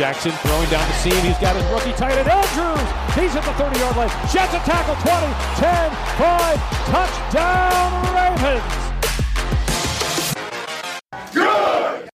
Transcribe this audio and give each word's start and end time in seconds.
Jackson 0.00 0.32
throwing 0.32 0.70
down 0.70 0.88
the 0.88 0.94
seam. 0.94 1.12
He's 1.26 1.36
got 1.36 1.54
his 1.54 1.64
rookie 1.66 1.92
tight 1.92 2.16
end, 2.16 2.26
Andrews. 2.26 2.88
He's 3.14 3.36
at 3.36 3.44
the 3.44 3.52
30 3.52 3.80
yard 3.80 3.96
line. 3.98 4.08
Jets 4.32 4.54
a 4.54 4.58
tackle 4.64 4.96
20, 4.96 5.28
10, 5.60 5.92
5. 6.16 6.56
Touchdown, 6.88 7.92
Ravens. 8.16 8.64
Good. 11.34 12.08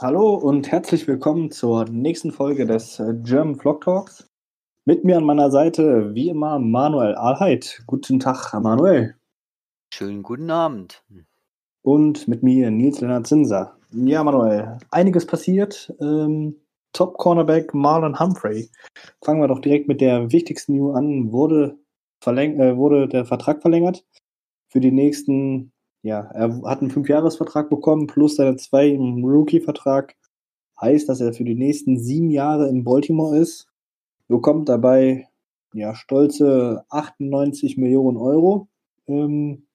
Hallo 0.00 0.34
und 0.34 0.70
herzlich 0.70 1.08
willkommen 1.08 1.50
zur 1.50 1.86
nächsten 1.86 2.30
Folge 2.30 2.66
des 2.66 3.00
äh, 3.00 3.14
German 3.24 3.56
Vlog 3.56 3.80
Talks. 3.80 4.30
Mit 4.84 5.02
mir 5.02 5.16
an 5.16 5.24
meiner 5.24 5.50
Seite, 5.50 6.14
wie 6.14 6.28
immer, 6.28 6.60
Manuel 6.60 7.16
Ahlheit. 7.16 7.82
Guten 7.88 8.20
Tag, 8.20 8.54
Manuel. 8.62 9.16
Schönen 9.92 10.22
guten 10.22 10.52
Abend. 10.52 11.02
Und 11.82 12.28
mit 12.28 12.44
mir 12.44 12.70
Nils 12.70 13.00
Lennart 13.00 13.26
Zinser. 13.26 13.76
Ja, 13.90 14.22
Manuel, 14.22 14.78
einiges 14.92 15.26
passiert. 15.26 15.92
Ähm, 16.00 16.54
Top-Cornerback 16.92 17.74
Marlon 17.74 18.18
Humphrey. 18.18 18.70
Fangen 19.22 19.40
wir 19.40 19.48
doch 19.48 19.60
direkt 19.60 19.88
mit 19.88 20.00
der 20.00 20.32
wichtigsten 20.32 20.76
News 20.76 20.96
an. 20.96 21.32
Wurde, 21.32 21.78
verläng 22.20 22.58
äh, 22.60 22.76
wurde 22.76 23.08
der 23.08 23.24
Vertrag 23.24 23.62
verlängert 23.62 24.04
für 24.68 24.80
die 24.80 24.92
nächsten, 24.92 25.72
ja, 26.02 26.20
er 26.32 26.62
hat 26.62 26.80
einen 26.80 26.90
Fünfjahresvertrag 26.90 27.70
bekommen, 27.70 28.06
plus 28.06 28.36
seine 28.36 28.56
zwei 28.56 28.88
im 28.88 29.24
Rookie-Vertrag. 29.24 30.14
Heißt, 30.80 31.08
dass 31.08 31.20
er 31.20 31.32
für 31.32 31.44
die 31.44 31.56
nächsten 31.56 31.98
sieben 31.98 32.30
Jahre 32.30 32.68
in 32.68 32.84
Baltimore 32.84 33.36
ist. 33.36 33.66
Bekommt 34.28 34.68
dabei, 34.68 35.26
ja, 35.72 35.94
stolze 35.94 36.84
98 36.90 37.78
Millionen 37.78 38.16
Euro. 38.16 38.68
Ähm, 39.06 39.66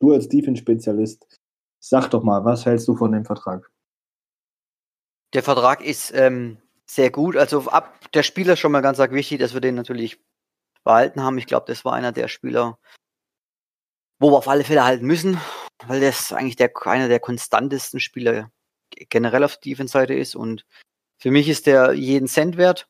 du 0.00 0.12
als 0.12 0.28
Defense-Spezialist, 0.28 1.26
sag 1.78 2.10
doch 2.10 2.24
mal, 2.24 2.44
was 2.44 2.66
hältst 2.66 2.88
du 2.88 2.96
von 2.96 3.12
dem 3.12 3.24
Vertrag? 3.24 3.70
Der 5.32 5.42
Vertrag 5.42 5.82
ist 5.82 6.12
ähm, 6.12 6.58
sehr 6.86 7.10
gut. 7.10 7.36
Also 7.36 7.70
ab 7.70 8.10
der 8.12 8.22
Spieler 8.22 8.56
schon 8.56 8.72
mal 8.72 8.80
ganz 8.80 8.98
arg 8.98 9.12
wichtig, 9.12 9.38
dass 9.38 9.54
wir 9.54 9.60
den 9.60 9.76
natürlich 9.76 10.18
behalten 10.82 11.22
haben. 11.22 11.38
Ich 11.38 11.46
glaube, 11.46 11.66
das 11.68 11.84
war 11.84 11.92
einer 11.92 12.12
der 12.12 12.28
Spieler, 12.28 12.78
wo 14.18 14.30
wir 14.32 14.38
auf 14.38 14.48
alle 14.48 14.64
Fälle 14.64 14.84
halten 14.84 15.06
müssen, 15.06 15.40
weil 15.86 16.00
das 16.00 16.32
eigentlich 16.32 16.56
der, 16.56 16.72
einer 16.86 17.08
der 17.08 17.20
konstantesten 17.20 18.00
Spieler 18.00 18.50
generell 18.90 19.44
auf 19.44 19.56
der 19.56 19.70
Defense-Seite 19.70 20.14
ist. 20.14 20.34
Und 20.34 20.66
für 21.18 21.30
mich 21.30 21.48
ist 21.48 21.66
der 21.66 21.92
jeden 21.92 22.26
Cent 22.26 22.56
wert. 22.56 22.88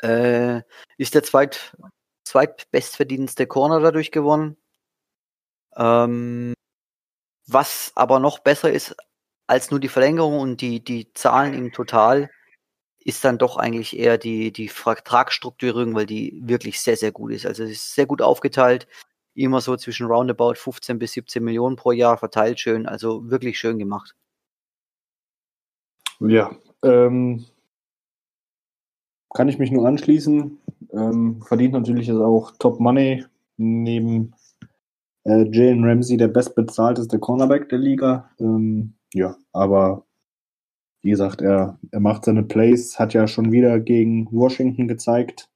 Äh, 0.00 0.62
ist 0.96 1.14
der 1.14 1.22
zweit, 1.22 1.76
zweitbestverdienste 2.24 3.46
Corner 3.46 3.80
dadurch 3.80 4.10
gewonnen. 4.10 4.56
Ähm, 5.76 6.54
was 7.46 7.92
aber 7.94 8.20
noch 8.20 8.38
besser 8.38 8.72
ist 8.72 8.96
als 9.52 9.70
nur 9.70 9.80
die 9.80 9.88
Verlängerung 9.88 10.38
und 10.38 10.62
die, 10.62 10.82
die 10.82 11.12
Zahlen 11.12 11.52
im 11.52 11.72
Total, 11.72 12.30
ist 13.04 13.22
dann 13.22 13.36
doch 13.36 13.58
eigentlich 13.58 13.98
eher 13.98 14.16
die, 14.16 14.50
die 14.50 14.68
Vertragsstrukturierung, 14.68 15.94
weil 15.94 16.06
die 16.06 16.40
wirklich 16.42 16.80
sehr, 16.80 16.96
sehr 16.96 17.12
gut 17.12 17.32
ist. 17.32 17.44
Also 17.44 17.64
es 17.64 17.72
ist 17.72 17.94
sehr 17.94 18.06
gut 18.06 18.22
aufgeteilt, 18.22 18.88
immer 19.34 19.60
so 19.60 19.76
zwischen 19.76 20.06
roundabout 20.06 20.54
15 20.54 20.98
bis 20.98 21.12
17 21.12 21.44
Millionen 21.44 21.76
pro 21.76 21.92
Jahr 21.92 22.16
verteilt 22.16 22.60
schön, 22.60 22.86
also 22.86 23.30
wirklich 23.30 23.58
schön 23.58 23.78
gemacht. 23.78 24.14
Ja, 26.20 26.56
ähm, 26.82 27.44
kann 29.34 29.48
ich 29.48 29.58
mich 29.58 29.70
nur 29.70 29.86
anschließen. 29.86 30.58
Ähm, 30.94 31.42
verdient 31.42 31.74
natürlich 31.74 32.08
ist 32.08 32.16
auch 32.16 32.52
Top 32.58 32.80
Money 32.80 33.26
neben 33.58 34.32
äh, 35.24 35.44
Jalen 35.50 35.84
Ramsey 35.84 36.16
der 36.16 36.28
bestbezahlteste 36.28 37.18
Cornerback 37.18 37.68
der 37.68 37.78
Liga. 37.78 38.30
Ähm, 38.40 38.94
ja, 39.14 39.36
aber 39.52 40.04
wie 41.02 41.10
gesagt, 41.10 41.40
er, 41.40 41.78
er 41.90 42.00
macht 42.00 42.24
seine 42.24 42.44
Plays, 42.44 42.98
hat 42.98 43.12
ja 43.12 43.26
schon 43.26 43.50
wieder 43.52 43.80
gegen 43.80 44.28
Washington 44.30 44.88
gezeigt, 44.88 45.48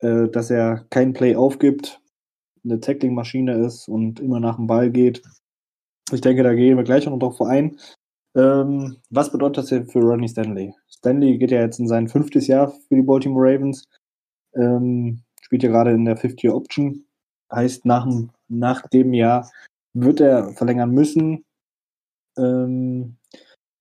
äh, 0.00 0.28
dass 0.28 0.50
er 0.50 0.86
kein 0.90 1.12
Play 1.12 1.34
aufgibt, 1.34 2.00
eine 2.64 2.80
Tackling-Maschine 2.80 3.54
ist 3.54 3.88
und 3.88 4.20
immer 4.20 4.40
nach 4.40 4.56
dem 4.56 4.66
Ball 4.66 4.90
geht. 4.90 5.22
Ich 6.12 6.20
denke, 6.20 6.42
da 6.42 6.54
gehen 6.54 6.76
wir 6.76 6.84
gleich 6.84 7.06
noch 7.06 7.18
drauf 7.18 7.40
ein. 7.42 7.78
Ähm, 8.36 8.98
was 9.10 9.32
bedeutet 9.32 9.58
das 9.58 9.66
denn 9.66 9.88
für 9.88 10.00
Ronnie 10.00 10.28
Stanley? 10.28 10.74
Stanley 10.88 11.38
geht 11.38 11.50
ja 11.50 11.60
jetzt 11.60 11.80
in 11.80 11.88
sein 11.88 12.08
fünftes 12.08 12.46
Jahr 12.46 12.70
für 12.70 12.94
die 12.94 13.02
Baltimore 13.02 13.52
Ravens, 13.52 13.84
ähm, 14.54 15.22
spielt 15.40 15.62
ja 15.62 15.70
gerade 15.70 15.92
in 15.92 16.04
der 16.04 16.16
50-Option. 16.16 17.04
Heißt, 17.52 17.84
nach, 17.84 18.06
nach 18.48 18.86
dem 18.88 19.14
Jahr 19.14 19.50
wird 19.94 20.20
er 20.20 20.52
verlängern 20.52 20.90
müssen. 20.90 21.44
Ähm, 22.38 23.16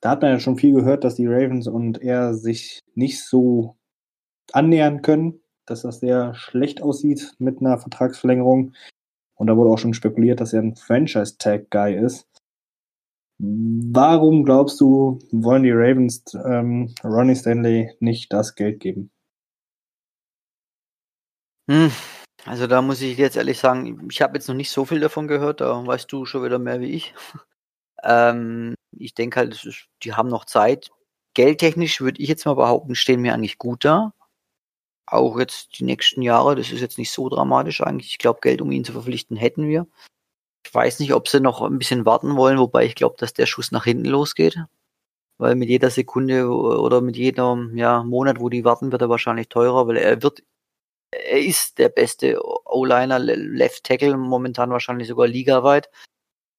da 0.01 0.11
hat 0.11 0.21
man 0.21 0.31
ja 0.31 0.39
schon 0.39 0.57
viel 0.57 0.73
gehört, 0.73 1.03
dass 1.03 1.15
die 1.15 1.27
Ravens 1.27 1.67
und 1.67 2.01
er 2.01 2.33
sich 2.33 2.79
nicht 2.95 3.23
so 3.23 3.77
annähern 4.51 5.01
können, 5.01 5.41
dass 5.65 5.81
das 5.81 5.99
sehr 5.99 6.33
schlecht 6.35 6.81
aussieht 6.81 7.35
mit 7.39 7.59
einer 7.59 7.77
Vertragsverlängerung. 7.77 8.73
Und 9.35 9.47
da 9.47 9.55
wurde 9.55 9.69
auch 9.69 9.77
schon 9.77 9.93
spekuliert, 9.93 10.39
dass 10.39 10.53
er 10.53 10.61
ein 10.61 10.75
Franchise-Tag-Guy 10.75 11.95
ist. 11.95 12.27
Warum 13.39 14.45
glaubst 14.45 14.81
du, 14.81 15.19
wollen 15.31 15.63
die 15.63 15.71
Ravens 15.71 16.23
ähm, 16.33 16.93
Ronnie 17.03 17.35
Stanley 17.35 17.91
nicht 17.99 18.33
das 18.33 18.55
Geld 18.55 18.79
geben? 18.79 19.11
Hm, 21.69 21.91
also 22.45 22.65
da 22.65 22.81
muss 22.81 23.01
ich 23.01 23.17
jetzt 23.17 23.35
ehrlich 23.35 23.59
sagen, 23.59 24.07
ich 24.09 24.21
habe 24.21 24.37
jetzt 24.37 24.47
noch 24.47 24.55
nicht 24.55 24.71
so 24.71 24.85
viel 24.85 25.01
davon 25.01 25.27
gehört, 25.27 25.61
da 25.61 25.85
weißt 25.85 26.11
du 26.11 26.25
schon 26.25 26.43
wieder 26.43 26.57
mehr 26.59 26.79
wie 26.79 26.91
ich. 26.91 27.13
Ähm, 28.03 28.75
ich 28.97 29.13
denke 29.13 29.39
halt, 29.39 29.53
ist, 29.65 29.87
die 30.03 30.13
haben 30.13 30.29
noch 30.29 30.45
Zeit. 30.45 30.89
Geldtechnisch 31.33 32.01
würde 32.01 32.21
ich 32.21 32.29
jetzt 32.29 32.45
mal 32.45 32.55
behaupten, 32.55 32.95
stehen 32.95 33.23
wir 33.23 33.33
eigentlich 33.33 33.57
gut 33.57 33.85
da. 33.85 34.13
Auch 35.05 35.39
jetzt 35.39 35.79
die 35.79 35.83
nächsten 35.85 36.21
Jahre, 36.21 36.55
das 36.55 36.71
ist 36.71 36.81
jetzt 36.81 36.97
nicht 36.97 37.11
so 37.11 37.29
dramatisch 37.29 37.81
eigentlich. 37.81 38.11
Ich 38.11 38.17
glaube, 38.17 38.39
Geld, 38.41 38.61
um 38.61 38.71
ihn 38.71 38.83
zu 38.83 38.91
verpflichten, 38.93 39.37
hätten 39.37 39.67
wir. 39.67 39.87
Ich 40.65 40.73
weiß 40.73 40.99
nicht, 40.99 41.13
ob 41.13 41.27
sie 41.29 41.39
noch 41.39 41.61
ein 41.61 41.79
bisschen 41.79 42.05
warten 42.05 42.35
wollen, 42.35 42.59
wobei 42.59 42.85
ich 42.85 42.95
glaube, 42.95 43.15
dass 43.17 43.33
der 43.33 43.45
Schuss 43.45 43.71
nach 43.71 43.85
hinten 43.85 44.05
losgeht. 44.05 44.57
Weil 45.37 45.55
mit 45.55 45.69
jeder 45.69 45.91
Sekunde 45.91 46.49
oder 46.49 47.01
mit 47.01 47.15
jedem 47.15 47.77
ja, 47.77 48.03
Monat, 48.03 48.39
wo 48.39 48.49
die 48.49 48.65
warten, 48.65 48.91
wird 48.91 49.01
er 49.01 49.09
wahrscheinlich 49.09 49.49
teurer, 49.49 49.87
weil 49.87 49.97
er 49.97 50.23
wird, 50.23 50.43
er 51.11 51.39
ist 51.39 51.77
der 51.77 51.89
beste 51.89 52.39
O-Liner, 52.65 53.19
Left 53.19 53.83
Tackle, 53.85 54.17
momentan 54.17 54.71
wahrscheinlich 54.71 55.07
sogar 55.07 55.27
ligaweit 55.27 55.89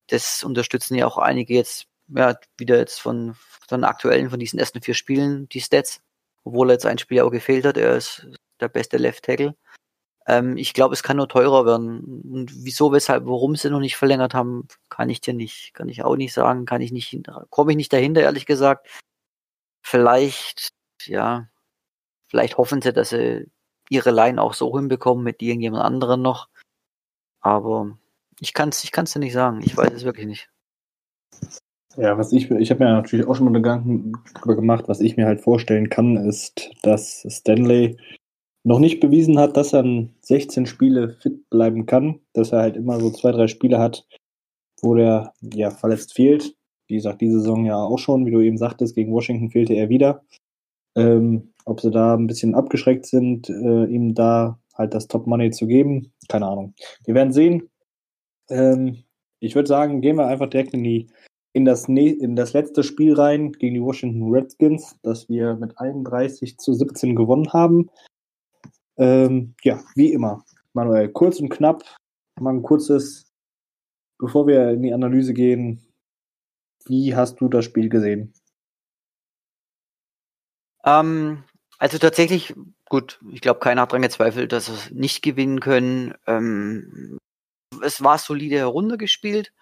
das 0.09 0.43
unterstützen 0.43 0.95
ja 0.97 1.07
auch 1.07 1.19
einige 1.19 1.55
jetzt, 1.55 1.87
ja, 2.09 2.37
wieder 2.57 2.79
jetzt 2.79 3.01
von, 3.01 3.35
von 3.69 3.85
aktuellen, 3.85 4.31
von 4.31 4.39
diesen 4.39 4.59
ersten 4.59 4.83
vier 4.83 4.95
Spielen, 4.95 5.49
die 5.49 5.61
Stats, 5.61 6.03
obwohl 6.45 6.71
er 6.71 6.75
jetzt 6.75 6.87
ein 6.87 6.99
Spiel 6.99 7.21
auch 7.21 7.31
gefehlt 7.31 7.65
hat, 7.65 7.77
er 7.77 7.97
ist 7.97 8.27
der 8.61 8.69
beste 8.69 8.97
Left 8.97 9.25
Tackle. 9.25 9.55
Ähm, 10.27 10.57
ich 10.57 10.75
glaube, 10.75 10.95
es 10.95 11.03
kann 11.03 11.17
nur 11.17 11.29
teurer 11.29 11.67
werden. 11.67 12.23
Und 12.31 12.53
wieso, 12.65 12.93
weshalb, 12.93 13.27
warum 13.27 13.57
sie 13.57 13.71
noch 13.71 13.81
nicht 13.81 13.97
verlängert 13.97 14.35
haben, 14.35 14.69
kann 14.91 15.11
ich 15.11 15.21
dir 15.21 15.35
nicht, 15.35 15.73
kann 15.75 15.89
ich 15.89 16.05
auch 16.05 16.17
nicht 16.17 16.35
sagen, 16.35 16.67
kann 16.67 16.83
ich 16.83 16.93
nicht, 16.93 17.19
komme 17.51 17.73
ich 17.73 17.77
nicht 17.77 17.93
dahinter, 17.93 18.23
ehrlich 18.23 18.47
gesagt. 18.47 18.89
Vielleicht, 19.83 20.71
ja, 21.07 21.49
vielleicht 22.29 22.59
hoffen 22.59 22.83
sie, 22.83 22.93
dass 22.93 23.11
sie 23.11 23.51
ihre 23.91 24.11
Line 24.11 24.41
auch 24.43 24.55
so 24.55 24.77
hinbekommen 24.77 25.25
mit 25.25 25.43
irgendjemand 25.43 25.83
anderen 25.85 26.23
noch. 26.23 26.49
Aber 27.41 27.99
ich 28.41 28.55
kann 28.55 28.71
es 28.71 28.85
ich 28.85 28.93
kann's 28.93 29.13
dir 29.13 29.21
nicht 29.21 29.33
sagen. 29.33 29.61
Ich 29.65 29.77
weiß 29.77 29.93
es 29.93 30.05
wirklich 30.05 30.27
nicht. 30.27 30.49
Ja, 31.97 32.17
was 32.17 32.33
ich, 32.33 32.51
ich 32.51 32.71
habe 32.71 32.85
mir 32.85 32.93
natürlich 32.93 33.27
auch 33.27 33.35
schon 33.35 33.47
mal 33.47 33.61
Gedanken 33.61 34.13
darüber 34.35 34.55
gemacht, 34.55 34.85
was 34.87 35.01
ich 35.01 35.17
mir 35.17 35.27
halt 35.27 35.41
vorstellen 35.41 35.89
kann, 35.89 36.17
ist, 36.17 36.71
dass 36.83 37.27
Stanley 37.29 37.97
noch 38.63 38.79
nicht 38.79 39.01
bewiesen 39.01 39.39
hat, 39.39 39.57
dass 39.57 39.73
er 39.73 39.81
an 39.81 40.15
16 40.23 40.67
Spiele 40.67 41.11
fit 41.11 41.49
bleiben 41.51 41.87
kann, 41.87 42.21
dass 42.35 42.53
er 42.53 42.61
halt 42.61 42.77
immer 42.77 43.01
so 43.01 43.11
zwei, 43.11 43.33
drei 43.33 43.49
Spiele 43.49 43.79
hat, 43.79 44.07
wo 44.81 44.95
der 44.95 45.33
ja 45.41 45.71
verletzt 45.71 46.15
fehlt. 46.15 46.55
Wie 46.87 46.97
gesagt, 46.97 47.21
diese 47.21 47.41
Saison 47.41 47.65
ja 47.65 47.77
auch 47.77 47.99
schon, 47.99 48.27
wie 48.27 48.31
du 48.31 48.41
eben 48.41 48.59
sagtest, 48.59 48.95
gegen 48.95 49.13
Washington 49.13 49.51
fehlte 49.51 49.75
er 49.75 49.89
wieder. 49.89 50.23
Ähm, 50.97 51.53
ob 51.65 51.81
sie 51.81 51.91
da 51.91 52.15
ein 52.15 52.27
bisschen 52.27 52.55
abgeschreckt 52.55 53.07
sind, 53.07 53.51
äh, 53.51 53.85
ihm 53.87 54.15
da 54.15 54.59
halt 54.75 54.95
das 54.95 55.09
Top 55.09 55.27
Money 55.27 55.51
zu 55.51 55.67
geben, 55.67 56.13
keine 56.29 56.47
Ahnung. 56.47 56.75
Wir 57.05 57.15
werden 57.15 57.33
sehen. 57.33 57.69
Ähm, 58.51 59.05
ich 59.41 59.55
würde 59.55 59.69
sagen, 59.69 60.01
gehen 60.01 60.17
wir 60.17 60.27
einfach 60.27 60.49
direkt 60.49 60.75
in 60.75 60.85
die 60.85 61.09
in 61.53 61.65
das, 61.65 61.89
in 61.89 62.37
das 62.37 62.53
letzte 62.53 62.83
Spiel 62.83 63.15
rein 63.15 63.53
gegen 63.53 63.75
die 63.75 63.83
Washington 63.83 64.31
Redskins, 64.31 64.97
das 65.03 65.29
wir 65.29 65.57
mit 65.57 65.79
31 65.79 66.59
zu 66.59 66.73
17 66.73 67.17
gewonnen 67.17 67.53
haben. 67.53 67.91
Ähm, 68.97 69.55
ja, 69.63 69.81
wie 69.95 70.13
immer. 70.13 70.45
Manuel, 70.73 71.09
kurz 71.09 71.41
und 71.41 71.49
knapp, 71.49 71.83
mal 72.39 72.55
ein 72.55 72.63
kurzes, 72.63 73.33
bevor 74.19 74.47
wir 74.47 74.71
in 74.71 74.83
die 74.83 74.93
Analyse 74.93 75.35
gehen, 75.35 75.83
wie 76.85 77.17
hast 77.17 77.41
du 77.41 77.49
das 77.49 77.65
Spiel 77.65 77.89
gesehen? 77.89 78.33
Ähm, 80.85 81.45
also 81.79 81.99
tatsächlich, 81.99 82.55
gut, 82.89 83.21
ich 83.33 83.41
glaube, 83.41 83.61
keiner 83.61 83.83
hat 83.83 83.91
daran 83.91 84.03
gezweifelt, 84.03 84.53
dass 84.53 84.69
wir 84.69 84.75
es 84.77 84.91
nicht 84.91 85.23
gewinnen 85.23 85.61
können. 85.61 86.15
Ähm, 86.27 87.19
es 87.83 88.03
war 88.03 88.19
solide 88.19 88.57
heruntergespielt. 88.57 89.53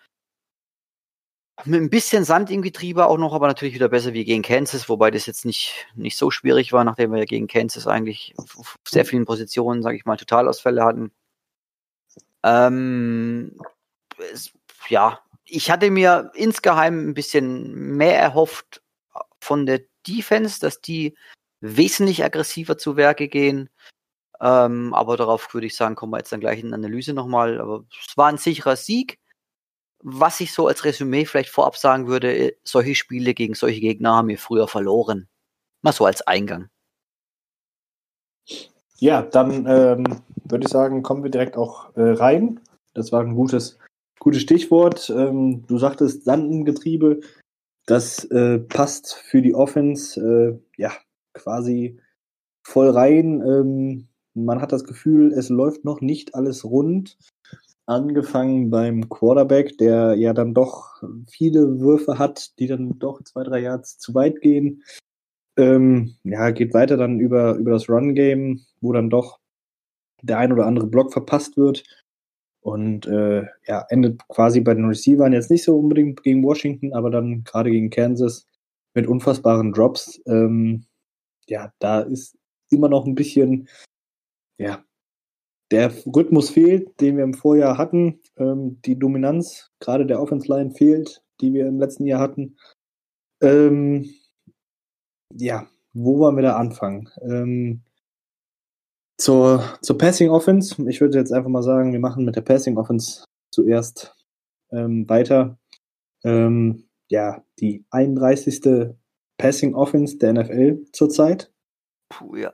Mit 1.64 1.80
ein 1.80 1.90
bisschen 1.90 2.24
Sand 2.24 2.50
im 2.50 2.60
Getriebe 2.60 3.06
auch 3.06 3.16
noch, 3.16 3.32
aber 3.32 3.46
natürlich 3.46 3.74
wieder 3.74 3.88
besser 3.88 4.12
wie 4.12 4.24
gegen 4.24 4.42
Kansas, 4.42 4.90
wobei 4.90 5.10
das 5.10 5.24
jetzt 5.24 5.46
nicht, 5.46 5.86
nicht 5.94 6.18
so 6.18 6.30
schwierig 6.30 6.72
war, 6.74 6.84
nachdem 6.84 7.12
wir 7.12 7.18
ja 7.18 7.24
gegen 7.24 7.46
Kansas 7.46 7.86
eigentlich 7.86 8.34
auf 8.36 8.76
sehr 8.86 9.06
vielen 9.06 9.24
Positionen, 9.24 9.82
sage 9.82 9.96
ich 9.96 10.04
mal, 10.04 10.18
Totalausfälle 10.18 10.84
hatten. 10.84 11.12
Ähm, 12.42 13.58
es, 14.32 14.52
ja, 14.88 15.20
ich 15.46 15.70
hatte 15.70 15.90
mir 15.90 16.30
insgeheim 16.34 17.08
ein 17.08 17.14
bisschen 17.14 17.96
mehr 17.96 18.18
erhofft 18.18 18.82
von 19.40 19.64
der 19.64 19.80
Defense, 20.06 20.60
dass 20.60 20.80
die 20.82 21.16
wesentlich 21.60 22.22
aggressiver 22.22 22.76
zu 22.76 22.96
Werke 22.96 23.28
gehen. 23.28 23.70
Ähm, 24.40 24.92
aber 24.94 25.16
darauf 25.16 25.52
würde 25.54 25.66
ich 25.66 25.76
sagen, 25.76 25.94
kommen 25.94 26.12
wir 26.12 26.18
jetzt 26.18 26.32
dann 26.32 26.40
gleich 26.40 26.60
in 26.60 26.74
Analyse 26.74 27.14
nochmal. 27.14 27.60
Aber 27.60 27.84
es 28.06 28.16
war 28.16 28.28
ein 28.28 28.38
sicherer 28.38 28.76
Sieg. 28.76 29.18
Was 30.02 30.40
ich 30.40 30.52
so 30.52 30.66
als 30.68 30.84
Resümee 30.84 31.24
vielleicht 31.24 31.50
vorab 31.50 31.76
sagen 31.76 32.06
würde, 32.06 32.36
äh, 32.36 32.56
solche 32.64 32.94
Spiele 32.94 33.34
gegen 33.34 33.54
solche 33.54 33.80
Gegner 33.80 34.14
haben 34.14 34.28
wir 34.28 34.38
früher 34.38 34.68
verloren. 34.68 35.28
Mal 35.82 35.92
so 35.92 36.04
als 36.04 36.22
Eingang. 36.22 36.68
Ja, 38.98 39.22
dann 39.22 39.66
ähm, 39.66 40.22
würde 40.44 40.64
ich 40.64 40.70
sagen, 40.70 41.02
kommen 41.02 41.22
wir 41.22 41.30
direkt 41.30 41.56
auch 41.56 41.94
äh, 41.96 42.12
rein. 42.12 42.60
Das 42.94 43.12
war 43.12 43.20
ein 43.20 43.34
gutes, 43.34 43.78
gutes 44.18 44.42
Stichwort. 44.42 45.10
Ähm, 45.10 45.66
du 45.66 45.78
sagtest 45.78 46.24
Sandengetriebe. 46.24 47.20
Das 47.86 48.24
äh, 48.24 48.58
passt 48.58 49.14
für 49.14 49.42
die 49.42 49.54
Offense 49.54 50.20
äh, 50.20 50.80
ja 50.80 50.92
quasi 51.34 52.00
voll 52.62 52.90
rein. 52.90 53.42
Ähm, 53.42 54.05
man 54.36 54.60
hat 54.60 54.72
das 54.72 54.84
Gefühl, 54.84 55.32
es 55.32 55.48
läuft 55.48 55.84
noch 55.84 56.00
nicht 56.00 56.34
alles 56.34 56.64
rund. 56.64 57.16
Angefangen 57.86 58.70
beim 58.70 59.08
Quarterback, 59.08 59.78
der 59.78 60.14
ja 60.14 60.32
dann 60.32 60.54
doch 60.54 61.02
viele 61.28 61.80
Würfe 61.80 62.18
hat, 62.18 62.58
die 62.58 62.66
dann 62.66 62.98
doch 62.98 63.22
zwei, 63.22 63.44
drei 63.44 63.60
Yards 63.60 63.98
zu 63.98 64.14
weit 64.14 64.40
gehen. 64.40 64.82
Ähm, 65.56 66.16
ja, 66.24 66.50
geht 66.50 66.74
weiter 66.74 66.96
dann 66.96 67.18
über, 67.20 67.54
über 67.54 67.70
das 67.70 67.88
Run-Game, 67.88 68.66
wo 68.80 68.92
dann 68.92 69.08
doch 69.08 69.38
der 70.22 70.38
ein 70.38 70.52
oder 70.52 70.66
andere 70.66 70.86
Block 70.86 71.12
verpasst 71.12 71.56
wird. 71.56 71.84
Und 72.60 73.06
äh, 73.06 73.44
ja, 73.66 73.86
endet 73.88 74.26
quasi 74.28 74.60
bei 74.60 74.74
den 74.74 74.86
Receivern 74.86 75.32
jetzt 75.32 75.50
nicht 75.50 75.64
so 75.64 75.78
unbedingt 75.78 76.22
gegen 76.24 76.42
Washington, 76.42 76.92
aber 76.92 77.10
dann 77.10 77.44
gerade 77.44 77.70
gegen 77.70 77.90
Kansas 77.90 78.46
mit 78.94 79.06
unfassbaren 79.06 79.72
Drops. 79.72 80.20
Ähm, 80.26 80.84
ja, 81.46 81.72
da 81.78 82.00
ist 82.00 82.36
immer 82.70 82.88
noch 82.88 83.06
ein 83.06 83.14
bisschen, 83.14 83.68
ja, 84.58 84.84
der 85.70 85.92
Rhythmus 86.06 86.50
fehlt, 86.50 87.00
den 87.00 87.16
wir 87.16 87.24
im 87.24 87.34
Vorjahr 87.34 87.76
hatten. 87.76 88.20
Ähm, 88.36 88.80
die 88.84 88.98
Dominanz, 88.98 89.72
gerade 89.80 90.06
der 90.06 90.20
Offense 90.20 90.48
Line 90.48 90.70
fehlt, 90.70 91.22
die 91.40 91.52
wir 91.52 91.66
im 91.66 91.78
letzten 91.78 92.06
Jahr 92.06 92.20
hatten. 92.20 92.56
Ähm, 93.42 94.10
ja, 95.32 95.66
wo 95.92 96.18
wollen 96.18 96.36
wir 96.36 96.42
da 96.42 96.56
anfangen? 96.56 97.10
Ähm, 97.22 97.82
zur, 99.18 99.64
zur 99.82 99.98
Passing 99.98 100.30
Offense. 100.30 100.88
Ich 100.88 101.00
würde 101.00 101.18
jetzt 101.18 101.32
einfach 101.32 101.50
mal 101.50 101.62
sagen, 101.62 101.92
wir 101.92 102.00
machen 102.00 102.24
mit 102.24 102.36
der 102.36 102.42
Passing 102.42 102.76
Offense 102.76 103.24
zuerst 103.50 104.14
ähm, 104.70 105.08
weiter. 105.08 105.58
Ähm, 106.24 106.88
ja, 107.08 107.44
die 107.60 107.84
31. 107.90 108.94
Passing 109.38 109.74
Offense 109.74 110.18
der 110.18 110.34
NFL 110.34 110.84
zurzeit. 110.92 111.52
Puh, 112.08 112.36
ja. 112.36 112.52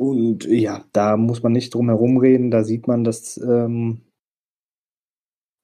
Und 0.00 0.46
ja, 0.46 0.84
da 0.92 1.16
muss 1.16 1.42
man 1.42 1.52
nicht 1.52 1.74
drum 1.74 1.88
herum 1.88 2.16
reden. 2.16 2.50
Da 2.50 2.64
sieht 2.64 2.86
man, 2.88 3.04
dass 3.04 3.36
ähm, 3.36 4.00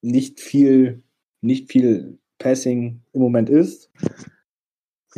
nicht 0.02 0.40
viel, 0.40 1.02
nicht 1.40 1.70
viel 1.72 2.18
Passing 2.38 3.02
im 3.12 3.20
Moment 3.22 3.48
ist 3.48 3.90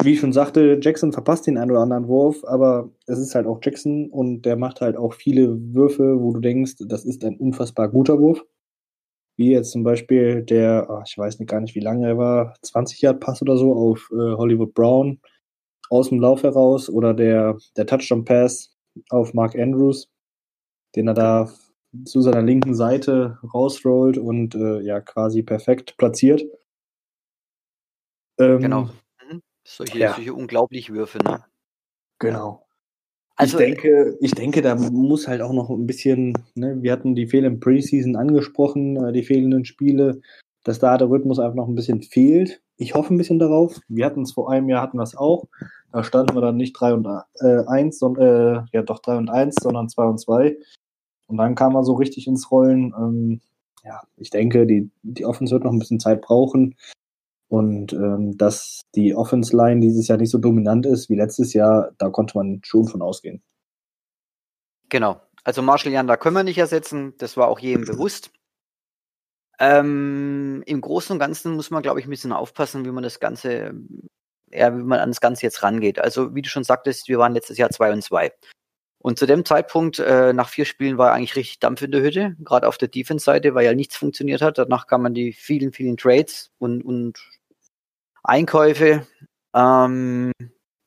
wie 0.03 0.13
ich 0.13 0.21
schon 0.21 0.33
sagte, 0.33 0.79
Jackson 0.81 1.13
verpasst 1.13 1.47
den 1.47 1.59
einen 1.59 1.73
oder 1.73 1.81
anderen 1.81 2.07
Wurf, 2.09 2.45
aber 2.45 2.91
es 3.07 3.19
ist 3.19 3.35
halt 3.35 3.47
auch 3.47 3.59
Jackson 3.63 4.09
und 4.11 4.43
der 4.43 4.57
macht 4.57 4.81
halt 4.81 4.97
auch 4.97 5.13
viele 5.13 5.59
Würfe, 5.75 6.21
wo 6.21 6.33
du 6.33 6.41
denkst, 6.41 6.75
das 6.87 7.05
ist 7.05 7.25
ein 7.25 7.37
unfassbar 7.37 7.89
guter 7.89 8.19
Wurf. 8.21 8.45
Wie 9.37 9.53
jetzt 9.53 9.71
zum 9.73 9.85
Beispiel 9.85 10.43
der, 10.43 10.87
oh, 10.89 11.03
ich 11.07 11.17
weiß 11.17 11.39
nicht 11.39 11.49
gar 11.49 11.61
nicht, 11.61 11.75
wie 11.75 11.81
lange 11.81 12.07
er 12.07 12.19
war, 12.19 12.55
20 12.63 13.01
Yard 13.03 13.21
Pass 13.21 13.43
oder 13.43 13.57
so 13.57 13.75
auf 13.75 14.09
äh, 14.13 14.37
Hollywood 14.37 14.75
Brown 14.75 15.21
aus 15.91 16.11
dem 16.11 16.21
Lauf 16.21 16.43
heraus 16.43 16.89
oder 16.89 17.15
der, 17.15 17.57
der 17.77 17.87
Touchdown 17.87 18.25
Pass 18.25 18.77
auf 19.11 19.35
Mark 19.35 19.55
Andrews, 19.57 20.09
den 20.95 21.09
er 21.09 21.15
da 21.15 21.51
zu 22.05 22.21
seiner 22.21 22.43
linken 22.43 22.75
Seite 22.75 23.39
rausrollt 23.55 24.19
und 24.19 24.55
äh, 24.55 24.81
ja 24.81 25.01
quasi 25.01 25.43
perfekt 25.43 25.97
platziert. 25.97 26.43
Ähm, 28.39 28.61
genau. 28.61 28.91
Solche, 29.65 29.99
ja. 29.99 30.15
solche 30.15 30.33
unglaublich 30.33 30.91
Würfe, 30.91 31.19
ne? 31.19 31.45
Genau. 32.19 32.67
Also, 33.37 33.59
ich 33.59 33.65
denke, 33.65 34.17
ich 34.21 34.33
denke, 34.33 34.63
da 34.63 34.75
muss 34.75 35.29
halt 35.29 35.43
auch 35.43 35.53
noch 35.53 35.69
ein 35.71 35.87
bisschen, 35.87 36.33
ne, 36.55 36.83
wir 36.83 36.91
hatten 36.91 37.15
die 37.15 37.27
Fehler 37.27 37.49
im 37.49 37.61
Preseason 37.61 38.17
angesprochen, 38.17 38.97
äh, 38.97 39.13
die 39.13 39.23
fehlenden 39.23 39.65
Spiele, 39.65 40.21
dass 40.65 40.79
da 40.79 40.97
der 40.97 41.11
Rhythmus 41.11 41.39
einfach 41.39 41.55
noch 41.55 41.69
ein 41.69 41.75
bisschen 41.75 42.03
fehlt. 42.03 42.63
Ich 42.81 42.95
hoffe 42.95 43.13
ein 43.13 43.19
bisschen 43.19 43.41
darauf. 43.41 43.81
Wir 43.89 44.07
hatten 44.07 44.23
es 44.23 44.33
vor 44.33 44.51
einem 44.51 44.69
Jahr, 44.69 44.83
hatten 44.83 44.99
wir 44.99 45.03
es 45.03 45.17
auch. 45.17 45.47
Da 45.93 46.05
standen 46.05 46.37
wir 46.37 46.41
dann 46.41 46.57
nicht 46.57 46.75
3 46.75 46.95
und 46.95 47.07
äh, 47.07 47.67
1, 47.67 47.99
sondern, 47.99 48.25
äh, 48.25 48.63
ja 48.73 48.83
doch 48.83 49.01
3 49.01 49.17
und 49.17 49.31
1, 49.31 49.57
sondern 49.61 49.89
2 49.89 50.05
und 50.05 50.19
2. 50.19 50.57
Und 51.27 51.37
dann 51.39 51.57
kam 51.57 51.75
er 51.75 51.83
so 51.83 51.95
richtig 51.95 52.29
ins 52.29 52.51
Rollen. 52.53 52.95
Ähm, 52.97 53.41
ja, 53.85 54.03
ich 54.17 54.31
denke, 54.31 54.65
die, 54.65 54.91
die 55.03 55.27
Offense 55.27 55.53
wird 55.53 55.65
noch 55.65 55.73
ein 55.73 55.79
bisschen 55.81 55.99
Zeit 55.99 56.23
brauchen. 56.23 56.77
Und 57.49 57.93
ähm, 57.95 58.39
dass 58.39 58.83
die 58.95 59.15
Offense 59.15 59.57
Line 59.57 59.81
dieses 59.81 60.07
Jahr 60.07 60.19
nicht 60.19 60.31
so 60.31 60.39
dominant 60.39 60.87
ist 60.87 61.09
wie 61.09 61.17
letztes 61.17 61.55
Jahr, 61.55 61.93
da 61.99 62.11
konnte 62.11 62.37
man 62.39 62.61
schon 62.63 62.87
von 62.87 63.03
ausgehen. 63.03 63.43
Genau. 64.89 65.21
Also 65.45 65.63
Marshall 65.63 65.93
Jan, 65.93 66.07
da 66.07 66.17
können 66.17 66.37
wir 66.37 66.45
nicht 66.45 66.59
ersetzen. 66.59 67.15
Das 67.19 67.37
war 67.37 67.49
auch 67.49 67.59
jedem 67.59 67.85
bewusst. 67.85 68.31
Ähm, 69.59 70.63
Im 70.67 70.81
Großen 70.81 71.13
und 71.13 71.19
Ganzen 71.19 71.55
muss 71.55 71.71
man, 71.71 71.83
glaube 71.83 72.01
ich, 72.01 72.07
ein 72.07 72.11
bisschen 72.11 72.33
aufpassen, 72.33 72.85
wie 72.85 72.91
man 72.91 73.03
das 73.03 73.21
Ganze, 73.21 73.75
ja, 74.51 74.77
wie 74.77 74.83
man 74.83 75.01
an 75.01 75.11
das 75.11 75.21
Ganze 75.21 75.43
jetzt 75.43 75.63
rangeht. 75.63 75.99
Also, 75.99 76.35
wie 76.35 76.43
du 76.43 76.49
schon 76.49 76.65
sagtest, 76.65 77.09
wir 77.09 77.19
waren 77.19 77.35
letztes 77.35 77.59
Jahr 77.59 77.71
2 77.71 77.93
und 77.93 78.03
2. 78.03 78.33
Und 79.01 79.19
zu 79.19 79.27
dem 79.27 79.45
Zeitpunkt, 79.45 80.01
äh, 80.01 80.33
nach 80.33 80.49
vier 80.49 80.65
Spielen, 80.65 80.99
war 80.99 81.13
eigentlich 81.13 81.37
richtig 81.37 81.61
Dampf 81.61 81.83
in 81.83 81.93
der 81.93 82.03
Hütte, 82.03 82.37
gerade 82.41 82.67
auf 82.67 82.79
der 82.79 82.89
Defense-Seite, 82.89 83.55
weil 83.55 83.65
ja 83.65 83.75
nichts 83.75 83.97
funktioniert 83.97 84.43
hat. 84.43 84.59
Danach 84.59 84.87
kamen 84.87 85.15
die 85.15 85.33
vielen, 85.33 85.73
vielen 85.73 85.97
Trades 85.97 86.51
und, 86.59 86.83
und 86.83 87.19
Einkäufe, 88.25 89.07
ähm, 89.55 90.33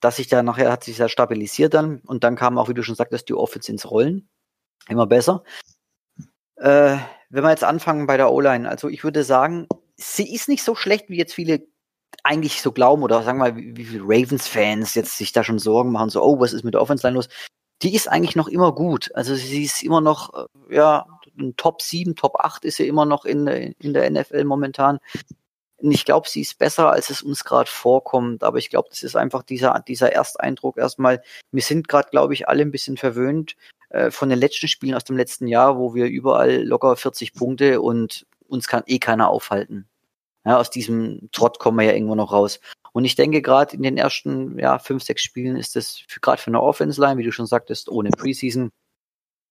dass 0.01 0.17
sich 0.17 0.27
da 0.27 0.43
nachher 0.43 0.71
hat 0.71 0.83
sich 0.83 0.97
ja 0.97 1.07
stabilisiert 1.09 1.73
dann 1.73 1.99
und 2.01 2.23
dann 2.23 2.35
kam 2.35 2.57
auch, 2.57 2.69
wie 2.69 2.73
du 2.73 2.83
schon 2.83 2.95
sagtest, 2.95 3.29
die 3.29 3.33
Offense 3.33 3.71
ins 3.71 3.89
Rollen. 3.89 4.29
Immer 4.89 5.07
besser. 5.07 5.43
Äh, 6.57 6.97
wenn 7.31 7.43
wir 7.43 7.49
jetzt 7.49 7.63
anfangen 7.63 8.07
bei 8.07 8.17
der 8.17 8.31
O-Line, 8.31 8.67
also 8.69 8.89
ich 8.89 9.03
würde 9.03 9.23
sagen, 9.23 9.67
sie 9.95 10.33
ist 10.33 10.49
nicht 10.49 10.63
so 10.63 10.75
schlecht, 10.75 11.09
wie 11.09 11.17
jetzt 11.17 11.33
viele 11.33 11.65
eigentlich 12.23 12.61
so 12.61 12.71
glauben 12.71 13.03
oder 13.03 13.23
sagen 13.23 13.39
wir 13.39 13.51
mal, 13.51 13.55
wie, 13.55 13.75
wie 13.75 13.85
viele 13.85 14.03
Ravens-Fans 14.03 14.93
jetzt 14.95 15.17
sich 15.17 15.31
da 15.31 15.43
schon 15.43 15.59
Sorgen 15.59 15.91
machen, 15.91 16.09
so, 16.09 16.21
oh, 16.21 16.39
was 16.39 16.53
ist 16.53 16.63
mit 16.63 16.73
der 16.73 16.81
Offense-Line 16.81 17.15
los? 17.15 17.29
Die 17.81 17.95
ist 17.95 18.07
eigentlich 18.07 18.35
noch 18.35 18.47
immer 18.47 18.75
gut. 18.75 19.09
Also 19.15 19.33
sie 19.33 19.63
ist 19.63 19.81
immer 19.81 20.01
noch, 20.01 20.33
äh, 20.69 20.75
ja, 20.75 21.05
ein 21.39 21.55
Top 21.55 21.81
7, 21.81 22.15
Top 22.15 22.35
8 22.35 22.65
ist 22.65 22.77
sie 22.77 22.87
immer 22.87 23.05
noch 23.05 23.25
in, 23.25 23.47
in 23.47 23.93
der 23.93 24.09
NFL 24.11 24.43
momentan. 24.43 24.99
Ich 25.81 26.05
glaube, 26.05 26.29
sie 26.29 26.41
ist 26.41 26.59
besser, 26.59 26.91
als 26.91 27.09
es 27.09 27.21
uns 27.21 27.43
gerade 27.43 27.69
vorkommt. 27.69 28.43
Aber 28.43 28.57
ich 28.57 28.69
glaube, 28.69 28.89
das 28.89 29.03
ist 29.03 29.15
einfach 29.15 29.43
dieser, 29.43 29.83
dieser 29.87 30.11
Ersteindruck 30.11 30.77
erstmal. 30.77 31.23
Wir 31.51 31.63
sind 31.63 31.87
gerade, 31.87 32.09
glaube 32.09 32.33
ich, 32.33 32.47
alle 32.47 32.61
ein 32.61 32.71
bisschen 32.71 32.97
verwöhnt 32.97 33.55
äh, 33.89 34.11
von 34.11 34.29
den 34.29 34.39
letzten 34.39 34.67
Spielen 34.67 34.95
aus 34.95 35.03
dem 35.03 35.17
letzten 35.17 35.47
Jahr, 35.47 35.77
wo 35.77 35.93
wir 35.95 36.05
überall 36.05 36.63
locker 36.63 36.95
40 36.95 37.33
Punkte 37.33 37.81
und 37.81 38.25
uns 38.47 38.67
kann 38.67 38.83
eh 38.85 38.99
keiner 38.99 39.29
aufhalten. 39.29 39.87
Ja, 40.45 40.57
aus 40.57 40.69
diesem 40.69 41.29
Trott 41.31 41.59
kommen 41.59 41.77
wir 41.77 41.85
ja 41.85 41.93
irgendwo 41.93 42.15
noch 42.15 42.31
raus. 42.31 42.59
Und 42.93 43.05
ich 43.05 43.15
denke, 43.15 43.41
gerade 43.41 43.75
in 43.75 43.83
den 43.83 43.97
ersten 43.97 44.57
ja, 44.59 44.79
fünf, 44.79 45.03
sechs 45.03 45.21
Spielen 45.21 45.55
ist 45.55 45.75
das 45.75 46.03
gerade 46.21 46.41
für 46.41 46.49
eine 46.49 46.61
Offense-Line, 46.61 47.17
wie 47.17 47.23
du 47.23 47.31
schon 47.31 47.45
sagtest, 47.45 47.89
ohne 47.89 48.09
Preseason, 48.09 48.71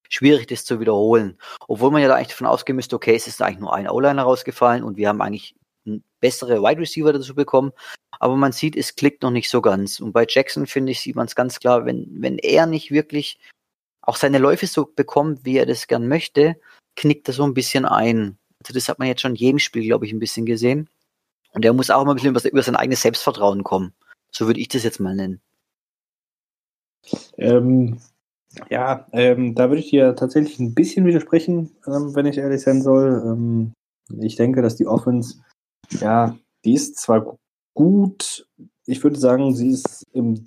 schwierig, 0.09 0.47
das 0.47 0.65
zu 0.65 0.79
wiederholen. 0.79 1.37
Obwohl 1.67 1.91
man 1.91 2.01
ja 2.01 2.07
da 2.07 2.15
eigentlich 2.15 2.29
davon 2.29 2.47
ausgehen 2.47 2.75
müsste, 2.75 2.95
okay, 2.95 3.15
es 3.15 3.27
ist 3.27 3.41
eigentlich 3.41 3.59
nur 3.59 3.73
ein 3.73 3.89
O-Liner 3.89 4.23
rausgefallen 4.23 4.83
und 4.83 4.97
wir 4.97 5.07
haben 5.07 5.21
eigentlich 5.21 5.55
bessere 6.19 6.61
Wide 6.61 6.81
Receiver 6.81 7.13
dazu 7.13 7.35
bekommen. 7.35 7.71
Aber 8.19 8.35
man 8.35 8.51
sieht, 8.51 8.75
es 8.75 8.95
klickt 8.95 9.23
noch 9.23 9.31
nicht 9.31 9.49
so 9.49 9.61
ganz. 9.61 9.99
Und 9.99 10.11
bei 10.11 10.25
Jackson, 10.27 10.67
finde 10.67 10.91
ich, 10.91 11.01
sieht 11.01 11.15
man 11.15 11.25
es 11.25 11.35
ganz 11.35 11.59
klar, 11.59 11.85
wenn, 11.85 12.07
wenn 12.11 12.37
er 12.37 12.65
nicht 12.65 12.91
wirklich 12.91 13.39
auch 14.01 14.15
seine 14.15 14.37
Läufe 14.37 14.67
so 14.67 14.85
bekommt, 14.85 15.45
wie 15.45 15.57
er 15.57 15.65
das 15.65 15.87
gern 15.87 16.07
möchte, 16.07 16.55
knickt 16.95 17.27
er 17.27 17.33
so 17.33 17.43
ein 17.43 17.53
bisschen 17.53 17.85
ein. 17.85 18.37
Also 18.59 18.73
das 18.73 18.89
hat 18.89 18.99
man 18.99 19.07
jetzt 19.07 19.21
schon 19.21 19.31
in 19.31 19.37
jedem 19.37 19.59
Spiel, 19.59 19.83
glaube 19.83 20.05
ich, 20.05 20.13
ein 20.13 20.19
bisschen 20.19 20.45
gesehen. 20.45 20.89
Und 21.53 21.65
er 21.65 21.73
muss 21.73 21.89
auch 21.89 22.05
mal 22.05 22.11
ein 22.11 22.15
bisschen 22.15 22.51
über, 22.51 22.63
sein 22.63 22.75
eigenes 22.75 23.01
Selbstvertrauen 23.01 23.63
kommen. 23.63 23.93
So 24.31 24.47
würde 24.47 24.59
ich 24.59 24.69
das 24.69 24.83
jetzt 24.83 24.99
mal 24.99 25.15
nennen. 25.15 25.41
Ähm, 27.37 27.99
ja, 28.69 29.07
ähm, 29.11 29.55
da 29.55 29.69
würde 29.69 29.81
ich 29.81 29.89
dir 29.89 30.15
tatsächlich 30.15 30.59
ein 30.59 30.73
bisschen 30.73 31.05
widersprechen, 31.05 31.71
ähm, 31.87 32.15
wenn 32.15 32.25
ich 32.25 32.37
ehrlich 32.37 32.61
sein 32.61 32.81
soll. 32.81 33.21
Ähm, 33.25 33.73
ich 34.19 34.35
denke, 34.35 34.61
dass 34.61 34.75
die 34.75 34.87
Offense, 34.87 35.41
ja, 35.99 36.37
die 36.65 36.73
ist 36.73 36.97
zwar 36.97 37.37
gut, 37.75 38.47
ich 38.85 39.03
würde 39.03 39.19
sagen, 39.19 39.55
sie 39.55 39.69
ist 39.69 40.05
im 40.13 40.45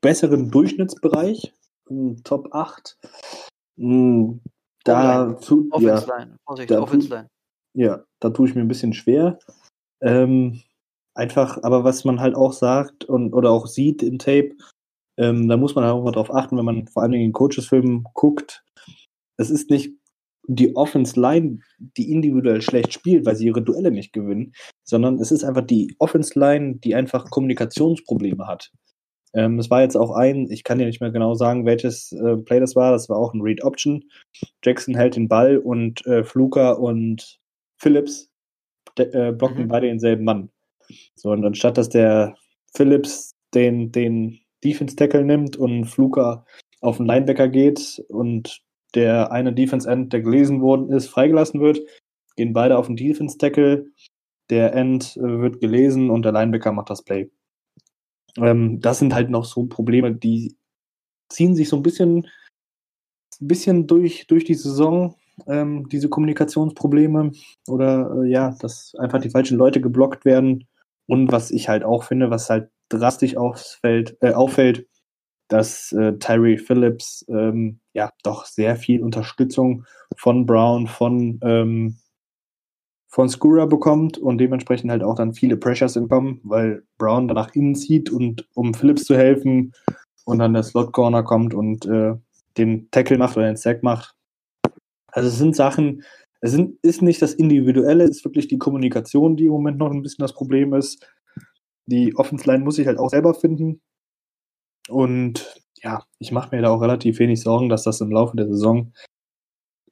besseren 0.00 0.50
Durchschnittsbereich, 0.50 1.52
im 1.88 2.22
Top 2.24 2.48
8. 2.52 2.98
Hm, 3.78 4.40
da 4.84 5.30
Offense 5.30 6.06
Line, 6.06 6.36
Vorsicht, 6.44 6.70
da 6.70 6.80
Offense 6.80 7.08
Line. 7.08 7.28
Ja, 7.74 8.04
da 8.20 8.30
tue 8.30 8.48
ich 8.48 8.54
mir 8.54 8.60
ein 8.60 8.68
bisschen 8.68 8.92
schwer. 8.92 9.38
Ähm, 10.00 10.62
einfach, 11.14 11.62
aber 11.62 11.84
was 11.84 12.04
man 12.04 12.20
halt 12.20 12.34
auch 12.34 12.52
sagt 12.52 13.04
und 13.04 13.32
oder 13.32 13.50
auch 13.50 13.66
sieht 13.66 14.02
im 14.02 14.18
Tape, 14.18 14.54
ähm, 15.16 15.48
da 15.48 15.56
muss 15.56 15.74
man 15.74 15.84
halt 15.84 15.94
auch 15.94 16.04
mal 16.04 16.12
drauf 16.12 16.32
achten, 16.32 16.56
wenn 16.56 16.64
man 16.64 16.86
vor 16.88 17.02
allen 17.02 17.12
Dingen 17.12 17.24
in 17.24 17.32
Coaches-Filmen 17.32 18.04
guckt. 18.14 18.64
Es 19.36 19.50
ist 19.50 19.70
nicht 19.70 19.92
die 20.46 20.76
Offense-Line, 20.76 21.60
die 21.78 22.10
individuell 22.12 22.62
schlecht 22.62 22.92
spielt, 22.92 23.26
weil 23.26 23.36
sie 23.36 23.46
ihre 23.46 23.62
Duelle 23.62 23.90
nicht 23.90 24.12
gewinnen, 24.12 24.52
sondern 24.84 25.18
es 25.18 25.32
ist 25.32 25.44
einfach 25.44 25.66
die 25.66 25.94
Offense-Line, 25.98 26.76
die 26.76 26.94
einfach 26.94 27.30
Kommunikationsprobleme 27.30 28.46
hat. 28.46 28.70
Ähm, 29.34 29.58
es 29.58 29.70
war 29.70 29.82
jetzt 29.82 29.96
auch 29.96 30.12
ein, 30.12 30.48
ich 30.50 30.62
kann 30.62 30.78
dir 30.78 30.86
nicht 30.86 31.00
mehr 31.00 31.10
genau 31.10 31.34
sagen, 31.34 31.66
welches 31.66 32.12
äh, 32.12 32.36
Play 32.36 32.60
das 32.60 32.76
war, 32.76 32.92
das 32.92 33.08
war 33.08 33.16
auch 33.16 33.34
ein 33.34 33.40
Read 33.40 33.64
Option. 33.64 34.04
Jackson 34.64 34.94
hält 34.94 35.16
den 35.16 35.28
Ball 35.28 35.58
und 35.58 36.06
äh, 36.06 36.22
Fluker 36.22 36.78
und 36.78 37.40
Phillips 37.78 38.30
äh, 38.96 39.32
blocken 39.32 39.64
mhm. 39.64 39.68
beide 39.68 39.88
denselben 39.88 40.24
Mann. 40.24 40.50
So, 41.16 41.30
und 41.30 41.44
anstatt 41.44 41.78
dass 41.78 41.88
der 41.88 42.36
Phillips 42.74 43.32
den, 43.54 43.90
den 43.90 44.38
Defense 44.62 44.94
Tackle 44.96 45.24
nimmt 45.24 45.56
und 45.56 45.86
Fluker 45.86 46.44
auf 46.80 46.98
den 46.98 47.06
Linebacker 47.06 47.48
geht 47.48 48.04
und 48.08 48.62
der 48.94 49.32
eine 49.32 49.52
Defense 49.52 49.90
End, 49.90 50.12
der 50.12 50.22
gelesen 50.22 50.60
worden 50.60 50.90
ist, 50.90 51.08
freigelassen 51.08 51.60
wird, 51.60 51.80
gehen 52.36 52.52
beide 52.52 52.78
auf 52.78 52.86
den 52.86 52.96
Defense 52.96 53.38
Tackle, 53.38 53.86
der 54.50 54.74
End 54.74 55.16
äh, 55.16 55.40
wird 55.40 55.60
gelesen 55.60 56.10
und 56.10 56.22
der 56.22 56.32
Linebacker 56.32 56.72
macht 56.72 56.90
das 56.90 57.02
Play. 57.02 57.30
Ähm, 58.36 58.80
das 58.80 58.98
sind 58.98 59.14
halt 59.14 59.30
noch 59.30 59.44
so 59.44 59.66
Probleme, 59.66 60.14
die 60.14 60.56
ziehen 61.28 61.54
sich 61.54 61.68
so 61.68 61.76
ein 61.76 61.82
bisschen, 61.82 62.28
bisschen 63.40 63.86
durch, 63.86 64.26
durch 64.26 64.44
die 64.44 64.54
Saison, 64.54 65.16
ähm, 65.46 65.88
diese 65.88 66.08
Kommunikationsprobleme 66.08 67.32
oder 67.68 68.22
äh, 68.22 68.30
ja, 68.30 68.54
dass 68.60 68.94
einfach 68.96 69.20
die 69.20 69.30
falschen 69.30 69.58
Leute 69.58 69.80
geblockt 69.80 70.24
werden. 70.24 70.66
Und 71.06 71.32
was 71.32 71.50
ich 71.50 71.68
halt 71.68 71.84
auch 71.84 72.04
finde, 72.04 72.30
was 72.30 72.48
halt 72.48 72.70
drastisch 72.88 73.36
auffällt, 73.36 74.16
äh, 74.20 74.32
auffällt, 74.32 74.86
dass 75.54 75.92
äh, 75.92 76.18
Tyree 76.18 76.58
Phillips 76.58 77.24
ähm, 77.28 77.78
ja 77.92 78.10
doch 78.24 78.44
sehr 78.44 78.74
viel 78.74 79.04
Unterstützung 79.04 79.84
von 80.16 80.46
Brown, 80.46 80.88
von, 80.88 81.38
ähm, 81.44 81.98
von 83.06 83.28
Skura 83.28 83.66
bekommt 83.66 84.18
und 84.18 84.38
dementsprechend 84.38 84.90
halt 84.90 85.04
auch 85.04 85.14
dann 85.14 85.32
viele 85.32 85.56
Pressures 85.56 85.94
entkommen, 85.94 86.40
weil 86.42 86.82
Brown 86.98 87.28
danach 87.28 87.54
innen 87.54 87.76
zieht 87.76 88.10
und 88.10 88.48
um 88.54 88.74
Phillips 88.74 89.04
zu 89.04 89.16
helfen 89.16 89.72
und 90.24 90.40
dann 90.40 90.54
der 90.54 90.64
Slot 90.64 90.92
Corner 90.92 91.22
kommt 91.22 91.54
und 91.54 91.86
äh, 91.86 92.14
den 92.58 92.90
Tackle 92.90 93.18
macht 93.18 93.36
oder 93.36 93.46
den 93.46 93.56
Sack 93.56 93.84
macht. 93.84 94.16
Also 95.06 95.28
es 95.28 95.38
sind 95.38 95.54
Sachen, 95.54 96.02
es 96.40 96.50
sind, 96.50 96.80
ist 96.82 97.00
nicht 97.00 97.22
das 97.22 97.32
Individuelle, 97.32 98.02
es 98.02 98.16
ist 98.16 98.24
wirklich 98.24 98.48
die 98.48 98.58
Kommunikation, 98.58 99.36
die 99.36 99.46
im 99.46 99.52
Moment 99.52 99.78
noch 99.78 99.92
ein 99.92 100.02
bisschen 100.02 100.22
das 100.22 100.34
Problem 100.34 100.74
ist. 100.74 101.06
Die 101.86 102.16
Offense 102.16 102.44
Line 102.50 102.64
muss 102.64 102.80
ich 102.80 102.88
halt 102.88 102.98
auch 102.98 103.10
selber 103.10 103.34
finden. 103.34 103.80
Und 104.88 105.54
ja, 105.82 106.04
ich 106.18 106.32
mache 106.32 106.54
mir 106.54 106.62
da 106.62 106.70
auch 106.70 106.80
relativ 106.80 107.18
wenig 107.18 107.40
Sorgen, 107.40 107.68
dass 107.68 107.84
das 107.84 108.00
im 108.00 108.10
Laufe 108.10 108.36
der 108.36 108.48
Saison 108.48 108.92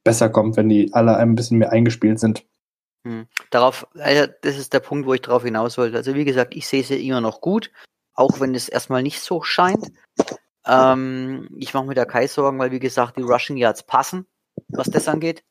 besser 0.03 0.29
kommt, 0.29 0.57
wenn 0.57 0.69
die 0.69 0.93
alle 0.93 1.17
ein 1.17 1.35
bisschen 1.35 1.59
mehr 1.59 1.71
eingespielt 1.71 2.19
sind. 2.19 2.45
Hm. 3.05 3.27
Darauf, 3.49 3.87
also 3.95 4.31
das 4.41 4.57
ist 4.57 4.73
der 4.73 4.79
Punkt, 4.79 5.07
wo 5.07 5.13
ich 5.13 5.21
darauf 5.21 5.43
hinaus 5.43 5.77
wollte. 5.77 5.97
Also 5.97 6.15
wie 6.15 6.25
gesagt, 6.25 6.55
ich 6.55 6.67
sehe 6.67 6.83
sie 6.83 7.05
immer 7.05 7.21
noch 7.21 7.41
gut, 7.41 7.71
auch 8.13 8.39
wenn 8.39 8.55
es 8.55 8.69
erstmal 8.69 9.03
nicht 9.03 9.21
so 9.21 9.41
scheint. 9.43 9.91
Ähm, 10.65 11.49
ich 11.57 11.73
mache 11.73 11.85
mir 11.85 11.95
da 11.95 12.05
keine 12.05 12.27
Sorgen, 12.27 12.59
weil 12.59 12.71
wie 12.71 12.79
gesagt, 12.79 13.17
die 13.17 13.21
Rushing 13.21 13.57
Yards 13.57 13.83
passen, 13.83 14.25
was 14.69 14.89
das 14.89 15.07
angeht. 15.07 15.43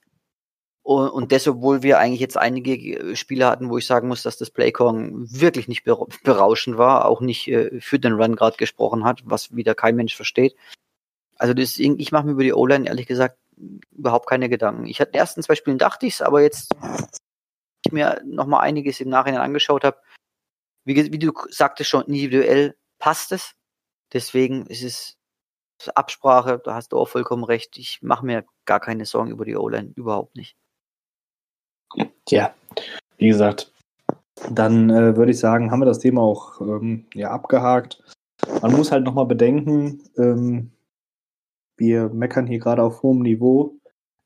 Und, 0.84 1.30
das, 1.30 1.46
obwohl 1.46 1.84
wir 1.84 2.00
eigentlich 2.00 2.20
jetzt 2.20 2.36
einige 2.36 2.74
äh, 2.74 3.16
Spiele 3.16 3.46
hatten, 3.46 3.70
wo 3.70 3.78
ich 3.78 3.86
sagen 3.86 4.08
muss, 4.08 4.22
dass 4.22 4.36
das 4.36 4.50
Playcon 4.50 5.30
wirklich 5.30 5.68
nicht 5.68 5.84
berauschend 6.24 6.76
war, 6.76 7.04
auch 7.06 7.20
nicht 7.20 7.48
äh, 7.48 7.80
für 7.80 8.00
den 8.00 8.14
Run 8.14 8.34
gerade 8.34 8.56
gesprochen 8.56 9.04
hat, 9.04 9.22
was 9.24 9.54
wieder 9.54 9.74
kein 9.76 9.94
Mensch 9.94 10.16
versteht. 10.16 10.56
Also 11.38 11.54
das, 11.54 11.78
ich 11.78 12.12
mache 12.12 12.26
mir 12.26 12.32
über 12.32 12.42
die 12.42 12.52
O-Line 12.52 12.86
ehrlich 12.86 13.06
gesagt 13.06 13.38
überhaupt 13.92 14.28
keine 14.28 14.48
Gedanken. 14.48 14.86
Ich 14.86 15.00
hatte 15.00 15.14
ersten 15.14 15.42
zwei 15.42 15.54
Spielen 15.54 15.78
dachte 15.78 16.06
ich's, 16.06 16.22
aber 16.22 16.42
jetzt 16.42 16.74
ich 17.84 17.92
mir 17.92 18.20
noch 18.24 18.46
mal 18.46 18.60
einiges 18.60 19.00
im 19.00 19.08
Nachhinein 19.08 19.40
angeschaut 19.40 19.84
habe, 19.84 19.98
wie, 20.84 21.12
wie 21.12 21.18
du 21.18 21.32
sagtest 21.50 21.90
schon, 21.90 22.04
individuell 22.04 22.76
passt 22.98 23.32
es. 23.32 23.54
Deswegen 24.12 24.66
ist 24.66 24.82
es 24.82 25.18
Absprache, 25.94 26.60
da 26.62 26.74
hast 26.74 26.92
du 26.92 26.98
auch 26.98 27.08
vollkommen 27.08 27.44
recht. 27.44 27.76
Ich 27.78 28.00
mache 28.02 28.24
mir 28.24 28.44
gar 28.64 28.80
keine 28.80 29.06
Sorgen 29.06 29.30
über 29.30 29.44
die 29.44 29.56
O-Line, 29.56 29.92
überhaupt 29.96 30.36
nicht. 30.36 30.56
Tja, 32.26 32.54
wie 33.18 33.28
gesagt, 33.28 33.72
dann 34.50 34.90
äh, 34.90 35.16
würde 35.16 35.32
ich 35.32 35.38
sagen, 35.38 35.70
haben 35.70 35.80
wir 35.80 35.86
das 35.86 35.98
Thema 35.98 36.22
auch 36.22 36.60
ähm, 36.60 37.06
ja, 37.14 37.30
abgehakt. 37.30 38.02
Man 38.60 38.72
muss 38.72 38.90
halt 38.90 39.04
nochmal 39.04 39.26
bedenken, 39.26 40.02
ähm, 40.16 40.72
wir 41.76 42.08
meckern 42.10 42.46
hier 42.46 42.58
gerade 42.58 42.82
auf 42.82 43.02
hohem 43.02 43.20
Niveau 43.22 43.76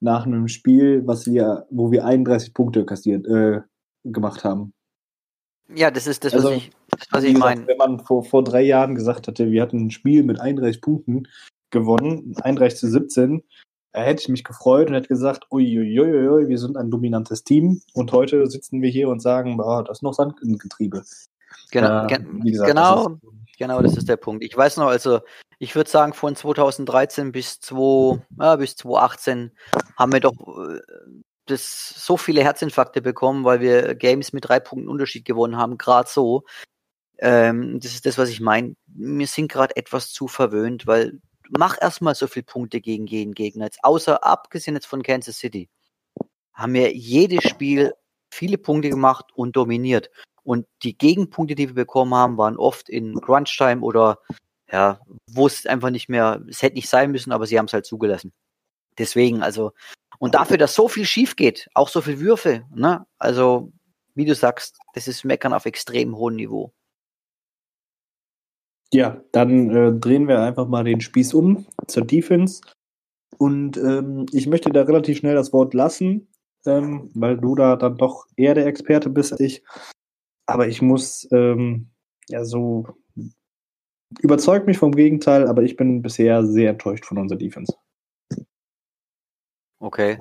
nach 0.01 0.27
einem 0.27 0.49
Spiel, 0.49 1.07
was 1.07 1.27
wir, 1.27 1.67
wo 1.71 1.91
wir 1.91 2.05
31 2.05 2.55
Punkte 2.55 2.85
kassiert, 2.85 3.27
äh, 3.27 3.61
gemacht 4.05 4.45
haben. 4.45 4.73
Ja, 5.75 5.91
das 5.91 6.07
ist 6.07 6.25
das, 6.25 6.35
also, 6.35 6.51
was 6.51 6.57
ich, 6.57 6.71
was 7.11 7.25
ich 7.25 7.37
meine. 7.37 7.67
Wenn 7.67 7.77
man 7.77 8.01
vor, 8.01 8.25
vor 8.25 8.45
drei 8.45 8.63
Jahren 8.63 8.95
gesagt 8.95 9.27
hatte, 9.27 9.51
wir 9.51 9.63
hatten 9.63 9.87
ein 9.87 9.91
Spiel 9.91 10.23
mit 10.23 10.41
31 10.41 10.81
Punkten 10.81 11.27
gewonnen, 11.71 12.35
31 12.43 12.79
zu 12.79 12.89
17, 12.89 13.43
hätte 14.03 14.23
ich 14.23 14.29
mich 14.29 14.45
gefreut 14.45 14.89
und 14.89 14.95
hätte 14.95 15.09
gesagt, 15.09 15.47
uiuiuiui, 15.51 16.49
wir 16.49 16.59
sind 16.59 16.77
ein 16.77 16.91
dominantes 16.91 17.45
Team 17.45 17.81
und 17.95 18.13
heute 18.13 18.47
sitzen 18.47 18.83
wir 18.83 18.91
hier 18.91 19.09
und 19.09 19.21
sagen, 19.21 19.57
boah, 19.57 19.83
das 19.85 19.99
ist 19.99 20.03
noch 20.03 20.15
Sand 20.15 20.35
im 20.43 20.59
Getriebe. 20.59 21.03
Genau, 21.71 22.07
äh, 22.07 22.19
gesagt, 22.51 22.69
genau, 22.69 23.05
das 23.05 23.13
ist, 23.13 23.59
genau, 23.59 23.83
das 23.83 23.97
ist 23.97 24.09
der 24.09 24.17
Punkt. 24.17 24.45
Ich 24.45 24.57
weiß 24.57 24.77
noch, 24.77 24.89
also 24.89 25.21
ich 25.59 25.75
würde 25.75 25.91
sagen, 25.91 26.13
von 26.13 26.37
2013 26.37 27.33
bis, 27.33 27.61
2, 27.61 28.21
ja, 28.39 28.57
bis 28.57 28.77
2018 28.77 29.53
haben 29.97 30.13
wir 30.13 30.21
doch 30.21 30.35
äh, 30.35 30.81
das, 31.47 31.95
so 31.97 32.17
viele 32.17 32.43
Herzinfarkte 32.43 33.01
bekommen, 33.01 33.45
weil 33.45 33.61
wir 33.61 33.95
Games 33.95 34.33
mit 34.33 34.47
drei 34.47 34.61
Punkten 34.61 34.89
Unterschied 34.89 35.25
gewonnen 35.25 35.57
haben, 35.57 35.79
gerade 35.79 36.09
so. 36.09 36.45
Ähm, 37.19 37.81
das 37.81 37.95
ist 37.95 38.05
das, 38.05 38.19
was 38.19 38.29
ich 38.29 38.41
meine. 38.41 38.75
Wir 38.87 39.27
sind 39.27 39.51
gerade 39.51 39.75
etwas 39.77 40.13
zu 40.13 40.29
verwöhnt, 40.29 40.87
weil 40.87 41.21
mach 41.51 41.81
erstmal 41.81 42.15
so 42.15 42.27
viele 42.27 42.45
Punkte 42.45 42.81
gegen 42.81 43.07
jeden 43.07 43.35
Gegner. 43.35 43.67
Jetzt 43.67 43.83
außer 43.83 44.25
abgesehen 44.25 44.75
jetzt 44.75 44.87
von 44.87 45.03
Kansas 45.03 45.39
City 45.39 45.69
haben 46.53 46.73
wir 46.73 46.95
jedes 46.97 47.45
Spiel 47.49 47.93
viele 48.31 48.59
Punkte 48.59 48.91
gemacht 48.91 49.27
und 49.35 49.57
dominiert. 49.57 50.11
Und 50.43 50.67
die 50.83 50.97
Gegenpunkte, 50.97 51.55
die 51.55 51.69
wir 51.69 51.75
bekommen 51.75 52.15
haben, 52.15 52.39
waren 52.39 52.57
oft 52.57 52.89
in 52.89 53.21
Crunch-Time 53.21 53.83
oder 53.83 54.19
ja, 54.73 55.01
wo 55.31 55.47
es 55.47 55.67
einfach 55.67 55.91
nicht 55.91 56.09
mehr, 56.09 56.43
es 56.49 56.63
hätte 56.63 56.77
nicht 56.77 56.89
sein 56.89 57.11
müssen, 57.11 57.33
aber 57.33 57.47
sie 57.47 57.59
haben 57.59 57.67
es 57.67 57.73
halt 57.73 57.87
zugelassen. 57.87 58.33
Deswegen, 58.99 59.43
also, 59.43 59.73
und 60.19 60.35
dafür, 60.35 60.57
dass 60.57 60.75
so 60.75 60.89
viel 60.89 61.05
schief 61.05 61.37
geht, 61.37 61.69
auch 61.75 61.89
so 61.89 62.01
viel 62.01 62.21
Würfe, 62.21 62.65
ne? 62.75 63.07
Also, 63.19 63.73
wie 64.15 64.25
du 64.25 64.35
sagst, 64.35 64.79
das 64.95 65.09
ist 65.09 65.25
Meckern 65.25 65.53
auf 65.53 65.67
extrem 65.67 66.17
hohem 66.17 66.37
Niveau. 66.37 66.73
Ja, 68.93 69.21
dann 69.33 69.71
äh, 69.71 69.93
drehen 69.93 70.29
wir 70.29 70.41
einfach 70.41 70.69
mal 70.69 70.85
den 70.85 71.01
Spieß 71.01 71.35
um 71.35 71.67
zur 71.87 72.05
Defense. 72.05 72.61
Und 73.39 73.77
ähm, 73.77 74.27
ich 74.33 74.47
möchte 74.47 74.71
da 74.71 74.83
relativ 74.83 75.19
schnell 75.19 75.35
das 75.35 75.53
Wort 75.53 75.75
lassen, 75.75 76.29
ähm, 76.65 77.11
weil 77.15 77.37
du 77.37 77.55
da 77.55 77.77
dann 77.77 77.97
doch 77.97 78.27
eher 78.37 78.55
der 78.55 78.67
Experte 78.67 79.11
bist 79.11 79.33
als 79.33 79.41
ich. 79.41 79.63
Aber 80.47 80.69
ich 80.69 80.81
muss, 80.81 81.29
ähm, 81.33 81.91
ja, 82.29 82.45
so 82.45 82.87
überzeugt 84.21 84.67
mich 84.67 84.79
vom 84.79 84.93
Gegenteil, 84.93 85.49
aber 85.49 85.63
ich 85.63 85.77
bin 85.77 86.03
bisher 86.03 86.45
sehr 86.45 86.71
enttäuscht 86.71 87.05
von 87.05 87.19
unserer 87.19 87.39
Defense. 87.39 87.75
Okay. 89.81 90.19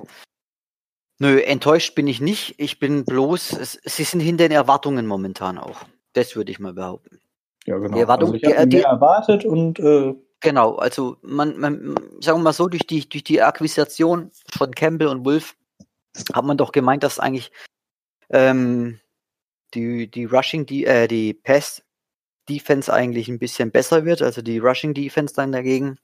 Nö, 1.18 1.40
enttäuscht 1.40 1.94
bin 1.94 2.08
ich 2.08 2.20
nicht. 2.20 2.56
Ich 2.58 2.78
bin 2.78 3.04
bloß, 3.04 3.52
es, 3.54 3.80
sie 3.84 4.04
sind 4.04 4.20
hinter 4.20 4.48
den 4.48 4.52
Erwartungen 4.52 5.06
momentan 5.06 5.56
auch. 5.56 5.84
Das 6.12 6.36
würde 6.36 6.50
ich 6.50 6.58
mal 6.58 6.74
behaupten. 6.74 7.20
Ja, 7.66 7.78
genau. 7.78 7.94
Die 7.94 8.00
Erwartung, 8.00 8.32
also 8.32 8.46
ich 8.46 8.68
die, 8.68 8.76
mehr 8.76 8.86
erwartet 8.86 9.44
und 9.44 9.78
äh, 9.78 10.14
Genau, 10.40 10.76
also 10.76 11.16
man, 11.22 11.58
man, 11.58 11.94
sagen 12.20 12.38
wir 12.38 12.44
mal 12.44 12.52
so, 12.52 12.68
durch 12.68 12.86
die, 12.86 13.08
durch 13.08 13.24
die 13.24 13.42
Akquisition 13.42 14.30
von 14.50 14.74
Campbell 14.74 15.08
und 15.08 15.24
Wolf 15.24 15.56
hat 16.32 16.44
man 16.44 16.58
doch 16.58 16.72
gemeint, 16.72 17.02
dass 17.02 17.18
eigentlich 17.18 17.50
ähm, 18.30 19.00
die, 19.74 20.10
die 20.10 20.24
Rushing, 20.24 20.66
die, 20.66 20.84
äh, 20.84 21.08
die 21.08 21.34
Pass 21.34 21.82
Defense 22.48 22.92
eigentlich 22.92 23.28
ein 23.28 23.38
bisschen 23.38 23.70
besser 23.70 24.04
wird, 24.04 24.22
also 24.22 24.42
die 24.42 24.58
Rushing 24.58 24.94
Defense 24.94 25.34
dann 25.34 25.52
dagegen, 25.52 25.98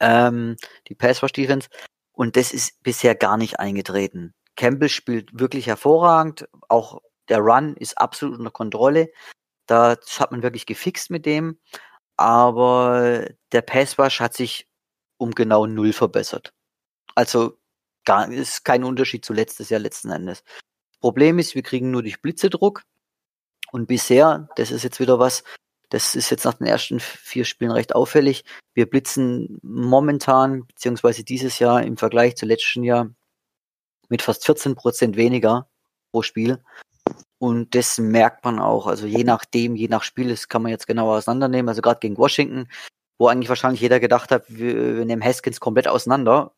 ähm, 0.00 0.56
die 0.88 0.94
Pass 0.94 1.22
Rush 1.22 1.32
Defense. 1.32 1.68
Und 2.12 2.36
das 2.36 2.52
ist 2.52 2.82
bisher 2.82 3.14
gar 3.14 3.36
nicht 3.36 3.58
eingetreten. 3.58 4.32
Campbell 4.56 4.88
spielt 4.88 5.38
wirklich 5.38 5.66
hervorragend, 5.66 6.48
auch 6.68 7.02
der 7.28 7.40
Run 7.40 7.76
ist 7.76 7.98
absolut 7.98 8.38
unter 8.38 8.50
Kontrolle. 8.50 9.10
Da 9.66 9.96
hat 10.18 10.30
man 10.30 10.42
wirklich 10.42 10.66
gefixt 10.66 11.10
mit 11.10 11.26
dem 11.26 11.58
aber 12.16 13.26
der 13.52 13.62
Passwash 13.62 14.20
hat 14.20 14.34
sich 14.34 14.68
um 15.16 15.32
genau 15.32 15.66
null 15.66 15.92
verbessert. 15.92 16.52
Also 17.14 17.58
gar 18.04 18.30
ist 18.30 18.64
kein 18.64 18.84
Unterschied 18.84 19.24
zu 19.24 19.32
letztes 19.32 19.70
Jahr 19.70 19.80
letzten 19.80 20.10
Endes. 20.10 20.44
Problem 21.00 21.38
ist, 21.38 21.54
wir 21.54 21.62
kriegen 21.62 21.90
nur 21.90 22.02
durch 22.02 22.22
Blitze 22.22 22.50
Druck 22.50 22.82
und 23.72 23.86
bisher, 23.86 24.48
das 24.56 24.70
ist 24.70 24.84
jetzt 24.84 25.00
wieder 25.00 25.18
was, 25.18 25.44
das 25.90 26.14
ist 26.14 26.30
jetzt 26.30 26.44
nach 26.44 26.54
den 26.54 26.66
ersten 26.66 26.98
vier 27.00 27.44
Spielen 27.44 27.70
recht 27.70 27.94
auffällig. 27.94 28.44
Wir 28.74 28.88
blitzen 28.88 29.58
momentan, 29.62 30.66
beziehungsweise 30.66 31.24
dieses 31.24 31.58
Jahr 31.58 31.82
im 31.82 31.96
Vergleich 31.96 32.36
zu 32.36 32.46
letzten 32.46 32.84
Jahr 32.84 33.10
mit 34.08 34.22
fast 34.22 34.44
14 34.44 34.74
Prozent 34.74 35.16
weniger 35.16 35.68
pro 36.10 36.22
Spiel. 36.22 36.62
Und 37.38 37.74
das 37.74 37.98
merkt 37.98 38.44
man 38.44 38.58
auch. 38.58 38.86
Also 38.86 39.06
je 39.06 39.24
nachdem, 39.24 39.76
je 39.76 39.88
nach 39.88 40.02
Spiel, 40.02 40.28
das 40.28 40.48
kann 40.48 40.62
man 40.62 40.70
jetzt 40.70 40.86
genau 40.86 41.14
auseinandernehmen. 41.14 41.68
Also 41.68 41.82
gerade 41.82 42.00
gegen 42.00 42.16
Washington, 42.16 42.68
wo 43.18 43.26
eigentlich 43.26 43.48
wahrscheinlich 43.48 43.80
jeder 43.80 44.00
gedacht 44.00 44.30
hat, 44.30 44.44
wir, 44.48 44.96
wir 44.96 45.04
nehmen 45.04 45.24
Haskins 45.24 45.60
komplett 45.60 45.88
auseinander, 45.88 46.52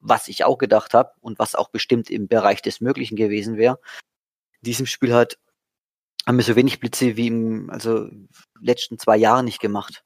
was 0.00 0.28
ich 0.28 0.44
auch 0.44 0.58
gedacht 0.58 0.94
habe 0.94 1.12
und 1.20 1.38
was 1.38 1.54
auch 1.54 1.68
bestimmt 1.68 2.10
im 2.10 2.28
Bereich 2.28 2.62
des 2.62 2.80
Möglichen 2.80 3.16
gewesen 3.16 3.56
wäre. 3.56 3.78
In 4.60 4.66
diesem 4.66 4.86
Spiel 4.86 5.12
hat 5.12 5.38
haben 6.26 6.36
wir 6.36 6.44
so 6.44 6.56
wenig 6.56 6.80
Blitze 6.80 7.16
wie 7.16 7.26
im 7.26 7.70
also 7.70 8.08
letzten 8.60 8.98
zwei 8.98 9.16
Jahren 9.16 9.44
nicht 9.44 9.60
gemacht. 9.60 10.04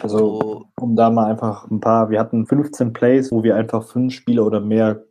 Also 0.00 0.66
um 0.76 0.94
da 0.94 1.10
mal 1.10 1.30
einfach 1.30 1.68
ein 1.68 1.80
paar, 1.80 2.10
wir 2.10 2.20
hatten 2.20 2.46
15 2.46 2.92
Plays, 2.92 3.32
wo 3.32 3.42
wir 3.42 3.56
einfach 3.56 3.84
fünf 3.84 4.14
Spieler 4.14 4.46
oder 4.46 4.60
mehr 4.60 5.04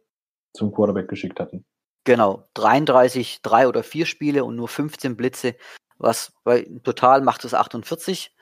zum 0.54 0.72
Quarterback 0.72 1.10
geschickt 1.10 1.40
hatten. 1.40 1.66
Genau, 2.08 2.48
33, 2.54 3.42
drei 3.42 3.68
oder 3.68 3.84
vier 3.84 4.06
Spiele 4.06 4.46
und 4.46 4.56
nur 4.56 4.70
15 4.70 5.18
Blitze, 5.18 5.58
was 5.98 6.32
bei 6.46 6.66
total 6.86 7.20
macht 7.20 7.44
es 7.44 7.54
48 7.54 8.34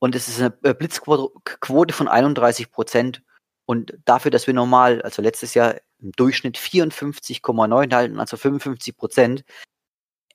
und 0.00 0.16
es 0.16 0.26
ist 0.26 0.40
eine 0.40 0.52
äh, 0.64 0.74
Blitzquote 0.74 1.94
von 1.94 2.08
31 2.08 2.72
Prozent. 2.72 3.22
Und 3.66 3.96
dafür, 4.04 4.32
dass 4.32 4.48
wir 4.48 4.54
normal, 4.54 5.00
also 5.02 5.22
letztes 5.22 5.54
Jahr 5.54 5.76
im 6.00 6.10
Durchschnitt 6.10 6.58
54,9 6.58 7.94
halten, 7.94 8.18
also 8.18 8.36
55 8.36 8.96
Prozent, 8.96 9.44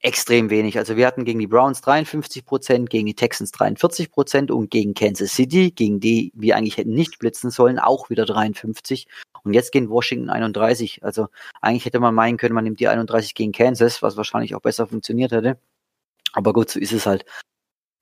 extrem 0.02 0.50
wenig. 0.50 0.78
Also 0.78 0.96
wir 0.96 1.06
hatten 1.06 1.26
gegen 1.26 1.40
die 1.40 1.48
Browns 1.48 1.82
53 1.82 2.46
Prozent, 2.46 2.90
gegen 2.90 3.06
die 3.06 3.16
Texans 3.16 3.52
43 3.52 4.12
Prozent 4.12 4.52
und 4.52 4.72
gegen 4.72 4.94
Kansas 4.94 5.32
City, 5.32 5.72
gegen 5.72 6.00
die 6.00 6.32
wir 6.36 6.56
eigentlich 6.56 6.78
hätten 6.78 6.94
nicht 6.94 7.20
blitzen 7.20 7.52
sollen, 7.52 7.80
auch 7.80 8.10
wieder 8.10 8.26
53. 8.26 9.08
Und 9.44 9.54
jetzt 9.54 9.72
gegen 9.72 9.90
Washington 9.90 10.30
31. 10.30 11.04
Also 11.04 11.28
eigentlich 11.62 11.86
hätte 11.86 12.00
man 12.00 12.16
meinen 12.16 12.38
können, 12.38 12.56
man 12.56 12.64
nimmt 12.64 12.80
die 12.80 12.88
31 12.88 13.36
gegen 13.36 13.52
Kansas, 13.52 14.02
was 14.02 14.16
wahrscheinlich 14.16 14.56
auch 14.56 14.62
besser 14.62 14.88
funktioniert 14.88 15.32
hätte. 15.32 15.60
Aber 16.34 16.54
gut, 16.54 16.70
so 16.70 16.80
ist 16.80 16.94
es 16.94 17.06
halt. 17.06 17.26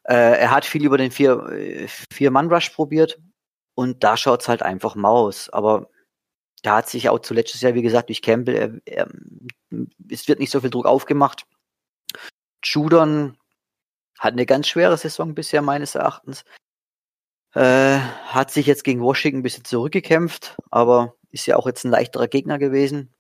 Äh, 0.04 0.40
er 0.40 0.52
hat 0.52 0.66
viel 0.66 0.86
über 0.86 0.98
den 0.98 1.12
vier, 1.12 1.50
äh, 1.50 1.88
vier 2.12 2.32
Mann 2.32 2.52
Rush 2.52 2.70
probiert 2.70 3.20
und 3.76 4.04
da 4.04 4.18
schaut's 4.18 4.48
halt 4.48 4.62
einfach 4.62 4.96
mau 4.96 5.28
aus. 5.28 5.50
Aber 5.50 5.90
da 6.62 6.78
hat 6.78 6.90
sich 6.90 7.10
auch 7.10 7.20
zuletzt 7.20 7.60
Jahr, 7.62 7.74
wie 7.74 7.82
gesagt, 7.82 8.10
durch 8.10 8.22
Campbell, 8.22 8.82
er, 8.86 9.08
er, 9.08 9.08
es 10.10 10.28
wird 10.28 10.40
nicht 10.40 10.52
so 10.52 10.62
viel 10.62 10.70
Druck 10.70 10.86
aufgemacht 10.86 11.46
Judon 12.64 13.38
hat 14.20 14.34
eine 14.34 14.46
ganz 14.46 14.68
schwere 14.68 14.98
Saison 14.98 15.36
bisher 15.36 15.62
meines 15.62 15.96
Erachtens. 15.96 16.44
Äh, 17.54 18.00
hat 18.00 18.52
sich 18.52 18.66
jetzt 18.66 18.84
gegen 18.84 19.02
Washington 19.02 19.40
ein 19.40 19.44
bisschen 19.44 19.66
zurückgekämpft, 19.66 20.58
aber 20.70 21.16
ist 21.32 21.46
ja 21.46 21.56
auch 21.56 21.68
jetzt 21.68 21.86
ein 21.86 21.92
leichterer 21.92 22.28
Gegner 22.28 22.58
gewesen. 22.58 23.14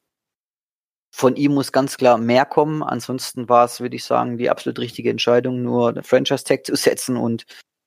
Von 1.11 1.35
ihm 1.35 1.53
muss 1.53 1.71
ganz 1.71 1.97
klar 1.97 2.17
mehr 2.17 2.45
kommen. 2.45 2.83
Ansonsten 2.83 3.49
war 3.49 3.65
es, 3.65 3.79
würde 3.79 3.95
ich 3.95 4.03
sagen, 4.03 4.37
die 4.37 4.49
absolut 4.49 4.79
richtige 4.79 5.09
Entscheidung, 5.09 5.63
nur 5.63 5.93
den 5.93 6.03
Franchise 6.03 6.43
Tag 6.43 6.65
zu 6.65 6.75
setzen 6.75 7.17
und 7.17 7.45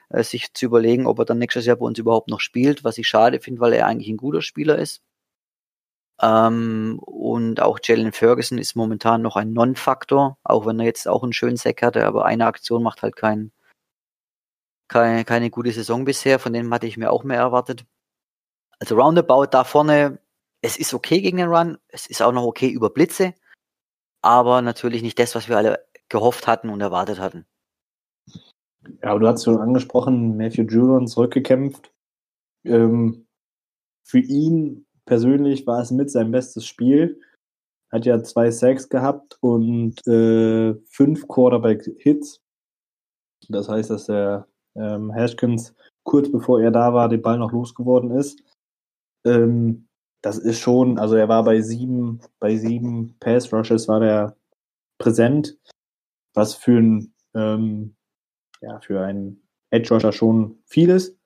äh, 0.08 0.24
sich 0.24 0.52
zu 0.54 0.66
überlegen, 0.66 1.06
ob 1.06 1.18
er 1.20 1.24
dann 1.24 1.38
nächstes 1.38 1.66
Jahr 1.66 1.76
bei 1.76 1.86
uns 1.86 1.98
überhaupt 1.98 2.28
noch 2.28 2.40
spielt, 2.40 2.84
was 2.84 2.98
ich 2.98 3.06
schade 3.06 3.40
finde, 3.40 3.60
weil 3.60 3.72
er 3.74 3.86
eigentlich 3.86 4.08
ein 4.08 4.16
guter 4.16 4.42
Spieler 4.42 4.78
ist. 4.78 5.02
Ähm, 6.22 6.98
und 7.00 7.60
auch 7.62 7.78
Jalen 7.82 8.12
Ferguson 8.12 8.58
ist 8.58 8.76
momentan 8.76 9.22
noch 9.22 9.36
ein 9.36 9.52
Non-Faktor, 9.52 10.38
auch 10.44 10.66
wenn 10.66 10.78
er 10.78 10.86
jetzt 10.86 11.08
auch 11.08 11.22
einen 11.22 11.32
schönen 11.32 11.56
Sack 11.56 11.82
hatte, 11.82 12.06
aber 12.06 12.26
eine 12.26 12.46
Aktion 12.46 12.82
macht 12.82 13.02
halt 13.02 13.16
kein, 13.16 13.52
keine, 14.88 15.24
keine 15.24 15.50
gute 15.50 15.72
Saison 15.72 16.04
bisher, 16.04 16.38
von 16.38 16.52
dem 16.52 16.72
hatte 16.74 16.86
ich 16.86 16.98
mir 16.98 17.10
auch 17.10 17.24
mehr 17.24 17.38
erwartet. 17.38 17.86
Also 18.78 18.96
Roundabout 18.96 19.46
da 19.46 19.64
vorne, 19.64 20.18
es 20.60 20.76
ist 20.76 20.92
okay 20.92 21.22
gegen 21.22 21.38
den 21.38 21.48
Run, 21.48 21.78
es 21.88 22.06
ist 22.06 22.20
auch 22.20 22.32
noch 22.32 22.44
okay 22.44 22.68
über 22.68 22.90
Blitze, 22.90 23.34
aber 24.20 24.60
natürlich 24.60 25.02
nicht 25.02 25.18
das, 25.18 25.34
was 25.34 25.48
wir 25.48 25.56
alle 25.56 25.86
gehofft 26.10 26.46
hatten 26.46 26.68
und 26.68 26.82
erwartet 26.82 27.18
hatten. 27.18 27.46
Ja, 29.02 29.10
aber 29.10 29.20
du 29.20 29.28
hast 29.28 29.44
schon 29.44 29.58
angesprochen, 29.58 30.36
Matthew 30.36 30.64
Judon 30.64 31.06
zurückgekämpft. 31.06 31.92
Ähm, 32.64 33.26
für 34.02 34.18
ihn 34.18 34.86
persönlich 35.04 35.66
war 35.66 35.80
es 35.80 35.90
mit 35.90 36.10
sein 36.10 36.30
bestes 36.30 36.66
Spiel. 36.66 37.20
Hat 37.90 38.06
ja 38.06 38.22
zwei 38.22 38.50
Sacks 38.50 38.88
gehabt 38.88 39.38
und 39.40 40.06
äh, 40.06 40.74
fünf 40.88 41.26
Quarterback-Hits. 41.26 42.40
Das 43.48 43.68
heißt, 43.68 43.90
dass 43.90 44.06
der 44.06 44.46
ähm, 44.76 45.12
Haskins 45.12 45.74
kurz 46.04 46.30
bevor 46.30 46.60
er 46.60 46.70
da 46.70 46.94
war, 46.94 47.08
den 47.08 47.22
Ball 47.22 47.38
noch 47.38 47.52
losgeworden 47.52 48.12
ist. 48.12 48.42
Ähm, 49.24 49.86
das 50.22 50.38
ist 50.38 50.58
schon, 50.58 50.98
also 50.98 51.14
er 51.16 51.28
war 51.28 51.44
bei 51.44 51.60
sieben, 51.60 52.20
bei 52.38 52.56
sieben 52.56 53.16
Pass 53.20 53.52
Rushes 53.52 53.88
war 53.88 54.00
der 54.00 54.36
präsent, 54.98 55.58
was 56.34 56.54
für 56.54 56.78
ein, 56.78 57.14
ähm, 57.34 57.96
ja, 58.60 58.80
für 58.80 59.00
einen 59.00 59.42
Edge 59.70 59.94
Rusher 59.94 60.12
schon 60.12 60.58
viel 60.66 60.90
ist. 60.90 61.16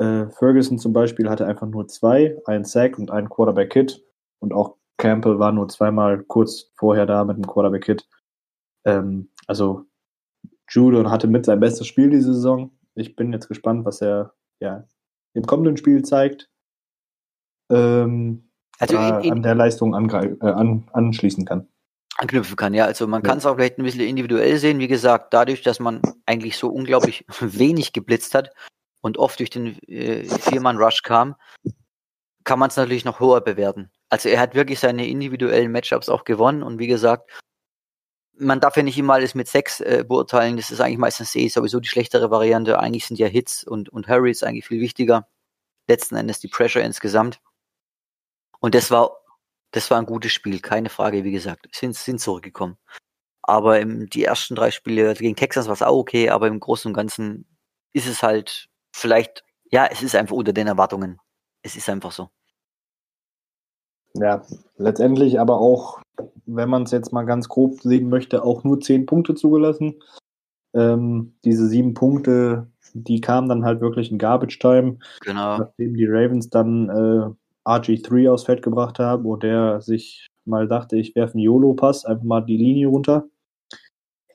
Äh, 0.00 0.30
Ferguson 0.30 0.78
zum 0.78 0.94
Beispiel 0.94 1.28
hatte 1.28 1.46
einfach 1.46 1.66
nur 1.66 1.86
zwei, 1.86 2.40
einen 2.46 2.64
Sack 2.64 2.98
und 2.98 3.10
einen 3.10 3.28
Quarterback-Hit. 3.28 4.02
Und 4.38 4.54
auch 4.54 4.76
Campbell 4.96 5.38
war 5.38 5.52
nur 5.52 5.68
zweimal 5.68 6.22
kurz 6.22 6.70
vorher 6.74 7.04
da 7.04 7.22
mit 7.24 7.36
einem 7.36 7.46
Quarterback-Hit. 7.46 8.08
Ähm, 8.86 9.28
also 9.46 9.84
Judon 10.70 11.10
hatte 11.10 11.26
mit 11.26 11.44
sein 11.44 11.60
bestes 11.60 11.86
Spiel 11.86 12.08
diese 12.08 12.32
Saison. 12.32 12.70
Ich 12.94 13.14
bin 13.14 13.32
jetzt 13.32 13.48
gespannt, 13.48 13.84
was 13.84 14.00
er 14.00 14.32
ja, 14.60 14.86
im 15.34 15.44
kommenden 15.44 15.76
Spiel 15.76 16.02
zeigt. 16.02 16.48
Ähm, 17.70 18.50
also 18.78 18.96
in, 18.96 19.20
in, 19.20 19.32
an 19.32 19.42
der 19.42 19.54
Leistung 19.54 19.92
äh, 19.92 20.46
an, 20.46 20.88
anschließen 20.92 21.44
kann. 21.44 21.68
Anknüpfen 22.16 22.56
kann, 22.56 22.72
ja. 22.72 22.86
Also 22.86 23.06
man 23.06 23.22
ja. 23.22 23.28
kann 23.28 23.38
es 23.38 23.44
auch 23.44 23.56
vielleicht 23.56 23.78
ein 23.78 23.84
bisschen 23.84 24.00
individuell 24.00 24.56
sehen. 24.56 24.78
Wie 24.78 24.88
gesagt, 24.88 25.34
dadurch, 25.34 25.60
dass 25.60 25.78
man 25.78 26.00
eigentlich 26.24 26.56
so 26.56 26.68
unglaublich 26.68 27.26
wenig 27.40 27.92
geblitzt 27.92 28.34
hat, 28.34 28.50
und 29.00 29.18
oft 29.18 29.38
durch 29.38 29.50
den 29.50 29.78
äh, 29.88 30.24
Viermann-Rush 30.24 31.02
kam, 31.02 31.36
kann 32.44 32.58
man 32.58 32.70
es 32.70 32.76
natürlich 32.76 33.04
noch 33.04 33.20
höher 33.20 33.40
bewerten. 33.40 33.90
Also 34.08 34.28
er 34.28 34.40
hat 34.40 34.54
wirklich 34.54 34.80
seine 34.80 35.06
individuellen 35.06 35.72
Matchups 35.72 36.08
auch 36.08 36.24
gewonnen 36.24 36.62
und 36.62 36.78
wie 36.78 36.86
gesagt, 36.86 37.30
man 38.40 38.60
darf 38.60 38.76
ja 38.76 38.82
nicht 38.82 38.98
immer 38.98 39.14
alles 39.14 39.34
mit 39.34 39.48
Sex 39.48 39.80
äh, 39.80 40.04
beurteilen. 40.06 40.56
Das 40.56 40.70
ist 40.70 40.80
eigentlich 40.80 40.98
meistens 40.98 41.34
eh 41.34 41.48
sowieso 41.48 41.78
die 41.78 41.88
schlechtere 41.88 42.30
Variante. 42.30 42.78
Eigentlich 42.78 43.06
sind 43.06 43.18
ja 43.18 43.26
Hits 43.26 43.64
und, 43.64 43.90
und 43.90 44.08
Hurry 44.08 44.30
ist 44.30 44.42
eigentlich 44.42 44.66
viel 44.66 44.80
wichtiger. 44.80 45.28
Letzten 45.88 46.16
Endes 46.16 46.40
die 46.40 46.48
Pressure 46.48 46.82
insgesamt. 46.82 47.40
Und 48.60 48.74
das 48.74 48.90
war, 48.90 49.10
das 49.72 49.90
war 49.90 49.98
ein 49.98 50.06
gutes 50.06 50.32
Spiel, 50.32 50.60
keine 50.60 50.88
Frage, 50.88 51.22
wie 51.24 51.32
gesagt. 51.32 51.68
Sind, 51.74 51.94
sind 51.94 52.20
zurückgekommen. 52.20 52.78
Aber 53.42 53.78
im, 53.80 54.08
die 54.08 54.24
ersten 54.24 54.54
drei 54.54 54.70
Spiele 54.70 55.14
gegen 55.14 55.36
Texas 55.36 55.66
war 55.66 55.74
es 55.74 55.82
auch 55.82 55.98
okay, 55.98 56.30
aber 56.30 56.46
im 56.46 56.60
Großen 56.60 56.88
und 56.88 56.94
Ganzen 56.94 57.46
ist 57.92 58.06
es 58.06 58.22
halt 58.22 58.69
vielleicht, 58.92 59.44
ja, 59.70 59.86
es 59.90 60.02
ist 60.02 60.14
einfach 60.14 60.36
unter 60.36 60.52
den 60.52 60.66
Erwartungen. 60.66 61.18
Es 61.62 61.76
ist 61.76 61.88
einfach 61.88 62.12
so. 62.12 62.28
Ja, 64.14 64.42
letztendlich 64.76 65.38
aber 65.38 65.60
auch, 65.60 66.00
wenn 66.46 66.68
man 66.68 66.82
es 66.82 66.90
jetzt 66.90 67.12
mal 67.12 67.24
ganz 67.24 67.48
grob 67.48 67.80
sehen 67.80 68.08
möchte, 68.08 68.44
auch 68.44 68.64
nur 68.64 68.80
zehn 68.80 69.06
Punkte 69.06 69.34
zugelassen. 69.34 70.02
Ähm, 70.74 71.34
diese 71.44 71.68
sieben 71.68 71.94
Punkte, 71.94 72.68
die 72.92 73.20
kamen 73.20 73.48
dann 73.48 73.64
halt 73.64 73.80
wirklich 73.80 74.10
in 74.10 74.18
Garbage 74.18 74.58
Time. 74.58 74.98
Genau. 75.20 75.58
Nachdem 75.58 75.94
die 75.94 76.06
Ravens 76.06 76.50
dann 76.50 76.88
äh, 76.88 77.68
RG3 77.68 78.30
aufs 78.30 78.44
Feld 78.44 78.62
gebracht 78.62 78.98
haben 78.98 79.26
und 79.26 79.42
der 79.42 79.80
sich 79.80 80.26
mal 80.44 80.66
dachte, 80.66 80.96
ich 80.96 81.14
werfe 81.14 81.34
einen 81.34 81.42
YOLO-Pass, 81.42 82.04
einfach 82.04 82.24
mal 82.24 82.40
die 82.40 82.56
Linie 82.56 82.88
runter. 82.88 83.28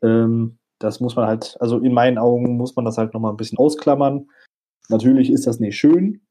Ähm, 0.01 0.57
das 0.79 0.99
muss 0.99 1.15
man 1.15 1.27
halt, 1.27 1.57
also 1.59 1.79
in 1.79 1.93
meinen 1.93 2.17
Augen 2.17 2.57
muss 2.57 2.75
man 2.75 2.85
das 2.85 2.97
halt 2.97 3.13
nochmal 3.13 3.33
ein 3.33 3.37
bisschen 3.37 3.57
ausklammern. 3.57 4.29
Natürlich 4.89 5.31
ist 5.31 5.47
das 5.47 5.59
nicht 5.59 5.77
schön, 5.77 6.21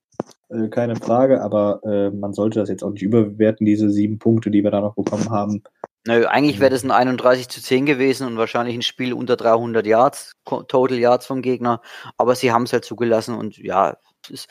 äh, 0.49 0.69
keine 0.69 0.97
Frage, 0.97 1.43
aber 1.43 1.81
äh, 1.85 2.11
man 2.11 2.33
sollte 2.33 2.61
das 2.61 2.69
jetzt 2.69 2.83
auch 2.83 2.91
nicht 2.91 3.03
überbewerten, 3.03 3.67
diese 3.67 3.91
sieben 3.91 4.19
Punkte, 4.19 4.51
die 4.51 4.63
wir 4.63 4.71
da 4.71 4.81
noch 4.81 4.95
bekommen 4.95 5.31
haben. 5.31 5.63
Nö, 6.07 6.27
eigentlich 6.27 6.61
wäre 6.61 6.71
das 6.71 6.85
ein 6.85 6.91
31 6.91 7.49
zu 7.49 7.63
10 7.63 7.87
gewesen 7.87 8.27
und 8.27 8.37
wahrscheinlich 8.37 8.75
ein 8.77 8.83
Spiel 8.83 9.15
unter 9.15 9.37
300 9.37 9.87
Yards, 9.87 10.35
Total 10.45 10.99
Yards 10.99 11.27
vom 11.27 11.41
Gegner, 11.41 11.81
aber 12.19 12.35
sie 12.35 12.53
haben 12.53 12.65
es 12.65 12.73
halt 12.73 12.85
zugelassen 12.85 13.35
und 13.35 13.57
ja, 13.57 13.97
es, 14.31 14.47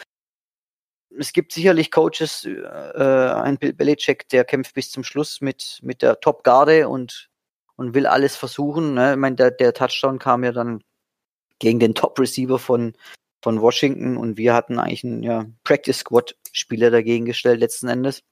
es 1.18 1.32
gibt 1.32 1.52
sicherlich 1.52 1.92
Coaches, 1.92 2.46
äh, 2.46 3.04
ein 3.04 3.58
Bill 3.58 3.74
Belichick, 3.74 4.28
der 4.30 4.46
kämpft 4.46 4.74
bis 4.74 4.90
zum 4.92 5.04
Schluss 5.04 5.42
mit, 5.42 5.80
mit 5.84 6.02
der 6.02 6.20
Top-Garde 6.20 6.90
und, 6.90 7.30
und 7.76 7.94
will 7.94 8.08
alles 8.08 8.36
versuchen. 8.36 8.96
Ne? 8.96 9.12
Ich 9.12 9.18
meine, 9.18 9.36
der, 9.36 9.52
der 9.52 9.74
Touchdown 9.74 10.18
kam 10.18 10.44
ja 10.44 10.52
dann 10.52 10.84
gegen 11.60 11.80
den 11.80 11.94
Top-Receiver 11.94 12.58
von, 12.58 12.94
von 13.44 13.62
Washington 13.62 14.16
und 14.16 14.38
wir 14.38 14.54
hatten 14.54 14.80
eigentlich 14.80 15.04
einen 15.04 15.22
ja, 15.22 15.46
Practice-Squad-Spieler 15.66 16.92
dagegen 16.92 17.26
gestellt 17.26 17.60
letzten 17.60 17.90
Endes. 17.90 18.24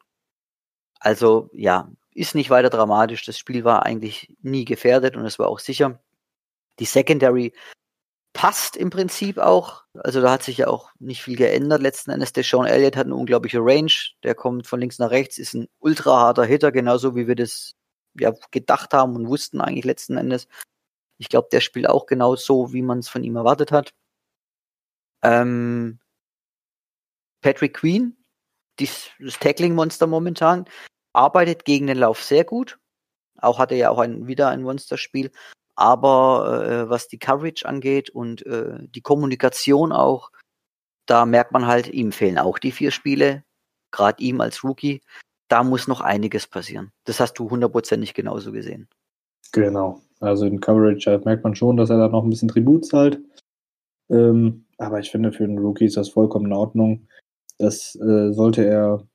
Also 1.00 1.50
ja, 1.52 1.92
ist 2.14 2.34
nicht 2.34 2.50
weiter 2.50 2.70
dramatisch. 2.70 3.26
Das 3.26 3.38
Spiel 3.38 3.66
war 3.66 3.86
eigentlich 3.86 4.34
nie 4.42 4.64
gefährdet 4.64 5.18
und 5.18 5.26
es 5.26 5.38
war 5.38 5.50
auch 5.50 5.60
sicher. 5.60 6.00
Die 6.80 6.86
Secondary 6.86 7.54
passt 8.32 8.78
im 8.78 8.90
Prinzip 8.90 9.38
auch. 9.38 9.84
Also 9.96 10.22
da 10.22 10.32
hat 10.32 10.44
sich 10.44 10.60
ja 10.60 10.68
auch 10.68 10.92
nicht 11.00 11.22
viel 11.22 11.36
geändert. 11.36 11.82
Letzten 11.82 12.12
Endes, 12.12 12.32
der 12.32 12.44
Sean 12.44 12.66
Elliott 12.66 12.96
hat 12.96 13.08
eine 13.08 13.16
unglaubliche 13.16 13.60
Range. 13.60 13.92
Der 14.24 14.34
kommt 14.34 14.66
von 14.66 14.80
links 14.80 14.98
nach 14.98 15.12
rechts, 15.12 15.38
ist 15.38 15.54
ein 15.56 15.68
ultra 15.80 16.20
harter 16.22 16.46
Hitter, 16.46 16.72
genauso 16.72 17.18
wie 17.18 17.28
wir 17.28 17.36
das 17.36 17.76
ja 18.18 18.32
gedacht 18.52 18.94
haben 18.94 19.16
und 19.16 19.28
wussten 19.28 19.60
eigentlich 19.60 19.84
letzten 19.86 20.16
Endes. 20.16 20.48
Ich 21.18 21.28
glaube, 21.28 21.50
der 21.52 21.60
spielt 21.60 21.90
auch 21.90 22.06
genau 22.06 22.38
so, 22.38 22.72
wie 22.72 22.82
man 22.82 23.00
es 23.00 23.10
von 23.10 23.24
ihm 23.26 23.36
erwartet 23.36 23.74
hat. 23.74 23.94
Ähm, 25.24 26.00
Patrick 27.42 27.76
Queen, 27.76 28.18
dies, 28.80 29.10
das 29.20 29.40
Tackling-Monster 29.40 30.08
momentan, 30.08 30.66
arbeitet 31.14 31.66
gegen 31.66 31.88
den 31.88 31.98
Lauf 31.98 32.24
sehr 32.24 32.44
gut. 32.44 32.80
Auch 33.38 33.60
hatte 33.60 33.76
ja 33.76 33.90
auch 33.90 34.00
ein, 34.00 34.28
wieder 34.28 34.50
ein 34.50 34.62
Monsterspiel. 34.62 35.32
Aber 35.76 36.64
äh, 36.64 36.90
was 36.90 37.08
die 37.08 37.18
Coverage 37.18 37.68
angeht 37.68 38.10
und 38.10 38.46
äh, 38.46 38.78
die 38.82 39.02
Kommunikation 39.02 39.92
auch, 39.92 40.32
da 41.08 41.26
merkt 41.26 41.52
man 41.52 41.66
halt, 41.66 41.88
ihm 41.88 42.12
fehlen 42.12 42.38
auch 42.38 42.60
die 42.60 42.72
vier 42.72 42.92
Spiele. 42.92 43.44
Gerade 43.92 44.24
ihm 44.24 44.40
als 44.42 44.64
Rookie. 44.64 45.02
Da 45.50 45.64
muss 45.64 45.88
noch 45.88 46.02
einiges 46.02 46.48
passieren. 46.48 46.92
Das 47.04 47.20
hast 47.20 47.34
du 47.34 47.50
hundertprozentig 47.50 48.14
genauso 48.14 48.52
gesehen. 48.52 48.88
Genau. 49.52 50.02
Also 50.20 50.46
in 50.46 50.62
Coverage 50.62 51.10
halt 51.10 51.26
merkt 51.26 51.44
man 51.44 51.56
schon, 51.56 51.78
dass 51.78 51.90
er 51.90 51.98
da 51.98 52.08
noch 52.08 52.24
ein 52.24 52.30
bisschen 52.30 52.48
Tribut 52.48 52.86
zahlt. 52.86 53.20
Ähm, 54.10 54.66
aber 54.82 55.00
ich 55.00 55.12
finde, 55.12 55.32
für 55.32 55.44
einen 55.44 55.60
Rookie 55.60 55.86
ist 55.86 55.98
das 55.98 56.10
vollkommen 56.10 56.48
in 56.48 56.54
Ordnung. 56.54 57.08
Das 57.60 57.96
äh, 57.96 58.34
sollte 58.34 58.66
er, 58.66 59.08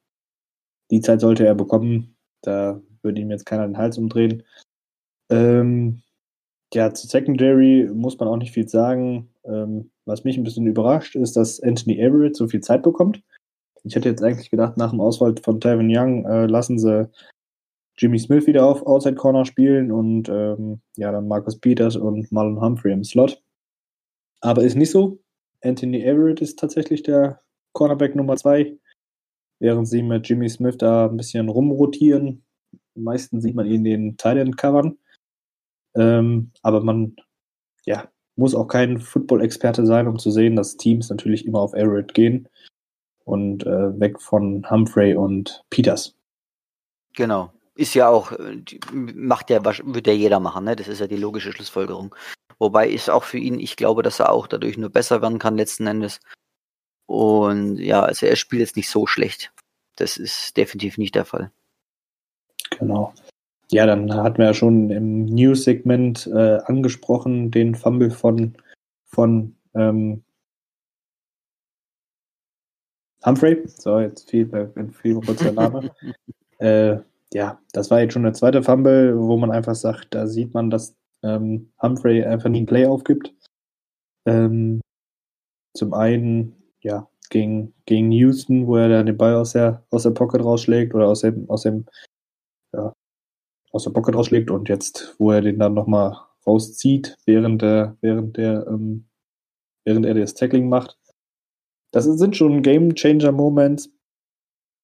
die 0.91 1.01
Zeit 1.01 1.21
sollte 1.21 1.45
er 1.45 1.57
bekommen. 1.57 2.17
Da 2.43 2.81
würde 3.03 3.21
ihm 3.21 3.31
jetzt 3.31 3.47
keiner 3.47 3.67
den 3.67 3.77
Hals 3.77 3.99
umdrehen. 3.99 4.45
Ähm, 5.29 6.03
ja, 6.73 6.95
zu 6.95 7.09
Secondary 7.09 7.91
muss 7.93 8.17
man 8.19 8.29
auch 8.29 8.37
nicht 8.37 8.53
viel 8.53 8.69
sagen. 8.69 9.29
Ähm, 9.45 9.91
was 10.05 10.23
mich 10.23 10.37
ein 10.37 10.45
bisschen 10.45 10.67
überrascht, 10.69 11.17
ist, 11.17 11.37
dass 11.37 11.61
Anthony 11.61 11.99
Everett 11.99 12.37
so 12.37 12.47
viel 12.47 12.61
Zeit 12.61 12.85
bekommt. 12.85 13.23
Ich 13.83 13.97
hätte 13.97 14.09
jetzt 14.09 14.23
eigentlich 14.23 14.51
gedacht, 14.51 14.77
nach 14.77 14.91
dem 14.91 15.01
Auswahl 15.01 15.35
von 15.43 15.61
Tevin 15.61 15.91
Young 15.91 16.25
äh, 16.27 16.47
lassen 16.47 16.79
sie 16.79 17.11
Jimmy 17.99 18.19
Smith 18.21 18.47
wieder 18.47 18.67
auf 18.67 18.87
Outside 18.87 19.17
Corner 19.17 19.45
spielen 19.45 19.91
und 19.91 20.29
ähm, 20.29 20.81
ja, 20.97 21.11
dann 21.11 21.27
Marcus 21.27 21.59
Peters 21.59 21.97
und 21.97 22.31
Marlon 22.31 22.61
Humphrey 22.61 22.93
im 22.93 23.03
Slot. 23.03 23.43
Aber 24.41 24.63
ist 24.63 24.77
nicht 24.77 24.91
so. 24.91 25.19
Anthony 25.63 26.03
Everett 26.03 26.41
ist 26.41 26.59
tatsächlich 26.59 27.03
der 27.03 27.41
Cornerback 27.73 28.15
Nummer 28.15 28.37
zwei, 28.37 28.77
während 29.59 29.89
sie 29.89 30.03
mit 30.03 30.29
Jimmy 30.29 30.49
Smith 30.49 30.79
da 30.79 31.07
ein 31.07 31.17
bisschen 31.17 31.49
rumrotieren. 31.49 32.45
Meistens 32.95 33.43
sieht 33.43 33.55
man 33.55 33.67
ihn 33.67 33.85
in 33.85 33.85
den 33.85 34.17
Tight 34.17 34.57
covern. 34.57 34.99
Ähm, 35.95 36.53
aber 36.63 36.83
man, 36.83 37.17
ja, 37.85 38.09
muss 38.37 38.55
auch 38.55 38.69
kein 38.69 38.99
Football-Experte 38.99 39.87
sein, 39.87 40.07
um 40.07 40.19
zu 40.19 40.31
sehen, 40.31 40.57
dass 40.57 40.77
Teams 40.77 41.09
natürlich 41.11 41.47
immer 41.47 41.61
auf 41.61 41.75
Everett 41.75 42.15
gehen 42.15 42.49
und 43.25 43.67
äh, 43.67 43.99
weg 43.99 44.21
von 44.21 44.69
Humphrey 44.71 45.15
und 45.15 45.65
Peters. 45.71 46.15
Genau. 47.15 47.53
Ist 47.75 47.95
ja 47.95 48.09
auch, 48.09 48.33
äh, 48.33 48.63
macht 48.93 49.51
ja, 49.51 49.65
wird 49.65 50.07
ja 50.07 50.13
jeder 50.13 50.41
machen, 50.41 50.65
ne? 50.65 50.77
Das 50.77 50.89
ist 50.89 51.01
ja 51.01 51.07
die 51.07 51.17
logische 51.17 51.53
Schlussfolgerung. 51.53 52.15
Wobei 52.59 52.89
ist 52.89 53.11
auch 53.11 53.25
für 53.25 53.39
ihn, 53.39 53.61
ich 53.61 53.77
glaube, 53.77 54.03
dass 54.03 54.21
er 54.21 54.33
auch 54.33 54.47
dadurch 54.47 54.79
nur 54.79 54.91
besser 54.91 55.21
werden 55.23 55.39
kann 55.39 55.57
letzten 55.57 55.87
Endes. 55.87 56.21
Und 57.07 57.79
ja, 57.79 58.03
also 58.03 58.27
er 58.27 58.37
spielt 58.37 58.61
jetzt 58.61 58.77
nicht 58.77 58.91
so 58.91 59.07
schlecht. 59.07 59.53
Das 59.97 60.17
ist 60.17 60.57
definitiv 60.57 60.99
nicht 60.99 61.15
der 61.15 61.25
Fall. 61.25 61.51
Genau. 62.79 63.13
Ja, 63.71 63.87
dann 63.87 64.13
hatten 64.15 64.39
wir 64.39 64.47
ja 64.47 64.55
schon 64.55 64.91
im 64.91 65.25
News-Segment 65.27 66.29
äh, 66.29 66.59
angesprochen, 66.65 67.51
den 67.51 67.75
Fumble 67.75 68.11
von, 68.11 68.57
von 69.05 69.57
ähm, 69.75 70.23
Humphrey. 73.25 73.67
So, 73.67 73.99
jetzt 73.99 74.31
fiel, 74.31 74.73
fiel 75.03 75.21
kurz 75.21 75.41
der 75.41 75.53
Name. 75.53 75.91
äh, 76.59 76.99
ja, 77.33 77.59
das 77.73 77.91
war 77.91 78.01
jetzt 78.01 78.13
schon 78.13 78.23
der 78.23 78.35
zweite 78.35 78.63
Fumble, 78.63 79.19
wo 79.19 79.37
man 79.37 79.51
einfach 79.51 79.75
sagt, 79.75 80.15
da 80.15 80.27
sieht 80.27 80.55
man, 80.55 80.71
dass 80.71 80.97
ähm, 81.27 81.73
Humphrey 81.83 82.25
einfach 82.25 82.49
nie 82.49 82.61
ein 82.63 82.67
Play 82.67 82.87
aufgibt. 82.87 83.35
Ähm, 84.27 84.81
zum 85.77 85.95
einen, 85.95 86.55
ja, 86.81 87.09
gegen, 87.31 87.75
gegen 87.87 88.13
Houston, 88.13 88.67
wo 88.67 88.77
er 88.77 88.89
dann 88.89 89.07
den 89.07 89.17
Ball 89.17 89.35
aus 89.35 89.53
der, 89.53 89.85
aus 89.91 90.05
der 90.05 90.11
Pocket 90.11 90.43
rausschlägt 90.43 90.95
oder 90.95 91.09
aus 91.09 91.21
dem, 91.21 91.49
aus 91.51 91.63
dem, 91.63 91.87
ja, 92.73 92.93
aus 93.73 93.85
der 93.85 93.91
Pocket 93.91 94.15
rausschlägt 94.15 94.51
und 94.51 94.69
jetzt, 94.69 95.17
wo 95.19 95.33
er 95.33 95.41
den 95.41 95.59
dann 95.59 95.75
nochmal 95.75 96.17
rauszieht, 96.47 97.17
während 97.27 97.63
der, 97.63 97.97
während 98.01 98.37
der, 98.37 98.67
ähm, 98.69 99.09
während 99.85 100.07
er 100.07 100.15
das 100.15 100.35
Tackling 100.35 100.69
macht. 100.69 100.99
Das 101.93 102.05
sind 102.05 102.37
schon 102.37 102.63
Game 102.63 102.95
Changer 102.95 103.33
Moments 103.33 103.91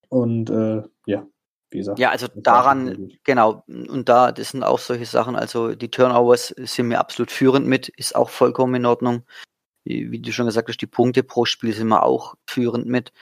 und 0.08 0.50
äh, 0.50 0.82
ja, 1.06 1.26
wie 1.72 1.78
gesagt. 1.78 1.98
Ja, 1.98 2.10
also 2.10 2.28
daran, 2.34 3.12
genau, 3.24 3.64
und 3.66 4.08
da, 4.08 4.32
das 4.32 4.50
sind 4.50 4.62
auch 4.62 4.78
solche 4.78 5.06
Sachen, 5.06 5.36
also 5.36 5.74
die 5.74 5.90
Turnovers 5.90 6.48
sind 6.48 6.88
mir 6.88 6.98
absolut 6.98 7.30
führend 7.30 7.66
mit, 7.66 7.88
ist 7.88 8.14
auch 8.14 8.30
vollkommen 8.30 8.74
in 8.74 8.86
Ordnung. 8.86 9.24
Wie, 9.84 10.10
wie 10.10 10.20
du 10.20 10.32
schon 10.32 10.46
gesagt 10.46 10.68
hast, 10.68 10.80
die 10.80 10.86
Punkte 10.86 11.22
pro 11.22 11.44
Spiel 11.44 11.72
sind 11.72 11.88
wir 11.88 12.04
auch 12.04 12.34
führend 12.46 12.86
mit. 12.86 13.12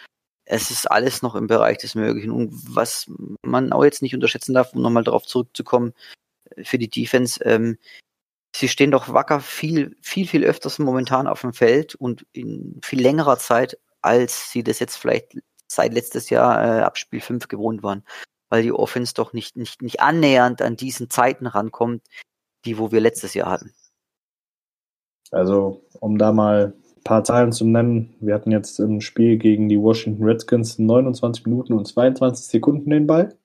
Es 0.44 0.70
ist 0.70 0.90
alles 0.90 1.22
noch 1.22 1.34
im 1.34 1.46
Bereich 1.46 1.78
des 1.78 1.94
Möglichen. 1.94 2.32
Und 2.32 2.50
was 2.74 3.10
man 3.42 3.72
auch 3.72 3.84
jetzt 3.84 4.02
nicht 4.02 4.14
unterschätzen 4.14 4.52
darf, 4.54 4.74
um 4.74 4.82
nochmal 4.82 5.04
darauf 5.04 5.26
zurückzukommen, 5.26 5.94
äh, 6.56 6.64
für 6.64 6.78
die 6.78 6.90
Defense, 6.90 7.42
ähm, 7.44 7.78
sie 8.54 8.68
stehen 8.68 8.90
doch 8.90 9.12
wacker 9.12 9.40
viel, 9.40 9.96
viel, 10.02 10.26
viel 10.26 10.44
öfters 10.44 10.78
momentan 10.78 11.26
auf 11.26 11.42
dem 11.42 11.54
Feld 11.54 11.94
und 11.94 12.26
in 12.32 12.80
viel 12.84 13.00
längerer 13.00 13.38
Zeit, 13.38 13.78
als 14.02 14.50
sie 14.50 14.64
das 14.64 14.80
jetzt 14.80 14.96
vielleicht 14.96 15.38
seit 15.68 15.94
letztes 15.94 16.30
Jahr 16.30 16.78
äh, 16.78 16.82
ab 16.82 16.98
Spiel 16.98 17.20
5 17.20 17.48
gewohnt 17.48 17.82
waren 17.82 18.04
weil 18.50 18.62
die 18.62 18.72
Offense 18.72 19.14
doch 19.14 19.32
nicht, 19.32 19.56
nicht, 19.56 19.80
nicht 19.80 20.00
annähernd 20.00 20.60
an 20.60 20.76
diesen 20.76 21.08
Zeiten 21.08 21.46
rankommt, 21.46 22.02
die 22.66 22.76
wo 22.76 22.92
wir 22.92 23.00
letztes 23.00 23.32
Jahr 23.32 23.50
hatten. 23.50 23.72
Also, 25.30 25.80
um 26.00 26.18
da 26.18 26.32
mal 26.32 26.74
ein 26.96 27.04
paar 27.04 27.24
Zahlen 27.24 27.52
zu 27.52 27.64
nennen, 27.64 28.14
wir 28.20 28.34
hatten 28.34 28.50
jetzt 28.50 28.78
im 28.80 29.00
Spiel 29.00 29.38
gegen 29.38 29.68
die 29.68 29.80
Washington 29.80 30.24
Redskins 30.24 30.78
29 30.78 31.46
Minuten 31.46 31.72
und 31.72 31.86
22 31.86 32.46
Sekunden 32.46 32.90
den 32.90 33.06
Ball. 33.06 33.36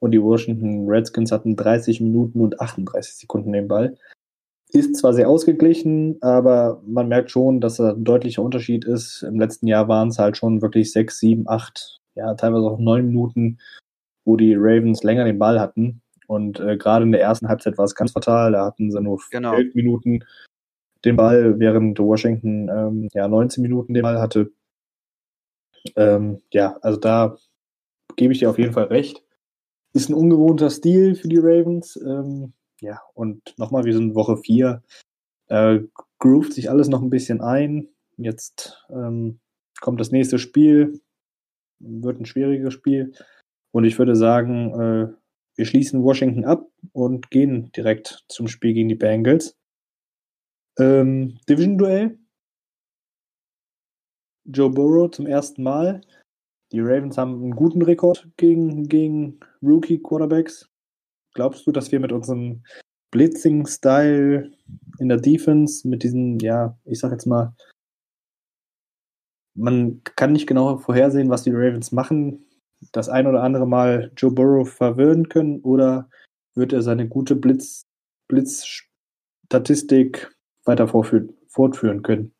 Und 0.00 0.12
die 0.12 0.22
Washington 0.22 0.88
Redskins 0.88 1.32
hatten 1.32 1.56
30 1.56 2.00
Minuten 2.00 2.40
und 2.40 2.60
38 2.60 3.14
Sekunden 3.14 3.52
den 3.52 3.66
Ball. 3.66 3.96
Ist 4.70 4.96
zwar 4.96 5.12
sehr 5.12 5.28
ausgeglichen, 5.28 6.18
aber 6.22 6.80
man 6.86 7.08
merkt 7.08 7.30
schon, 7.30 7.60
dass 7.60 7.78
da 7.78 7.90
ein 7.90 8.04
deutlicher 8.04 8.42
Unterschied 8.42 8.84
ist. 8.84 9.22
Im 9.22 9.40
letzten 9.40 9.66
Jahr 9.66 9.88
waren 9.88 10.08
es 10.08 10.18
halt 10.18 10.36
schon 10.36 10.62
wirklich 10.62 10.92
6, 10.92 11.18
7, 11.18 11.48
8, 11.48 12.00
ja, 12.14 12.34
teilweise 12.34 12.66
auch 12.66 12.78
9 12.78 13.06
Minuten 13.06 13.58
wo 14.28 14.36
die 14.36 14.54
Ravens 14.54 15.02
länger 15.02 15.24
den 15.24 15.38
Ball 15.38 15.58
hatten. 15.58 16.02
Und 16.26 16.60
äh, 16.60 16.76
gerade 16.76 17.04
in 17.04 17.12
der 17.12 17.22
ersten 17.22 17.48
Halbzeit 17.48 17.78
war 17.78 17.86
es 17.86 17.94
ganz 17.94 18.12
fatal. 18.12 18.52
Da 18.52 18.66
hatten 18.66 18.90
sie 18.90 19.00
nur 19.00 19.18
genau. 19.30 19.54
elf 19.54 19.74
Minuten 19.74 20.22
den 21.06 21.16
Ball, 21.16 21.58
während 21.58 21.98
Washington 21.98 22.68
ähm, 22.68 23.08
ja 23.14 23.26
19 23.26 23.62
Minuten 23.62 23.94
den 23.94 24.02
Ball 24.02 24.20
hatte. 24.20 24.52
Ähm, 25.96 26.42
ja, 26.52 26.76
also 26.82 27.00
da 27.00 27.38
gebe 28.16 28.34
ich 28.34 28.40
dir 28.40 28.50
auf 28.50 28.58
jeden 28.58 28.74
Fall 28.74 28.84
recht. 28.84 29.24
Ist 29.94 30.10
ein 30.10 30.14
ungewohnter 30.14 30.68
Stil 30.68 31.14
für 31.14 31.28
die 31.28 31.38
Ravens. 31.38 31.96
Ähm, 31.96 32.52
ja, 32.82 33.00
und 33.14 33.58
nochmal, 33.58 33.84
wir 33.84 33.94
sind 33.94 34.14
Woche 34.14 34.36
4. 34.36 34.82
Äh, 35.46 35.80
groovt 36.18 36.52
sich 36.52 36.68
alles 36.68 36.88
noch 36.88 37.00
ein 37.00 37.08
bisschen 37.08 37.40
ein. 37.40 37.88
Jetzt 38.18 38.84
ähm, 38.90 39.40
kommt 39.80 40.00
das 40.00 40.10
nächste 40.10 40.38
Spiel. 40.38 41.00
Wird 41.78 42.20
ein 42.20 42.26
schwieriges 42.26 42.74
Spiel. 42.74 43.14
Und 43.78 43.84
ich 43.84 43.96
würde 43.96 44.16
sagen, 44.16 44.72
äh, 44.72 45.14
wir 45.54 45.64
schließen 45.64 46.02
Washington 46.02 46.44
ab 46.44 46.68
und 46.90 47.30
gehen 47.30 47.70
direkt 47.76 48.24
zum 48.28 48.48
Spiel 48.48 48.74
gegen 48.74 48.88
die 48.88 48.96
Bengals. 48.96 49.56
Ähm, 50.80 51.38
Division-Duell. 51.48 52.18
Joe 54.46 54.68
Burrow 54.68 55.08
zum 55.12 55.28
ersten 55.28 55.62
Mal. 55.62 56.00
Die 56.72 56.80
Ravens 56.80 57.16
haben 57.18 57.40
einen 57.40 57.54
guten 57.54 57.80
Rekord 57.80 58.28
gegen, 58.36 58.88
gegen 58.88 59.38
Rookie-Quarterbacks. 59.62 60.68
Glaubst 61.34 61.64
du, 61.64 61.70
dass 61.70 61.92
wir 61.92 62.00
mit 62.00 62.10
unserem 62.10 62.64
Blitzing-Style 63.12 64.50
in 64.98 65.08
der 65.08 65.18
Defense, 65.18 65.86
mit 65.86 66.02
diesem, 66.02 66.40
ja, 66.40 66.76
ich 66.84 66.98
sag 66.98 67.12
jetzt 67.12 67.26
mal, 67.26 67.54
man 69.54 70.02
kann 70.02 70.32
nicht 70.32 70.48
genau 70.48 70.78
vorhersehen, 70.78 71.30
was 71.30 71.44
die 71.44 71.52
Ravens 71.52 71.92
machen, 71.92 72.44
das 72.92 73.08
ein 73.08 73.26
oder 73.26 73.42
andere 73.42 73.66
Mal 73.66 74.12
Joe 74.16 74.30
Burrow 74.30 74.68
verwirren 74.68 75.28
können 75.28 75.60
oder 75.60 76.08
wird 76.54 76.72
er 76.72 76.82
seine 76.82 77.08
gute 77.08 77.36
Blitz, 77.36 77.86
Blitzstatistik 78.28 80.30
weiter 80.64 80.88
fortführen 80.88 82.02
können? 82.02 82.32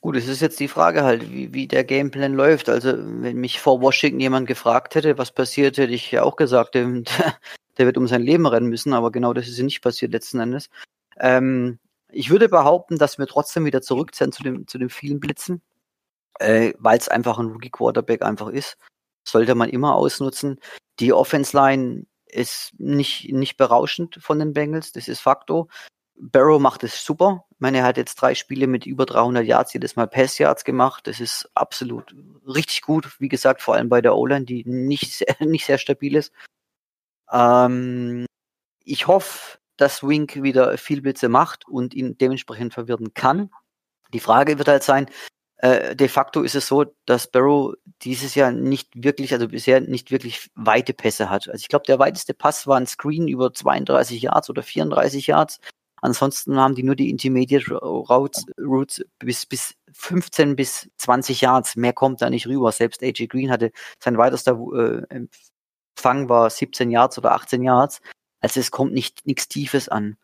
Gut, 0.00 0.16
es 0.16 0.28
ist 0.28 0.40
jetzt 0.40 0.60
die 0.60 0.68
Frage 0.68 1.02
halt, 1.02 1.32
wie, 1.32 1.52
wie 1.52 1.66
der 1.66 1.84
Gameplan 1.84 2.34
läuft. 2.34 2.68
Also, 2.68 2.94
wenn 2.96 3.38
mich 3.38 3.60
vor 3.60 3.80
Washington 3.80 4.20
jemand 4.20 4.46
gefragt 4.46 4.94
hätte, 4.94 5.18
was 5.18 5.32
passiert, 5.32 5.78
hätte 5.78 5.92
ich 5.92 6.12
ja 6.12 6.22
auch 6.22 6.36
gesagt, 6.36 6.74
der, 6.74 6.86
der 7.78 7.86
wird 7.86 7.98
um 7.98 8.06
sein 8.06 8.22
Leben 8.22 8.46
rennen 8.46 8.68
müssen, 8.68 8.92
aber 8.92 9.10
genau 9.10 9.32
das 9.32 9.48
ist 9.48 9.58
ja 9.58 9.64
nicht 9.64 9.82
passiert 9.82 10.12
letzten 10.12 10.40
Endes. 10.40 10.70
Ähm, 11.18 11.78
ich 12.08 12.30
würde 12.30 12.48
behaupten, 12.48 12.98
dass 12.98 13.18
wir 13.18 13.26
trotzdem 13.26 13.64
wieder 13.64 13.82
zurück 13.82 14.14
zu, 14.14 14.28
dem, 14.42 14.68
zu 14.68 14.78
den 14.78 14.90
vielen 14.90 15.18
Blitzen, 15.18 15.60
äh, 16.38 16.72
weil 16.78 16.98
es 16.98 17.08
einfach 17.08 17.38
ein 17.38 17.48
Rookie-Quarterback 17.48 18.22
einfach 18.22 18.48
ist. 18.48 18.76
Sollte 19.26 19.54
man 19.54 19.68
immer 19.68 19.94
ausnutzen. 19.94 20.60
Die 21.00 21.12
Offense-Line 21.12 22.06
ist 22.26 22.72
nicht, 22.78 23.32
nicht 23.32 23.56
berauschend 23.56 24.18
von 24.20 24.38
den 24.38 24.52
Bengals, 24.52 24.92
das 24.92 25.08
ist 25.08 25.20
Fakto. 25.20 25.68
Barrow 26.18 26.60
macht 26.60 26.82
es 26.82 27.04
super. 27.04 27.44
Ich 27.50 27.60
meine, 27.60 27.78
er 27.78 27.84
hat 27.84 27.96
jetzt 27.96 28.16
drei 28.16 28.34
Spiele 28.34 28.66
mit 28.66 28.86
über 28.86 29.04
300 29.04 29.44
Yards 29.44 29.72
jedes 29.74 29.96
Mal 29.96 30.06
Pass-Yards 30.06 30.64
gemacht. 30.64 31.06
Das 31.06 31.20
ist 31.20 31.50
absolut 31.54 32.14
richtig 32.46 32.82
gut. 32.82 33.20
Wie 33.20 33.28
gesagt, 33.28 33.60
vor 33.62 33.74
allem 33.74 33.88
bei 33.88 34.00
der 34.00 34.16
O-Line, 34.16 34.46
die 34.46 34.64
nicht 34.64 35.12
sehr, 35.12 35.36
nicht 35.40 35.66
sehr 35.66 35.78
stabil 35.78 36.16
ist. 36.16 36.32
Ähm, 37.30 38.24
ich 38.84 39.06
hoffe, 39.06 39.58
dass 39.76 40.02
Wink 40.02 40.42
wieder 40.42 40.78
viel 40.78 41.02
Blitze 41.02 41.28
macht 41.28 41.68
und 41.68 41.94
ihn 41.94 42.16
dementsprechend 42.16 42.72
verwirren 42.72 43.12
kann. 43.12 43.50
Die 44.12 44.20
Frage 44.20 44.58
wird 44.58 44.68
halt 44.68 44.82
sein, 44.82 45.10
äh, 45.58 45.96
de 45.96 46.08
facto 46.08 46.42
ist 46.42 46.54
es 46.54 46.66
so, 46.66 46.84
dass 47.06 47.30
Barrow 47.30 47.74
dieses 48.02 48.34
Jahr 48.34 48.52
nicht 48.52 48.90
wirklich, 48.94 49.32
also 49.32 49.48
bisher 49.48 49.80
nicht 49.80 50.10
wirklich 50.10 50.50
weite 50.54 50.92
Pässe 50.92 51.30
hat. 51.30 51.48
Also 51.48 51.60
ich 51.60 51.68
glaube, 51.68 51.86
der 51.86 51.98
weiteste 51.98 52.34
Pass 52.34 52.66
war 52.66 52.76
ein 52.76 52.86
Screen 52.86 53.26
über 53.28 53.52
32 53.52 54.22
Yards 54.22 54.50
oder 54.50 54.62
34 54.62 55.26
Yards. 55.28 55.60
Ansonsten 56.02 56.58
haben 56.58 56.74
die 56.74 56.82
nur 56.82 56.94
die 56.94 57.08
Intermediate 57.08 57.74
Routes, 57.74 58.44
Routes 58.60 59.04
bis, 59.18 59.46
bis 59.46 59.74
15 59.92 60.54
bis 60.56 60.90
20 60.98 61.40
Yards. 61.40 61.76
Mehr 61.76 61.94
kommt 61.94 62.20
da 62.20 62.28
nicht 62.28 62.46
rüber. 62.46 62.70
Selbst 62.70 63.02
AJ 63.02 63.28
Green 63.28 63.50
hatte 63.50 63.72
sein 63.98 64.18
weitester 64.18 64.58
äh, 64.74 65.24
Empfang 65.96 66.28
war 66.28 66.50
17 66.50 66.90
Yards 66.90 67.16
oder 67.16 67.32
18 67.32 67.62
Yards. 67.62 68.02
Also 68.40 68.60
es 68.60 68.70
kommt 68.70 68.92
nicht 68.92 69.26
nichts 69.26 69.48
Tiefes 69.48 69.88
an. 69.88 70.18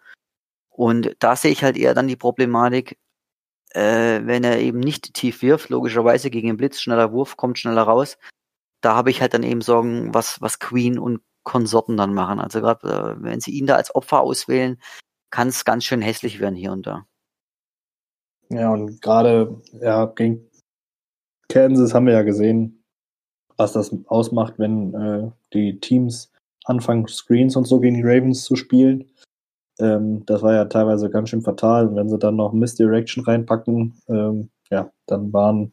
Und 0.68 1.16
da 1.18 1.36
sehe 1.36 1.52
ich 1.52 1.64
halt 1.64 1.76
eher 1.76 1.94
dann 1.94 2.08
die 2.08 2.16
Problematik, 2.16 2.98
äh, 3.74 4.20
wenn 4.24 4.44
er 4.44 4.60
eben 4.60 4.80
nicht 4.80 5.14
tief 5.14 5.42
wirft, 5.42 5.68
logischerweise 5.68 6.30
gegen 6.30 6.48
den 6.48 6.56
Blitz, 6.56 6.80
schneller 6.80 7.12
Wurf, 7.12 7.36
kommt 7.36 7.58
schneller 7.58 7.82
raus. 7.82 8.18
Da 8.80 8.94
habe 8.94 9.10
ich 9.10 9.20
halt 9.20 9.34
dann 9.34 9.42
eben 9.42 9.60
Sorgen, 9.60 10.12
was, 10.14 10.40
was 10.40 10.58
Queen 10.58 10.98
und 10.98 11.20
Konsorten 11.44 11.96
dann 11.96 12.14
machen. 12.14 12.40
Also 12.40 12.60
gerade, 12.60 13.16
äh, 13.18 13.22
wenn 13.22 13.40
sie 13.40 13.52
ihn 13.52 13.66
da 13.66 13.76
als 13.76 13.94
Opfer 13.94 14.20
auswählen, 14.20 14.78
kann 15.30 15.48
es 15.48 15.64
ganz 15.64 15.84
schön 15.84 16.02
hässlich 16.02 16.40
werden 16.40 16.54
hier 16.54 16.72
und 16.72 16.86
da. 16.86 17.06
Ja, 18.50 18.70
und 18.70 19.00
gerade 19.00 19.60
ja, 19.80 20.06
gegen 20.06 20.48
Kansas 21.48 21.94
haben 21.94 22.06
wir 22.06 22.12
ja 22.12 22.22
gesehen, 22.22 22.84
was 23.56 23.72
das 23.72 23.94
ausmacht, 24.06 24.54
wenn 24.58 24.94
äh, 24.94 25.30
die 25.52 25.80
Teams 25.80 26.32
anfangen, 26.64 27.08
Screens 27.08 27.56
und 27.56 27.64
so 27.64 27.80
gegen 27.80 27.96
die 27.96 28.02
Ravens 28.02 28.44
zu 28.44 28.56
spielen. 28.56 29.10
Ähm, 29.78 30.24
das 30.26 30.42
war 30.42 30.54
ja 30.54 30.64
teilweise 30.66 31.10
ganz 31.10 31.30
schön 31.30 31.42
fatal. 31.42 31.88
Und 31.88 31.96
wenn 31.96 32.08
sie 32.08 32.18
dann 32.18 32.36
noch 32.36 32.52
Misdirection 32.52 33.24
reinpacken, 33.24 33.94
ähm, 34.08 34.50
ja, 34.70 34.90
dann 35.06 35.32
waren, 35.32 35.72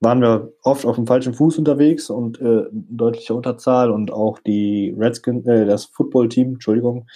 waren 0.00 0.20
wir 0.20 0.52
oft 0.62 0.84
auf 0.84 0.96
dem 0.96 1.06
falschen 1.06 1.34
Fuß 1.34 1.58
unterwegs 1.58 2.10
und 2.10 2.40
äh, 2.40 2.66
deutliche 2.72 3.34
Unterzahl 3.34 3.90
und 3.90 4.12
auch 4.12 4.38
die 4.40 4.94
Redskins, 4.98 5.46
äh, 5.46 5.64
das 5.64 5.86
Football-Team, 5.86 6.54
Entschuldigung, 6.54 7.06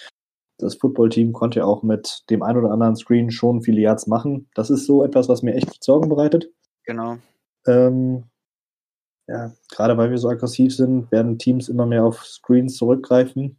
das 0.59 0.75
Football-Team 0.75 1.33
konnte 1.33 1.59
ja 1.59 1.65
auch 1.65 1.83
mit 1.83 2.23
dem 2.29 2.43
ein 2.43 2.57
oder 2.57 2.71
anderen 2.71 2.95
Screen 2.95 3.31
schon 3.31 3.61
viele 3.61 3.81
Yards 3.81 4.07
machen. 4.07 4.49
Das 4.55 4.69
ist 4.69 4.85
so 4.85 5.03
etwas, 5.03 5.29
was 5.29 5.41
mir 5.41 5.55
echt 5.55 5.83
Sorgen 5.83 6.09
bereitet. 6.09 6.51
Genau. 6.83 7.17
Ähm, 7.65 8.25
ja, 9.27 9.51
gerade 9.71 9.95
weil 9.97 10.09
wir 10.09 10.17
so 10.17 10.27
aggressiv 10.27 10.75
sind, 10.75 11.11
werden 11.11 11.37
Teams 11.37 11.69
immer 11.69 11.85
mehr 11.85 12.03
auf 12.03 12.25
Screens 12.25 12.75
zurückgreifen. 12.75 13.58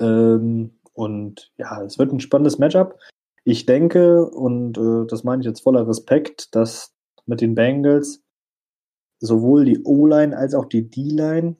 Ähm, 0.00 0.78
und 0.92 1.52
ja, 1.56 1.82
es 1.82 1.98
wird 1.98 2.12
ein 2.12 2.20
spannendes 2.20 2.58
Matchup. 2.58 2.98
Ich 3.44 3.66
denke, 3.66 4.26
und 4.26 4.76
äh, 4.76 5.06
das 5.06 5.24
meine 5.24 5.40
ich 5.40 5.46
jetzt 5.46 5.62
voller 5.62 5.86
Respekt, 5.86 6.54
dass 6.54 6.94
mit 7.26 7.40
den 7.40 7.54
Bengals 7.54 8.22
sowohl 9.18 9.64
die 9.64 9.82
O-Line 9.84 10.36
als 10.36 10.54
auch 10.54 10.66
die 10.66 10.90
D-Line 10.90 11.56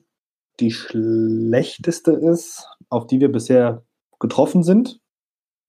die 0.59 0.71
schlechteste 0.71 2.11
ist, 2.11 2.67
auf 2.89 3.07
die 3.07 3.19
wir 3.19 3.31
bisher 3.31 3.83
getroffen 4.19 4.63
sind. 4.63 4.99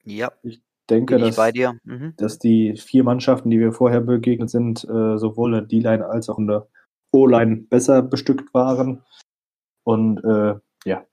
Ja. 0.05 0.33
Ich 0.43 0.63
denke, 0.91 1.17
ich 1.17 1.35
dass, 1.35 1.53
dir. 1.53 1.79
Mhm. 1.85 2.15
dass 2.17 2.39
die 2.39 2.77
vier 2.77 3.05
Mannschaften, 3.05 3.51
die 3.51 3.61
wir 3.61 3.73
vorher 3.73 4.01
begegnet 4.01 4.51
sind, 4.51 4.85
äh, 4.85 5.17
sowohl 5.17 5.51
in 5.55 5.61
der 5.61 5.63
D-Line 5.63 6.07
als 6.07 6.29
auch 6.29 6.39
in 6.39 6.49
der 6.49 6.69
O-Line 7.13 7.57
besser 7.69 8.03
bestückt 8.03 8.53
waren. 8.53 9.03
Und 9.85 10.19
äh, 10.25 10.55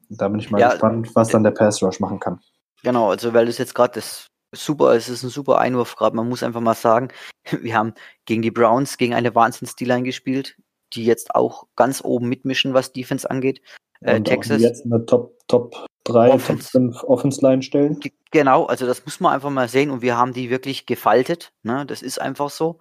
da 0.09 0.27
bin 0.27 0.39
ich 0.39 0.51
mal 0.51 0.59
Ja, 0.59 0.69
gespannt, 0.71 1.15
was 1.15 1.29
dann 1.29 1.43
der 1.43 1.51
Pass 1.51 1.81
Rush 1.81 1.99
machen 1.99 2.19
kann. 2.19 2.39
Genau, 2.83 3.09
also 3.09 3.33
weil 3.33 3.45
das 3.45 3.57
jetzt 3.57 3.75
gerade 3.75 3.93
das 3.95 4.27
super, 4.51 4.95
es 4.95 5.09
ist 5.09 5.23
ein 5.23 5.29
super 5.29 5.59
Einwurf 5.59 5.95
gerade. 5.95 6.15
Man 6.15 6.27
muss 6.27 6.43
einfach 6.43 6.61
mal 6.61 6.73
sagen, 6.75 7.09
wir 7.61 7.75
haben 7.75 7.93
gegen 8.25 8.41
die 8.41 8.51
Browns 8.51 8.97
gegen 8.97 9.13
eine 9.13 9.33
Wahnsinns-D-Line 9.35 10.03
gespielt, 10.03 10.57
die 10.93 11.05
jetzt 11.05 11.35
auch 11.35 11.67
ganz 11.75 12.03
oben 12.03 12.27
mitmischen, 12.29 12.73
was 12.73 12.91
Defense 12.91 13.29
angeht. 13.29 13.61
Äh, 14.01 14.21
Texas, 14.21 14.61
jetzt 14.61 14.85
eine 14.85 15.05
Top, 15.05 15.37
Top 15.47 15.85
3, 16.05 16.31
Offense. 16.31 16.63
Top 16.71 16.71
5 16.71 17.03
Offense-Line 17.03 17.61
stellen. 17.61 17.99
die- 17.99 18.13
genau, 18.31 18.65
also 18.65 18.85
das 18.85 19.03
muss 19.05 19.19
man 19.19 19.33
einfach 19.33 19.49
mal 19.49 19.67
sehen 19.67 19.91
und 19.91 20.01
wir 20.01 20.17
haben 20.17 20.33
die 20.33 20.49
wirklich 20.49 20.85
gefaltet. 20.85 21.51
Ne? 21.63 21.85
Das 21.85 22.01
ist 22.01 22.19
einfach 22.19 22.49
so. 22.49 22.79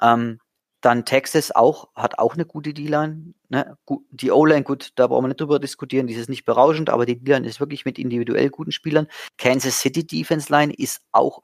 Ähm, 0.00 0.38
dann 0.84 1.04
Texas 1.04 1.50
auch, 1.50 1.88
hat 1.94 2.18
auch 2.18 2.34
eine 2.34 2.44
gute 2.44 2.74
D-Line. 2.74 3.34
Ne? 3.48 3.78
Die 4.10 4.30
O-Line, 4.30 4.64
gut, 4.64 4.92
da 4.96 5.06
brauchen 5.06 5.24
wir 5.24 5.28
nicht 5.28 5.40
drüber 5.40 5.58
diskutieren, 5.58 6.06
die 6.06 6.14
ist 6.14 6.28
nicht 6.28 6.44
berauschend, 6.44 6.90
aber 6.90 7.06
die 7.06 7.18
D-Line 7.18 7.46
ist 7.46 7.60
wirklich 7.60 7.84
mit 7.84 7.98
individuell 7.98 8.50
guten 8.50 8.72
Spielern. 8.72 9.06
Kansas 9.38 9.80
City 9.80 10.06
Defense 10.06 10.52
Line 10.52 10.74
ist 10.74 11.02
auch 11.12 11.42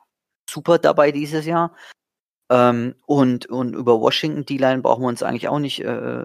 super 0.49 0.79
dabei 0.79 1.13
dieses 1.13 1.47
Jahr. 1.47 1.75
Ähm, 2.51 2.95
und, 3.07 3.47
und 3.47 3.75
über 3.75 4.01
Washington 4.01 4.45
D-Line 4.45 4.83
brauchen 4.83 5.03
wir 5.03 5.09
uns 5.09 5.23
eigentlich 5.23 5.49
auch 5.49 5.59
nicht 5.59 5.81
äh, 5.81 6.25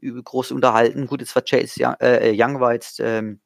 über- 0.00 0.22
groß 0.22 0.52
unterhalten. 0.52 1.06
Gut, 1.06 1.20
jetzt 1.20 1.34
war 1.34 1.42
Chase 1.42 1.74
Young, 1.78 1.94
äh, 2.00 2.32
Young 2.34 2.60
war 2.60 2.72
jetzt 2.72 3.00
ähm, 3.00 3.40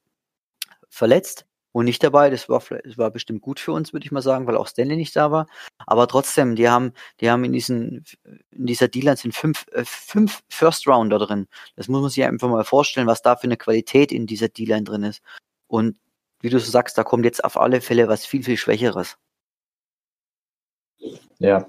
verletzt 0.88 1.46
und 1.72 1.86
nicht 1.86 2.02
dabei. 2.02 2.30
Das 2.30 2.48
war, 2.48 2.62
das 2.84 2.98
war 2.98 3.10
bestimmt 3.10 3.42
gut 3.42 3.60
für 3.60 3.72
uns, 3.72 3.92
würde 3.92 4.06
ich 4.06 4.12
mal 4.12 4.22
sagen, 4.22 4.46
weil 4.46 4.56
auch 4.56 4.66
Stanley 4.66 4.96
nicht 4.96 5.16
da 5.16 5.30
war. 5.30 5.46
Aber 5.86 6.06
trotzdem, 6.06 6.54
die 6.54 6.68
haben, 6.68 6.92
die 7.20 7.30
haben 7.30 7.44
in 7.44 7.52
diesen, 7.52 8.04
in 8.50 8.66
dieser 8.66 8.88
D-Line 8.88 9.16
sind 9.16 9.34
fünf, 9.34 9.66
äh, 9.72 9.84
fünf 9.84 10.42
First 10.48 10.86
Rounder 10.86 11.18
drin. 11.18 11.48
Das 11.76 11.88
muss 11.88 12.02
man 12.02 12.10
sich 12.10 12.22
einfach 12.24 12.48
mal 12.48 12.64
vorstellen, 12.64 13.06
was 13.06 13.22
da 13.22 13.36
für 13.36 13.44
eine 13.44 13.56
Qualität 13.56 14.12
in 14.12 14.26
dieser 14.26 14.48
D-Line 14.48 14.84
drin 14.84 15.02
ist. 15.02 15.22
Und 15.66 15.96
wie 16.40 16.50
du 16.50 16.58
so 16.58 16.70
sagst, 16.70 16.98
da 16.98 17.04
kommt 17.04 17.24
jetzt 17.24 17.44
auf 17.44 17.56
alle 17.56 17.80
Fälle 17.80 18.08
was 18.08 18.26
viel, 18.26 18.42
viel 18.42 18.56
Schwächeres. 18.56 19.16
Ja. 21.38 21.66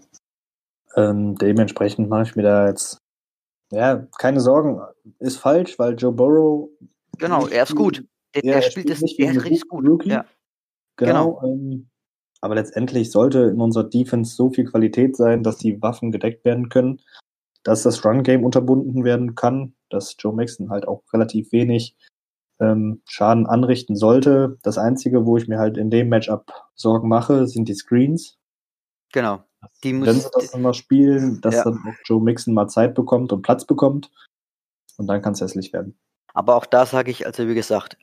Ähm, 0.95 1.35
dementsprechend 1.35 2.09
mache 2.09 2.23
ich 2.23 2.35
mir 2.35 2.43
da 2.43 2.67
jetzt 2.67 2.97
ja, 3.71 4.05
keine 4.19 4.39
Sorgen. 4.39 4.81
Ist 5.17 5.37
falsch, 5.37 5.79
weil 5.79 5.95
Joe 5.95 6.11
Burrow. 6.11 6.69
Genau, 7.17 7.47
er 7.47 7.63
ist 7.63 7.75
gut. 7.75 8.03
Der, 8.35 8.43
Ja, 8.43 8.53
der 8.53 8.55
er 8.63 8.71
spielt 8.71 8.89
das, 8.89 8.99
der 8.99 9.31
ist 9.31 9.43
richtig 9.45 9.67
gut. 9.67 9.87
Rookie. 9.87 10.09
Ja, 10.09 10.25
Genau. 10.97 11.41
Ähm, 11.43 11.89
aber 12.41 12.55
letztendlich 12.55 13.09
sollte 13.11 13.39
in 13.43 13.61
unserer 13.61 13.85
Defense 13.85 14.35
so 14.35 14.49
viel 14.49 14.65
Qualität 14.65 15.15
sein, 15.15 15.43
dass 15.43 15.57
die 15.57 15.81
Waffen 15.81 16.11
gedeckt 16.11 16.43
werden 16.45 16.69
können, 16.69 16.99
dass 17.63 17.83
das 17.83 18.03
Run-Game 18.03 18.43
unterbunden 18.43 19.03
werden 19.05 19.35
kann, 19.35 19.75
dass 19.89 20.15
Joe 20.19 20.35
Mixon 20.35 20.69
halt 20.69 20.87
auch 20.87 21.03
relativ 21.13 21.51
wenig 21.53 21.95
ähm, 22.59 23.01
Schaden 23.07 23.47
anrichten 23.47 23.95
sollte. 23.95 24.57
Das 24.61 24.77
Einzige, 24.77 25.25
wo 25.25 25.37
ich 25.37 25.47
mir 25.47 25.57
halt 25.57 25.77
in 25.77 25.89
dem 25.89 26.09
Matchup 26.09 26.51
Sorgen 26.75 27.07
mache, 27.07 27.47
sind 27.47 27.67
die 27.69 27.75
Screens. 27.75 28.37
genau. 29.11 29.43
Die 29.81 29.93
Wenn 29.93 29.99
muss, 29.99 30.23
sie 30.23 30.29
das 30.33 30.51
dann 30.51 30.61
mal 30.61 30.73
spielen, 30.73 31.39
dass 31.39 31.55
Ja. 31.55 31.63
dann 31.63 31.77
auch 31.87 31.95
Joe 32.03 32.21
Mixon 32.21 32.53
mal 32.53 32.67
Zeit 32.67 32.93
bekommt 32.93 33.31
und 33.31 33.43
Platz 33.43 33.63
bekommt. 33.63 34.11
Und 34.97 35.07
dann 35.07 35.21
kann 35.21 35.31
es 35.31 35.39
hässlich 35.39 35.71
werden. 35.71 35.97
Aber 36.33 36.57
auch 36.57 36.65
da 36.65 36.85
sage 36.85 37.09
ich, 37.11 37.25
also 37.25 37.47
wie 37.47 37.55
gesagt, 37.55 37.97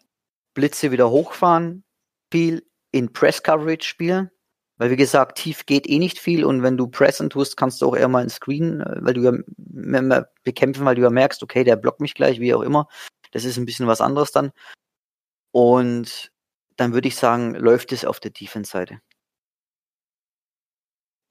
Blitze 0.55 0.91
wieder 0.91 1.11
hochfahren, 1.11 1.85
viel 2.33 2.67
in 2.93 3.13
Press 3.13 3.43
Coverage 3.43 3.87
spielen, 3.87 4.31
weil 4.77 4.91
wie 4.91 4.97
gesagt, 4.97 5.39
tief 5.39 5.67
geht 5.67 5.89
eh 5.89 5.99
nicht 5.99 6.19
viel 6.19 6.45
und 6.45 6.63
wenn 6.63 6.77
du 6.77 6.89
pressen 6.89 7.31
tust, 7.31 7.57
kannst 7.57 7.83
du 7.83 7.87
auch 7.87 7.97
eher 7.97 8.09
mal 8.09 8.21
einen 8.21 8.31
Screen, 8.31 8.81
äh, 8.81 8.97
weil 9.01 9.15
du 9.15 9.21
ja 9.23 9.33
mehr 9.57 10.31
bekämpfen, 10.43 10.85
weil 10.85 10.95
du 10.95 11.03
ja 11.03 11.11
merkst, 11.11 11.43
okay, 11.43 11.65
der 11.65 11.77
blockt 11.77 12.01
mich 12.01 12.15
gleich, 12.15 12.41
wie 12.41 12.55
auch 12.55 12.63
immer. 12.63 12.89
Das 13.33 13.45
ist 13.45 13.57
ein 13.57 13.67
bisschen 13.67 13.87
was 13.87 14.01
anderes 14.01 14.33
dann. 14.33 14.53
Und 15.53 16.33
dann 16.77 16.95
würde 16.95 17.09
ich 17.09 17.17
sagen, 17.17 17.55
läuft 17.55 17.93
es 17.93 18.05
auf 18.05 18.21
der 18.21 18.31
Defense-Seite. 18.31 19.01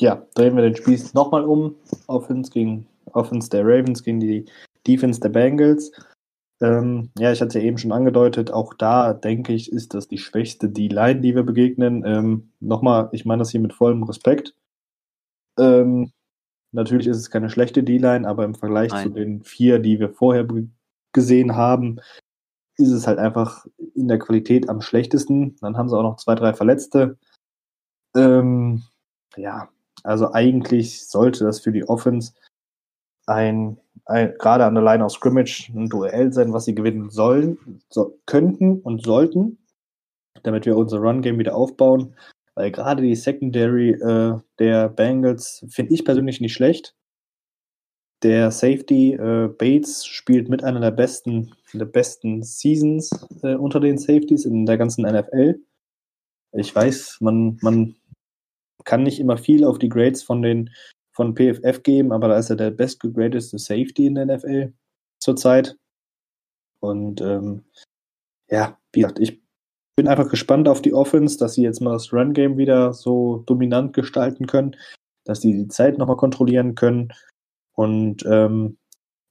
Ja, 0.02 0.26
drehen 0.36 0.56
wir 0.56 0.64
den 0.64 0.76
Spieß 0.76 1.14
nochmal 1.14 1.44
um. 1.44 1.76
Offense 2.08 2.52
gegen 2.52 2.88
Offense 3.14 3.50
der 3.50 3.66
Ravens 3.66 4.04
gegen 4.04 4.20
die 4.20 4.46
Defense 4.88 5.20
der 5.20 5.30
Bengals. 5.30 5.92
Ähm, 6.62 7.10
ja, 7.18 7.32
ich 7.32 7.42
hatte 7.42 7.60
ja 7.60 7.66
eben 7.66 7.78
schon 7.78 7.92
angedeutet, 7.92 8.52
auch 8.52 8.74
da 8.74 9.14
denke 9.14 9.54
ich, 9.54 9.72
ist 9.72 9.94
das 9.94 10.08
die 10.08 10.18
schwächste 10.18 10.70
D-Line, 10.70 11.22
die 11.22 11.36
wir 11.36 11.44
begegnen. 11.44 12.04
Ähm, 12.06 12.52
Nochmal, 12.60 13.10
ich 13.14 13.26
meine 13.26 13.40
das 13.40 13.52
hier 13.52 13.62
mit 13.62 13.74
vollem 13.74 14.04
Respekt. 14.04 14.56
Ähm, 15.58 16.12
natürlich 16.72 17.08
ist 17.08 17.18
es 17.18 17.30
keine 17.30 17.50
schlechte 17.50 17.84
D-Line, 17.84 18.28
aber 18.28 18.44
im 18.44 18.56
Vergleich 18.56 18.92
Nein. 18.92 19.04
zu 19.04 19.10
den 19.10 19.44
vier, 19.44 19.80
die 19.80 20.00
wir 20.00 20.10
vorher 20.10 20.46
gesehen 21.14 21.56
haben, 21.56 22.00
ist 22.78 22.92
es 22.92 23.08
halt 23.08 23.20
einfach 23.20 23.66
in 23.96 24.08
der 24.08 24.20
Qualität 24.20 24.70
am 24.70 24.82
schlechtesten. 24.82 25.56
Dann 25.62 25.78
haben 25.78 25.90
sie 25.90 25.98
auch 25.98 26.04
noch 26.04 26.18
zwei, 26.18 26.36
drei 26.36 26.54
Verletzte. 26.54 27.18
Ähm, 28.16 28.84
ja, 29.36 29.70
also 30.04 30.34
eigentlich 30.34 31.08
sollte 31.08 31.44
das 31.44 31.60
für 31.60 31.72
die 31.72 31.88
Offense 31.88 32.34
ein, 33.26 33.78
ein 34.10 34.34
gerade 34.38 34.66
an 34.66 34.76
der 34.76 34.84
Line 34.84 35.06
of 35.06 35.12
Scrimmage 35.12 35.70
ein 35.74 35.88
Duell 35.88 36.34
sein, 36.34 36.52
was 36.52 36.66
sie 36.66 36.76
gewinnen 36.76 37.10
sollen, 37.10 37.82
so, 37.90 38.20
könnten 38.26 38.82
und 38.82 39.04
sollten, 39.06 39.60
damit 40.44 40.66
wir 40.66 40.76
unser 40.76 41.00
Run-Game 41.00 41.38
wieder 41.40 41.56
aufbauen. 41.56 42.16
Weil 42.56 42.72
gerade 42.72 43.02
die 43.02 43.16
Secondary 43.16 43.92
äh, 43.92 44.38
der 44.58 44.90
Bengals 44.90 45.66
finde 45.70 45.94
ich 45.94 46.04
persönlich 46.04 46.42
nicht 46.42 46.54
schlecht. 46.54 46.96
Der 48.24 48.52
Safety 48.52 49.14
äh, 49.14 49.48
Bates 49.48 50.06
spielt 50.06 50.50
mit 50.50 50.64
einer 50.64 50.82
der 50.82 50.92
besten, 50.92 51.56
der 51.74 51.86
besten 51.86 52.44
Seasons 52.44 53.12
äh, 53.44 53.56
unter 53.56 53.80
den 53.80 53.98
Safeties 53.98 54.44
in 54.44 54.66
der 54.66 54.78
ganzen 54.78 55.04
NFL. 55.04 55.62
Ich 56.54 56.76
weiß, 56.76 57.18
man, 57.22 57.58
man 57.62 57.96
kann 58.84 59.04
nicht 59.04 59.20
immer 59.20 59.38
viel 59.38 59.64
auf 59.64 59.78
die 59.78 59.90
Grades 59.90 60.24
von 60.24 60.42
den 60.42 60.72
von 61.20 61.36
PFF 61.36 61.84
geben, 61.84 62.14
aber 62.14 62.30
da 62.30 62.38
ist 62.38 62.50
er 62.50 62.56
der 62.56 62.72
bestgegradeste 62.72 63.60
Safety 63.60 64.06
in 64.06 64.16
der 64.16 64.26
NFL 64.26 64.72
zurzeit. 65.20 65.78
Und 66.80 67.20
ähm, 67.20 67.66
ja, 68.50 68.78
wie 68.94 69.02
gesagt, 69.02 69.20
ich 69.20 69.42
bin 69.98 70.08
einfach 70.08 70.30
gespannt 70.30 70.70
auf 70.70 70.82
die 70.82 70.94
Offense, 70.94 71.38
dass 71.38 71.56
sie 71.56 71.64
jetzt 71.64 71.82
mal 71.82 71.92
das 71.92 72.14
Run-Game 72.14 72.56
wieder 72.56 72.94
so 72.94 73.44
dominant 73.48 73.92
gestalten 73.92 74.48
können, 74.48 74.78
dass 75.26 75.42
sie 75.42 75.52
die 75.52 75.68
Zeit 75.68 75.98
nochmal 75.98 76.16
kontrollieren 76.16 76.76
können 76.76 77.12
und 77.74 78.26
ähm, 78.26 78.78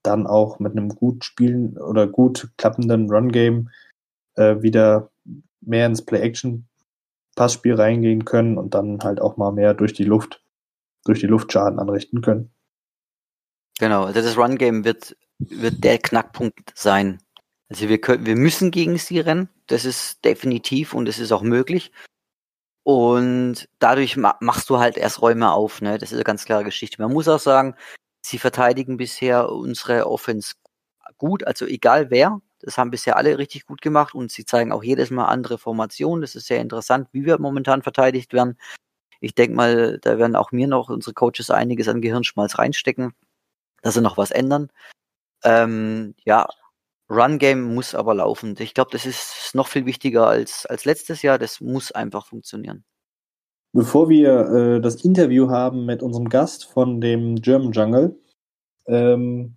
dann 0.03 0.27
auch 0.27 0.59
mit 0.59 0.73
einem 0.73 0.91
gut 0.91 1.25
spielen 1.25 1.79
oder 1.79 2.07
gut 2.07 2.51
klappenden 2.59 3.11
Run-Game 3.11 3.71
äh, 4.35 4.61
wieder 4.61 5.11
mehr 5.63 5.87
ins 5.87 6.03
Play-Action-Passspiel 6.05 7.77
reingehen 7.77 8.27
können 8.27 8.59
und 8.59 8.75
dann 8.75 8.99
halt 9.01 9.23
auch 9.23 9.39
mal 9.39 9.53
mehr 9.53 9.73
durch 9.73 9.95
die 9.95 10.05
Luft 10.05 10.43
durch 11.05 11.21
die 11.21 11.27
Luft 11.27 11.53
Schaden 11.53 11.79
anrichten 11.79 12.21
können. 12.21 12.53
Genau, 13.79 14.05
also 14.05 14.21
das 14.21 14.37
Run-Game 14.37 14.85
wird, 14.85 15.17
wird 15.39 15.85
der 15.85 15.99
Knackpunkt 15.99 16.73
sein. 16.75 17.23
Also 17.69 17.89
wir 17.89 18.01
können, 18.01 18.27
wir 18.27 18.37
müssen 18.37 18.71
gegen 18.71 18.99
sie 18.99 19.21
rennen. 19.21 19.49
Das 19.67 19.85
ist 19.85 20.25
definitiv 20.25 20.95
und 20.95 21.09
es 21.09 21.19
ist 21.19 21.33
auch 21.33 21.43
möglich. 21.43 21.93
Und 22.83 23.69
dadurch 23.79 24.17
machst 24.17 24.71
du 24.71 24.79
halt 24.79 24.97
erst 24.97 25.21
Räume 25.21 25.53
auf, 25.53 25.83
ne? 25.83 25.99
Das 25.99 26.11
ist 26.11 26.17
eine 26.17 26.25
ganz 26.25 26.47
klare 26.47 26.65
Geschichte. 26.65 27.03
Man 27.03 27.13
muss 27.13 27.29
auch 27.29 27.39
sagen, 27.39 27.75
sie 28.23 28.39
verteidigen 28.39 28.97
bisher 28.97 29.51
unsere 29.51 30.07
Offense 30.07 30.55
gut, 31.19 31.47
also 31.47 31.67
egal 31.67 32.11
wer. 32.11 32.41
Das 32.61 32.79
haben 32.79 32.91
bisher 32.91 33.17
alle 33.17 33.39
richtig 33.39 33.67
gut 33.67 33.83
gemacht 33.83 34.15
und 34.15 34.33
sie 34.33 34.45
zeigen 34.45 34.73
auch 34.73 34.83
jedes 34.83 35.11
Mal 35.11 35.27
andere 35.27 35.59
Formationen. 35.59 36.23
Das 36.23 36.35
ist 36.35 36.47
sehr 36.47 36.61
interessant, 36.61 37.09
wie 37.13 37.25
wir 37.25 37.39
momentan 37.39 37.83
verteidigt 37.83 38.33
werden. 38.33 38.59
Ich 39.21 39.35
denke 39.35 39.57
mal, 39.57 39.99
da 40.01 40.19
werden 40.19 40.37
auch 40.37 40.53
mir 40.53 40.69
noch 40.69 40.89
unsere 40.89 41.15
Coaches 41.15 41.51
einiges 41.51 41.89
an 41.89 42.01
Gehirnschmalz 42.01 42.59
reinstecken, 42.59 43.13
dass 43.83 43.95
sie 43.95 44.01
noch 44.01 44.17
was 44.17 44.31
ändern. 44.31 44.71
Ähm, 45.45 46.15
ja, 46.25 46.47
Run 47.11 47.39
Game 47.39 47.75
muss 47.75 47.95
aber 47.95 48.15
laufen. 48.15 48.55
Ich 48.59 48.75
glaube, 48.75 48.91
das 48.93 49.07
ist 49.07 49.55
noch 49.55 49.69
viel 49.69 49.87
wichtiger 49.87 50.27
als, 50.27 50.67
als 50.67 50.85
letztes 50.85 51.23
Jahr. 51.23 51.39
Das 51.39 51.61
muss 51.61 51.91
einfach 51.91 52.27
funktionieren. 52.27 52.85
Bevor 53.73 54.09
wir 54.09 54.41
äh, 54.41 54.81
das 54.81 55.05
Interview 55.05 55.51
haben 55.51 55.87
mit 55.87 56.03
unserem 56.03 56.29
Gast 56.29 56.65
von 56.65 57.01
dem 57.01 57.37
German 57.37 57.73
Jungle, 57.73 58.19
ähm, 58.87 59.57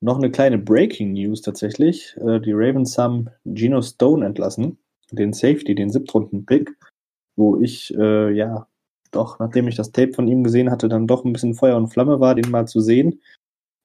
noch 0.00 0.18
eine 0.18 0.30
kleine 0.30 0.58
Breaking 0.58 1.12
News 1.12 1.40
tatsächlich. 1.40 2.16
Äh, 2.16 2.40
die 2.40 2.52
Ravens 2.52 2.98
haben 2.98 3.30
Geno 3.44 3.80
Stone 3.82 4.24
entlassen, 4.24 4.78
den 5.10 5.32
Safety, 5.32 5.74
den 5.74 5.90
Siebtrunden-Pick, 5.90 6.76
wo 7.36 7.60
ich 7.60 7.94
äh, 7.96 8.30
ja 8.32 8.66
doch, 9.12 9.38
nachdem 9.38 9.68
ich 9.68 9.76
das 9.76 9.92
Tape 9.92 10.12
von 10.12 10.26
ihm 10.26 10.42
gesehen 10.42 10.70
hatte, 10.70 10.88
dann 10.88 11.06
doch 11.06 11.24
ein 11.24 11.32
bisschen 11.32 11.54
Feuer 11.54 11.76
und 11.76 11.88
Flamme 11.88 12.20
war, 12.20 12.34
den 12.34 12.50
mal 12.50 12.66
zu 12.66 12.80
sehen, 12.80 13.20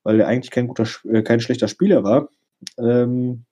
weil 0.04 0.20
er 0.20 0.28
eigentlich 0.28 0.52
kein 0.52 0.68
guter, 0.68 0.86
äh, 1.06 1.22
kein 1.22 1.40
schlechter 1.40 1.68
Spieler 1.68 2.04
war. 2.04 2.30
Ähm, 2.80 3.46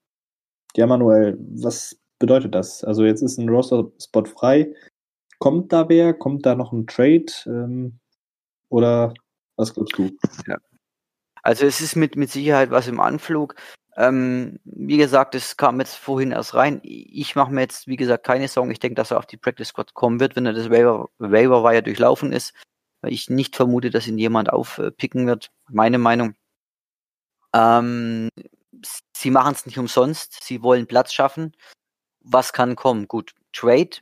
ja, 0.75 0.87
Manuel, 0.87 1.37
was 1.39 1.97
bedeutet 2.19 2.55
das? 2.55 2.83
Also 2.83 3.05
jetzt 3.05 3.21
ist 3.21 3.37
ein 3.37 3.49
Roster-Spot 3.49 4.25
frei. 4.25 4.73
Kommt 5.39 5.71
da 5.71 5.87
wer? 5.89 6.13
Kommt 6.13 6.45
da 6.45 6.55
noch 6.55 6.71
ein 6.71 6.87
Trade? 6.87 7.25
Ähm, 7.45 7.99
oder 8.69 9.13
was 9.57 9.73
glaubst 9.73 9.97
du? 9.97 10.09
Ja. 10.47 10.57
Also 11.43 11.65
es 11.67 11.79
ist 11.79 11.95
mit, 11.95 12.15
mit 12.15 12.31
Sicherheit 12.31 12.71
was 12.71 12.87
im 12.87 12.99
Anflug. 12.99 13.55
Ähm, 13.97 14.59
wie 14.65 14.97
gesagt, 14.97 15.35
es 15.35 15.55
kam 15.55 15.79
jetzt 15.79 15.95
vorhin 15.95 16.31
erst 16.31 16.53
rein. 16.53 16.81
Ich 16.83 17.35
mache 17.35 17.51
mir 17.53 17.61
jetzt, 17.61 17.87
wie 17.87 17.95
gesagt, 17.95 18.25
keine 18.25 18.47
Sorgen. 18.47 18.71
Ich 18.71 18.79
denke, 18.79 18.95
dass 18.95 19.11
er 19.11 19.17
auf 19.17 19.25
die 19.25 19.37
Practice 19.37 19.69
Squad 19.69 19.93
kommen 19.93 20.19
wird, 20.19 20.35
wenn 20.35 20.45
er 20.45 20.53
das 20.53 20.69
Waiver, 20.69 21.09
Waiver 21.17 21.63
Wire 21.63 21.83
durchlaufen 21.83 22.33
ist. 22.33 22.53
Weil 23.01 23.13
ich 23.13 23.29
nicht 23.29 23.55
vermute, 23.55 23.89
dass 23.91 24.07
ihn 24.07 24.17
jemand 24.17 24.51
aufpicken 24.51 25.27
wird. 25.27 25.51
Meine 25.69 25.97
Meinung. 25.97 26.35
Ähm, 27.53 28.29
sie 29.15 29.31
machen 29.31 29.53
es 29.53 29.65
nicht 29.65 29.79
umsonst. 29.79 30.43
Sie 30.43 30.61
wollen 30.61 30.87
Platz 30.87 31.13
schaffen. 31.13 31.55
Was 32.19 32.51
kann 32.51 32.75
kommen? 32.75 33.07
Gut, 33.07 33.33
Trade. 33.53 33.97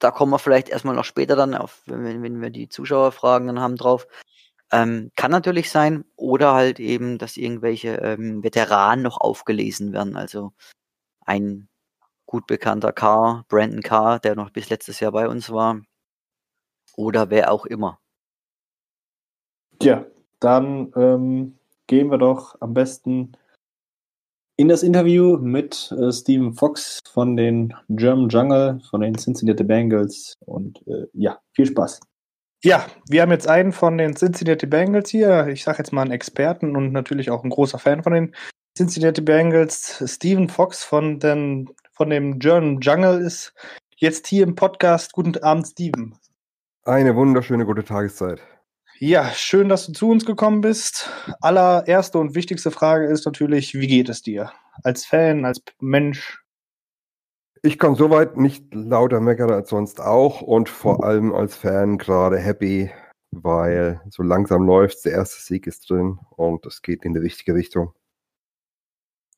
Da 0.00 0.10
kommen 0.10 0.32
wir 0.32 0.38
vielleicht 0.38 0.68
erstmal 0.68 0.94
noch 0.94 1.04
später 1.04 1.36
dann 1.36 1.54
auf, 1.54 1.82
wenn, 1.86 2.22
wenn 2.22 2.40
wir 2.40 2.50
die 2.50 2.68
Zuschauerfragen 2.68 3.48
dann 3.48 3.60
haben 3.60 3.76
drauf. 3.76 4.06
Ähm, 4.72 5.10
kann 5.16 5.30
natürlich 5.30 5.70
sein. 5.70 6.04
Oder 6.16 6.54
halt 6.54 6.80
eben, 6.80 7.18
dass 7.18 7.36
irgendwelche 7.36 7.96
ähm, 7.96 8.42
Veteranen 8.42 9.02
noch 9.02 9.20
aufgelesen 9.20 9.92
werden. 9.92 10.16
Also 10.16 10.52
ein 11.24 11.68
gut 12.26 12.46
bekannter 12.46 12.92
Carr, 12.92 13.44
Brandon 13.48 13.82
Carr, 13.82 14.18
der 14.20 14.34
noch 14.34 14.50
bis 14.50 14.68
letztes 14.68 15.00
Jahr 15.00 15.12
bei 15.12 15.28
uns 15.28 15.50
war. 15.50 15.80
Oder 16.96 17.30
wer 17.30 17.52
auch 17.52 17.64
immer. 17.64 18.00
Ja, 19.80 20.04
dann 20.40 20.92
ähm, 20.96 21.58
gehen 21.86 22.10
wir 22.10 22.18
doch 22.18 22.60
am 22.60 22.74
besten 22.74 23.32
in 24.56 24.68
das 24.68 24.82
Interview 24.82 25.36
mit 25.38 25.92
äh, 25.92 26.12
Stephen 26.12 26.52
Fox 26.52 26.98
von 27.12 27.36
den 27.36 27.72
German 27.88 28.28
Jungle, 28.28 28.80
von 28.90 29.00
den 29.00 29.16
Cincinnati 29.16 29.62
Bengals. 29.62 30.34
Und 30.44 30.84
äh, 30.88 31.06
ja, 31.12 31.38
viel 31.52 31.66
Spaß. 31.66 32.00
Ja, 32.64 32.86
wir 33.08 33.22
haben 33.22 33.30
jetzt 33.30 33.46
einen 33.46 33.70
von 33.72 33.98
den 33.98 34.16
Cincinnati 34.16 34.66
Bengals 34.66 35.10
hier. 35.10 35.46
Ich 35.46 35.62
sage 35.62 35.78
jetzt 35.78 35.92
mal 35.92 36.02
einen 36.02 36.10
Experten 36.10 36.74
und 36.74 36.92
natürlich 36.92 37.30
auch 37.30 37.44
ein 37.44 37.50
großer 37.50 37.78
Fan 37.78 38.02
von 38.02 38.12
den 38.12 38.34
Cincinnati 38.76 39.20
Bengals. 39.20 40.02
Stephen 40.04 40.48
Fox 40.48 40.82
von, 40.82 41.20
den, 41.20 41.70
von 41.92 42.10
dem 42.10 42.40
German 42.40 42.80
Jungle 42.80 43.20
ist 43.20 43.54
jetzt 43.96 44.26
hier 44.26 44.42
im 44.42 44.56
Podcast. 44.56 45.12
Guten 45.12 45.36
Abend, 45.38 45.68
Steven. 45.68 46.18
Eine 46.82 47.14
wunderschöne 47.14 47.64
gute 47.64 47.84
Tageszeit. 47.84 48.40
Ja, 48.98 49.30
schön, 49.30 49.68
dass 49.68 49.86
du 49.86 49.92
zu 49.92 50.10
uns 50.10 50.26
gekommen 50.26 50.60
bist. 50.60 51.08
Allererste 51.40 52.18
und 52.18 52.34
wichtigste 52.34 52.72
Frage 52.72 53.06
ist 53.06 53.24
natürlich, 53.24 53.74
wie 53.74 53.86
geht 53.86 54.08
es 54.08 54.22
dir? 54.22 54.50
Als 54.82 55.06
Fan, 55.06 55.44
als 55.44 55.62
Mensch, 55.78 56.40
ich 57.62 57.78
kann 57.78 57.94
soweit 57.94 58.36
nicht 58.36 58.74
lauter 58.74 59.20
meckern 59.20 59.50
als 59.50 59.70
sonst 59.70 60.00
auch 60.00 60.40
und 60.40 60.68
vor 60.68 61.04
allem 61.04 61.34
als 61.34 61.56
Fan 61.56 61.98
gerade 61.98 62.38
happy, 62.38 62.90
weil 63.30 64.00
so 64.10 64.22
langsam 64.22 64.64
läuft, 64.66 65.04
der 65.04 65.12
erste 65.12 65.40
Sieg 65.42 65.66
ist 65.66 65.88
drin 65.88 66.18
und 66.36 66.64
es 66.66 66.82
geht 66.82 67.04
in 67.04 67.14
die 67.14 67.20
richtige 67.20 67.54
Richtung. 67.54 67.92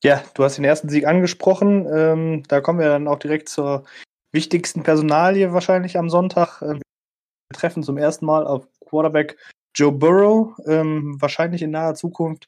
Ja, 0.03 0.23
du 0.33 0.43
hast 0.43 0.57
den 0.57 0.65
ersten 0.65 0.89
Sieg 0.89 1.05
angesprochen. 1.05 1.87
Ähm, 1.93 2.43
da 2.47 2.59
kommen 2.59 2.79
wir 2.79 2.87
dann 2.87 3.07
auch 3.07 3.19
direkt 3.19 3.49
zur 3.49 3.83
wichtigsten 4.31 4.83
Personalie 4.83 5.53
wahrscheinlich 5.53 5.97
am 5.97 6.09
Sonntag. 6.09 6.61
Ähm, 6.61 6.81
wir 7.49 7.57
treffen 7.57 7.83
zum 7.83 7.97
ersten 7.97 8.25
Mal 8.25 8.47
auf 8.47 8.67
Quarterback 8.87 9.37
Joe 9.75 9.91
Burrow. 9.91 10.57
Ähm, 10.65 11.17
wahrscheinlich 11.19 11.61
in 11.61 11.71
naher 11.71 11.93
Zukunft 11.93 12.47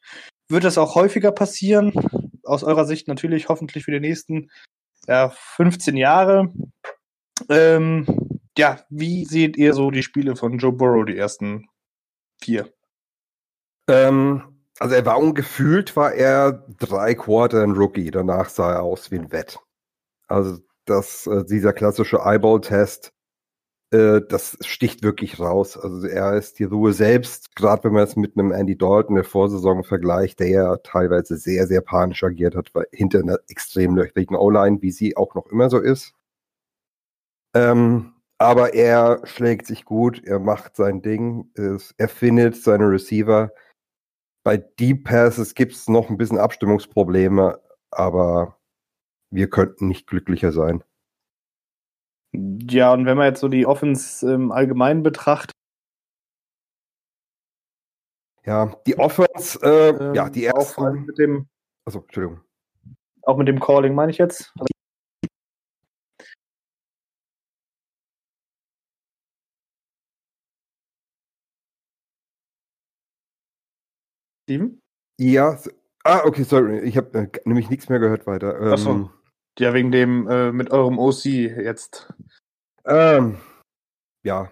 wird 0.50 0.64
das 0.64 0.78
auch 0.78 0.96
häufiger 0.96 1.32
passieren. 1.32 1.94
aus 2.44 2.64
eurer 2.64 2.86
Sicht 2.86 3.08
natürlich 3.08 3.50
hoffentlich 3.50 3.86
für 3.86 3.92
die 3.92 4.00
nächsten 4.00 4.50
ja, 5.08 5.30
15 5.30 5.98
Jahre. 5.98 6.54
Ähm, 7.50 8.06
ja, 8.58 8.80
wie 8.90 9.26
seht 9.26 9.58
ihr 9.58 9.74
so 9.74 9.92
die 9.92 10.04
Spiele 10.04 10.36
von 10.36 10.58
Joe 10.58 10.72
Burrow, 10.72 11.06
die 11.06 11.18
ersten 11.18 11.68
vier? 12.42 12.72
Ähm, 13.90 14.64
also 14.80 14.96
er 14.96 15.06
war 15.06 15.20
ungefühlt, 15.20 15.96
war 15.96 16.14
er 16.14 16.66
drei 16.78 17.16
Quarter 17.16 17.64
ein 17.64 17.72
Rookie. 17.72 18.12
Danach 18.12 18.50
sah 18.50 18.74
er 18.74 18.84
aus 18.84 19.12
wie 19.12 19.20
ein 19.20 19.32
Wett. 19.32 19.60
Also 20.28 20.60
das, 20.86 21.28
äh, 21.28 21.44
dieser 21.46 21.74
klassische 21.74 22.18
Eyeball-Test, 22.18 23.13
äh, 23.94 24.22
das 24.28 24.58
sticht 24.62 25.04
wirklich 25.04 25.40
raus. 25.40 25.78
Also 25.78 26.08
er 26.08 26.34
ist 26.36 26.58
die 26.60 26.64
Ruhe 26.64 26.94
selbst, 26.94 27.56
gerade 27.56 27.84
wenn 27.84 27.94
man 27.94 28.04
es 28.04 28.16
mit 28.16 28.38
einem 28.38 28.52
Andy 28.52 28.78
Dalton 28.78 29.16
der 29.16 29.24
Vorsaison 29.24 29.84
vergleicht, 29.84 30.40
der 30.40 30.48
ja 30.50 30.78
teilweise 30.78 31.38
sehr, 31.38 31.68
sehr 31.68 31.82
panisch 31.82 32.24
agiert 32.24 32.56
hat, 32.56 32.74
weil 32.74 32.88
hinter 32.92 33.20
einer 33.20 33.38
extrem 33.48 33.96
löchrigen 33.96 34.36
O-Line, 34.36 34.82
wie 34.82 34.92
sie 34.92 35.16
auch 35.16 35.36
noch 35.36 35.46
immer 35.48 35.70
so 35.70 35.80
ist. 35.80 36.14
Ähm, 37.56 38.14
aber 38.40 38.74
er 38.74 39.22
schlägt 39.26 39.68
sich 39.68 39.86
gut, 39.86 40.24
er 40.26 40.40
macht 40.40 40.76
sein 40.76 41.02
Ding, 41.04 41.52
er 41.56 42.10
findet 42.10 42.58
seine 42.58 42.90
Receiver. 42.90 43.52
Bei 44.44 44.58
Deep 44.58 45.06
Passes 45.06 45.54
gibt 45.54 45.74
es 45.74 45.88
noch 45.88 46.10
ein 46.10 46.18
bisschen 46.18 46.40
Abstimmungsprobleme, 46.40 47.62
aber 47.92 48.58
wir 49.32 49.50
könnten 49.50 49.88
nicht 49.88 50.08
glücklicher 50.08 50.52
sein. 50.52 50.84
Ja, 52.34 52.94
und 52.94 53.06
wenn 53.06 53.18
man 53.18 53.28
jetzt 53.28 53.42
so 53.42 53.48
die 53.48 53.66
Offense 53.66 54.34
im 54.34 54.52
Allgemeinen 54.52 55.04
betrachtet. 55.04 55.52
Ja, 58.46 58.76
die 58.88 58.98
Offense, 58.98 59.60
äh, 59.62 59.90
ähm, 59.90 60.16
ja, 60.16 60.30
die 60.30 60.44
erste. 60.44 60.82
Auch 60.82 60.92
mit 60.92 61.18
dem. 61.18 61.48
Achso, 61.86 62.00
Entschuldigung. 62.00 62.42
Auch 63.22 63.38
mit 63.38 63.48
dem 63.48 63.60
Calling 63.60 63.94
meine 63.94 64.12
ich 64.12 64.18
jetzt. 64.18 64.52
Also 64.60 64.68
Steven? 74.44 74.82
Ja, 75.18 75.58
ah, 76.04 76.26
okay, 76.26 76.44
sorry, 76.44 76.80
ich 76.80 76.98
habe 76.98 77.18
äh, 77.18 77.28
nämlich 77.46 77.70
nichts 77.70 77.88
mehr 77.88 78.00
gehört 78.00 78.28
weiter. 78.28 78.60
Ähm, 78.60 78.74
Achso. 78.74 79.12
Ja, 79.60 79.74
wegen 79.74 79.92
dem 79.92 80.28
äh, 80.28 80.52
mit 80.52 80.72
eurem 80.72 80.98
OC 80.98 81.26
jetzt. 81.26 82.12
Ähm, 82.86 83.38
ja. 84.24 84.52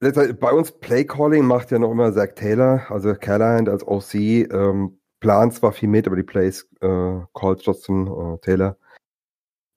Bei 0.00 0.52
uns 0.52 0.72
Playcalling 0.72 1.44
macht 1.44 1.70
ja 1.70 1.78
noch 1.78 1.90
immer 1.90 2.12
Zach 2.12 2.34
Taylor, 2.34 2.90
also 2.90 3.14
Callahan 3.14 3.68
als 3.68 3.86
OC. 3.86 4.14
Ähm, 4.14 5.00
plant 5.20 5.54
zwar 5.54 5.72
viel 5.72 5.88
mit, 5.88 6.06
aber 6.06 6.16
die 6.16 6.22
Plays 6.22 6.68
äh, 6.80 7.20
callt 7.34 7.64
trotzdem 7.64 8.06
äh, 8.06 8.38
Taylor. 8.38 8.76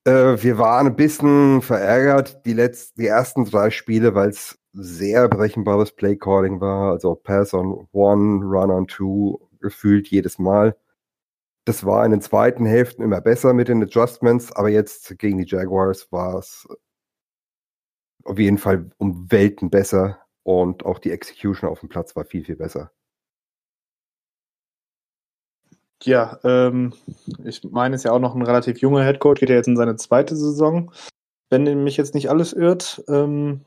Äh, 0.05 0.41
wir 0.41 0.57
waren 0.57 0.87
ein 0.87 0.95
bisschen 0.95 1.61
verärgert, 1.61 2.45
die, 2.45 2.53
letzten, 2.53 3.01
die 3.01 3.07
ersten 3.07 3.45
drei 3.45 3.69
Spiele, 3.69 4.15
weil 4.15 4.29
es 4.29 4.57
sehr 4.73 5.27
berechenbares 5.27 5.91
Playcalling 5.93 6.61
war, 6.61 6.91
also 6.91 7.15
Pass 7.15 7.53
on 7.53 7.87
One, 7.91 8.45
Run 8.45 8.71
on 8.71 8.87
Two, 8.87 9.39
gefühlt 9.59 10.07
jedes 10.07 10.39
Mal. 10.39 10.75
Das 11.69 11.85
war 11.85 12.03
in 12.03 12.09
den 12.09 12.21
zweiten 12.21 12.65
Hälften 12.65 13.03
immer 13.03 13.21
besser 13.21 13.53
mit 13.53 13.67
den 13.67 13.83
Adjustments, 13.83 14.51
aber 14.51 14.69
jetzt 14.69 15.19
gegen 15.19 15.37
die 15.37 15.45
Jaguars 15.45 16.11
war 16.11 16.39
es 16.39 16.67
auf 18.23 18.39
jeden 18.39 18.57
Fall 18.57 18.89
um 18.97 19.31
Welten 19.31 19.69
besser 19.69 20.17
und 20.41 20.83
auch 20.83 20.97
die 20.97 21.11
Execution 21.11 21.69
auf 21.69 21.81
dem 21.81 21.89
Platz 21.89 22.15
war 22.15 22.25
viel, 22.25 22.43
viel 22.43 22.55
besser. 22.55 22.91
Ja, 26.01 26.39
ähm, 26.43 26.95
ich 27.43 27.63
meine, 27.65 27.93
es 27.93 28.01
ist 28.01 28.05
ja 28.05 28.13
auch 28.13 28.19
noch 28.19 28.33
ein 28.33 28.41
relativ 28.41 28.79
junger 28.79 29.03
Headcoach, 29.03 29.35
geht 29.35 29.49
ja 29.49 29.55
jetzt 29.55 29.67
in 29.67 29.77
seine 29.77 29.95
zweite 29.95 30.35
Saison, 30.35 30.91
wenn 31.51 31.83
mich 31.83 31.97
jetzt 31.97 32.15
nicht 32.15 32.31
alles 32.31 32.51
irrt. 32.51 33.03
Ähm, 33.07 33.63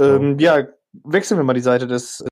ähm, 0.00 0.40
ja, 0.40 0.66
wechseln 1.04 1.38
wir 1.38 1.44
mal 1.44 1.54
die 1.54 1.60
Seite 1.60 1.86
des 1.86 2.24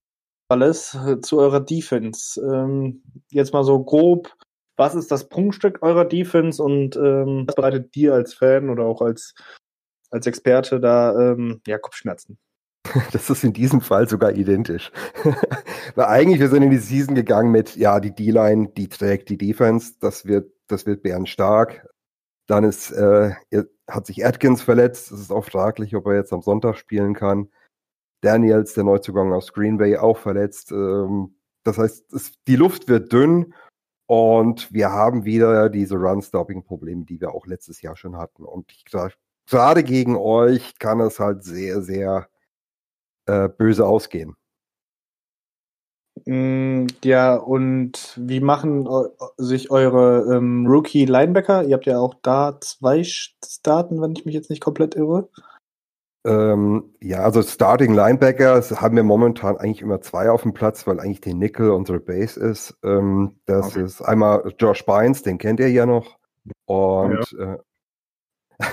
Balles 0.52 0.94
äh, 1.06 1.18
zu 1.22 1.38
eurer 1.38 1.60
Defense. 1.60 2.38
Ähm, 2.38 3.02
jetzt 3.30 3.54
mal 3.54 3.64
so 3.64 3.82
grob, 3.82 4.30
was 4.76 4.94
ist 4.94 5.10
das 5.10 5.30
Prunkstück 5.30 5.78
eurer 5.80 6.04
Defense 6.04 6.62
und 6.62 6.94
ähm, 6.94 7.44
was 7.46 7.54
bereitet 7.54 7.94
dir 7.94 8.12
als 8.12 8.34
Fan 8.34 8.68
oder 8.68 8.84
auch 8.84 9.00
als, 9.00 9.34
als 10.10 10.26
Experte 10.26 10.78
da 10.78 11.18
ähm, 11.18 11.62
ja, 11.66 11.78
Kopfschmerzen? 11.78 12.38
Das 13.12 13.30
ist 13.30 13.44
in 13.44 13.54
diesem 13.54 13.80
Fall 13.80 14.06
sogar 14.06 14.32
identisch. 14.32 14.92
Weil 15.94 16.06
eigentlich, 16.06 16.40
wir 16.40 16.50
sind 16.50 16.62
in 16.62 16.70
die 16.70 16.76
Season 16.76 17.14
gegangen 17.14 17.50
mit, 17.50 17.76
ja, 17.76 17.98
die 17.98 18.14
D-Line, 18.14 18.72
die 18.76 18.88
trägt 18.88 19.30
die 19.30 19.38
Defense, 19.38 19.94
das 20.00 20.26
wird, 20.26 20.52
das 20.66 20.84
wird 20.84 21.02
Bären 21.02 21.24
stark. 21.24 21.88
Dann 22.46 22.64
ist, 22.64 22.90
äh, 22.90 23.30
hat 23.88 24.04
sich 24.04 24.26
Atkins 24.26 24.60
verletzt. 24.60 25.12
Es 25.12 25.20
ist 25.20 25.32
auch 25.32 25.46
fraglich, 25.46 25.96
ob 25.96 26.04
er 26.08 26.16
jetzt 26.16 26.34
am 26.34 26.42
Sonntag 26.42 26.76
spielen 26.76 27.14
kann. 27.14 27.48
Daniels, 28.22 28.74
der 28.74 28.84
Neuzugang 28.84 29.32
aus 29.32 29.52
Green 29.52 29.76
Bay, 29.76 29.96
auch 29.96 30.16
verletzt. 30.16 30.72
Ähm, 30.72 31.34
das 31.64 31.78
heißt, 31.78 32.12
es, 32.12 32.32
die 32.46 32.56
Luft 32.56 32.88
wird 32.88 33.12
dünn 33.12 33.54
und 34.06 34.72
wir 34.72 34.90
haben 34.90 35.24
wieder 35.24 35.68
diese 35.68 35.96
Run-Stopping-Probleme, 35.96 37.04
die 37.04 37.20
wir 37.20 37.34
auch 37.34 37.46
letztes 37.46 37.82
Jahr 37.82 37.96
schon 37.96 38.16
hatten. 38.16 38.44
Und 38.44 38.70
ich, 38.72 38.84
gerade 39.46 39.84
gegen 39.84 40.16
euch 40.16 40.78
kann 40.78 41.00
es 41.00 41.20
halt 41.20 41.44
sehr, 41.44 41.82
sehr 41.82 42.28
äh, 43.26 43.48
böse 43.48 43.86
ausgehen. 43.86 44.36
Mm, 46.26 46.86
ja, 47.02 47.34
und 47.36 48.14
wie 48.16 48.40
machen 48.40 48.88
sich 49.38 49.70
eure 49.70 50.36
ähm, 50.36 50.66
Rookie-Linebacker? 50.66 51.64
Ihr 51.64 51.74
habt 51.74 51.86
ja 51.86 51.98
auch 51.98 52.14
da 52.22 52.58
zwei 52.60 53.02
Starten, 53.02 54.00
wenn 54.00 54.12
ich 54.12 54.24
mich 54.24 54.34
jetzt 54.34 54.50
nicht 54.50 54.62
komplett 54.62 54.94
irre. 54.94 55.28
Ähm, 56.24 56.94
ja, 57.00 57.20
also 57.24 57.42
Starting 57.42 57.94
Linebacker 57.94 58.60
haben 58.80 58.94
wir 58.94 59.02
momentan 59.02 59.56
eigentlich 59.56 59.82
immer 59.82 60.00
zwei 60.00 60.30
auf 60.30 60.42
dem 60.42 60.54
Platz, 60.54 60.86
weil 60.86 61.00
eigentlich 61.00 61.20
die 61.20 61.34
Nickel 61.34 61.70
unsere 61.70 61.98
Base 61.98 62.38
ist. 62.38 62.78
Ähm, 62.84 63.40
das 63.46 63.68
okay. 63.68 63.84
ist 63.84 64.02
einmal 64.02 64.54
Josh 64.58 64.86
Bynes, 64.86 65.22
den 65.22 65.38
kennt 65.38 65.58
ihr 65.58 65.70
ja 65.70 65.84
noch. 65.84 66.18
Und 66.66 67.32
ja. 67.32 67.54
Äh, 67.54 67.58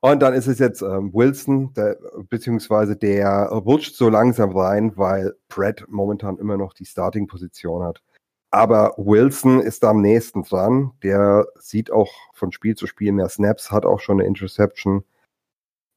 und 0.00 0.20
dann 0.20 0.34
ist 0.34 0.46
es 0.46 0.58
jetzt 0.58 0.82
ähm, 0.82 1.14
Wilson, 1.14 1.72
der, 1.72 1.96
beziehungsweise 2.28 2.96
der 2.96 3.48
rutscht 3.48 3.94
so 3.94 4.10
langsam 4.10 4.54
rein, 4.54 4.92
weil 4.96 5.34
Brett 5.48 5.86
momentan 5.88 6.36
immer 6.36 6.58
noch 6.58 6.74
die 6.74 6.84
Starting-Position 6.84 7.82
hat. 7.82 8.02
Aber 8.50 8.94
Wilson 8.98 9.60
ist 9.60 9.84
da 9.84 9.90
am 9.90 10.02
nächsten 10.02 10.42
dran. 10.42 10.92
Der 11.02 11.46
sieht 11.58 11.90
auch 11.90 12.12
von 12.34 12.52
Spiel 12.52 12.74
zu 12.74 12.86
Spiel 12.86 13.12
mehr 13.12 13.28
Snaps, 13.28 13.70
hat 13.70 13.86
auch 13.86 14.00
schon 14.00 14.18
eine 14.18 14.26
Interception. 14.26 15.04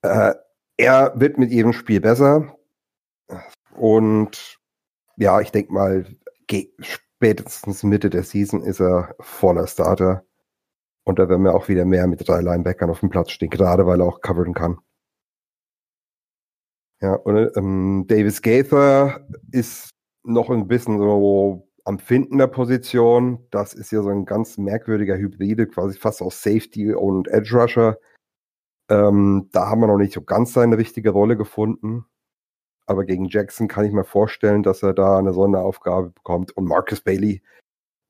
Äh, 0.04 0.36
er 0.78 1.14
wird 1.20 1.38
mit 1.38 1.52
jedem 1.52 1.74
Spiel 1.74 2.02
besser. 2.02 2.58
Und 3.76 4.60
ja, 5.18 5.42
ich 5.42 5.52
denke 5.52 5.74
mal, 5.74 6.06
spätestens 6.82 7.84
Mitte 7.84 8.10
der 8.10 8.24
Season 8.24 8.64
ist 8.64 8.82
er 8.82 9.16
voller 9.20 9.68
Starter. 9.68 10.24
Und 11.06 11.20
da 11.20 11.28
werden 11.30 11.44
wir 11.44 11.56
auch 11.56 11.68
wieder 11.68 11.86
mehr 11.86 12.08
mit 12.08 12.28
drei 12.28 12.42
Linebackern 12.42 12.90
auf 12.90 13.02
dem 13.02 13.10
Platz 13.10 13.32
stehen, 13.32 13.50
gerade 13.50 13.86
weil 13.86 14.02
er 14.02 14.08
auch 14.08 14.22
covern 14.22 14.54
kann. 14.54 14.80
Ja, 17.02 17.16
und 17.16 17.52
ähm, 17.58 18.06
Davis 18.08 18.42
Gaither 18.42 19.28
ist 19.52 19.90
noch 20.24 20.50
ein 20.50 20.68
bisschen 20.70 21.00
so 21.00 21.68
am 21.84 22.00
Finden 22.00 22.38
der 22.38 22.48
Position. 22.48 23.46
Das 23.52 23.74
ist 23.74 23.92
ja 23.92 24.02
so 24.02 24.10
ein 24.10 24.26
ganz 24.26 24.58
merkwürdiger 24.58 25.18
Hybride, 25.18 25.68
quasi 25.68 25.98
fast 26.00 26.22
aus 26.22 26.42
Safety 26.42 26.94
und 26.94 27.28
Edge 27.28 27.58
Rusher. 27.58 27.98
Ähm, 28.90 29.50
da 29.52 29.70
haben 29.70 29.82
wir 29.82 29.88
noch 29.88 29.98
nicht 29.98 30.14
so 30.14 30.22
ganz 30.22 30.54
seine 30.54 30.78
richtige 30.78 31.12
Rolle 31.12 31.38
gefunden. 31.38 32.06
Aber 32.86 33.06
gegen 33.06 33.26
Jackson 33.26 33.68
kann 33.68 33.86
ich 33.86 33.94
mir 33.94 34.04
vorstellen, 34.04 34.64
dass 34.64 34.84
er 34.84 34.94
da 34.94 35.18
eine 35.18 35.34
Sonderaufgabe 35.34 36.10
bekommt. 36.10 36.56
Und 36.56 36.66
Marcus 36.66 37.02
Bailey, 37.02 37.42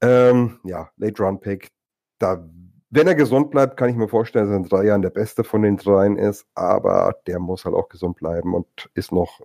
ähm, 0.01 0.59
ja, 0.63 0.89
Late 0.97 1.21
Round 1.21 1.41
Pick, 1.41 1.71
da 2.19 2.47
wenn 2.95 3.07
er 3.07 3.15
gesund 3.15 3.49
bleibt, 3.49 3.75
kann 3.75 3.89
ich 3.89 3.95
mir 3.95 4.07
vorstellen, 4.07 4.45
dass 4.45 4.53
er 4.53 4.57
in 4.57 4.69
drei 4.69 4.85
Jahren 4.85 5.01
der 5.01 5.09
Beste 5.09 5.43
von 5.43 5.63
den 5.63 5.77
dreien 5.77 6.15
ist, 6.15 6.45
aber 6.53 7.15
der 7.25 7.39
muss 7.39 7.65
halt 7.65 7.73
auch 7.73 7.89
gesund 7.89 8.17
bleiben 8.17 8.53
und 8.53 8.67
ist 8.93 9.11
noch, 9.11 9.41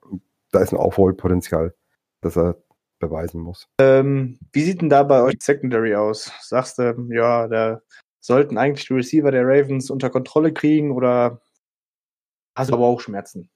da 0.52 0.60
ist 0.60 0.72
ein 0.72 0.78
Aufholpotenzial, 0.78 1.74
das 2.20 2.36
er 2.36 2.62
beweisen 2.98 3.40
muss. 3.40 3.66
Ähm, 3.80 4.38
wie 4.52 4.62
sieht 4.64 4.82
denn 4.82 4.90
da 4.90 5.02
bei 5.02 5.22
euch 5.22 5.36
Secondary 5.40 5.94
aus? 5.94 6.30
Sagst 6.42 6.78
du, 6.78 7.08
ja, 7.08 7.48
da 7.48 7.80
sollten 8.28 8.58
eigentlich 8.58 8.86
die 8.86 8.94
Receiver 8.94 9.32
der 9.32 9.44
Ravens 9.44 9.90
unter 9.90 10.10
Kontrolle 10.10 10.52
kriegen 10.52 10.92
oder 10.92 11.40
hast 12.54 12.70
du 12.70 12.74
aber 12.74 12.86
auch 12.86 13.00
Schmerzen? 13.00 13.50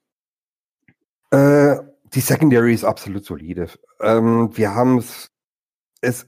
Äh, 1.31 1.77
die 2.15 2.21
Secondary 2.21 2.75
ist 2.75 2.85
absolut 2.85 3.25
solide. 3.25 3.69
Ähm, 4.01 4.51
wir 4.57 4.75
haben 4.75 4.99
es, 4.99 5.31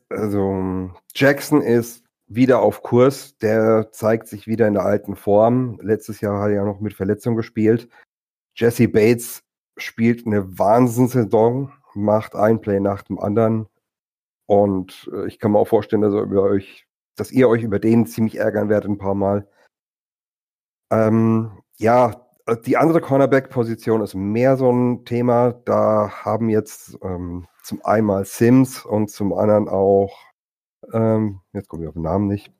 also 0.08 0.90
Jackson 1.14 1.62
ist 1.62 2.04
wieder 2.26 2.60
auf 2.60 2.82
Kurs. 2.82 3.36
Der 3.38 3.90
zeigt 3.92 4.28
sich 4.28 4.46
wieder 4.46 4.68
in 4.68 4.74
der 4.74 4.84
alten 4.84 5.16
Form. 5.16 5.78
Letztes 5.80 6.20
Jahr 6.20 6.40
hat 6.40 6.50
er 6.50 6.56
ja 6.56 6.64
noch 6.64 6.80
mit 6.80 6.92
Verletzung 6.92 7.36
gespielt. 7.36 7.88
Jesse 8.54 8.88
Bates 8.88 9.42
spielt 9.76 10.26
eine 10.26 10.58
Wahnsinnssaison, 10.58 11.72
macht 11.94 12.34
ein 12.34 12.60
Play 12.60 12.78
nach 12.78 13.02
dem 13.02 13.18
anderen. 13.18 13.68
Und 14.46 15.10
äh, 15.14 15.26
ich 15.28 15.38
kann 15.38 15.52
mir 15.52 15.58
auch 15.58 15.68
vorstellen, 15.68 16.02
dass, 16.02 16.12
ihr 16.12 16.42
euch, 16.42 16.86
dass 17.16 17.32
ihr 17.32 17.48
euch 17.48 17.62
über 17.62 17.78
den 17.78 18.06
ziemlich 18.06 18.38
ärgern 18.38 18.68
werdet 18.68 18.90
ein 18.90 18.98
paar 18.98 19.14
Mal. 19.14 19.48
Ähm, 20.90 21.62
ja, 21.78 22.26
äh, 22.46 22.56
die 22.56 22.76
andere 22.76 23.00
Cornerback-Position 23.00 24.02
ist 24.02 24.14
mehr 24.14 24.56
so 24.56 24.70
ein 24.70 25.04
Thema. 25.04 25.52
Da 25.52 26.10
haben 26.24 26.48
jetzt 26.48 26.98
ähm, 27.02 27.46
zum 27.62 27.84
einen 27.84 28.24
Sims 28.24 28.84
und 28.84 29.10
zum 29.10 29.32
anderen 29.32 29.68
auch, 29.68 30.16
ähm, 30.92 31.40
jetzt 31.52 31.68
komme 31.68 31.84
ich 31.84 31.88
auf 31.88 31.94
den 31.94 32.02
Namen 32.02 32.26
nicht, 32.28 32.52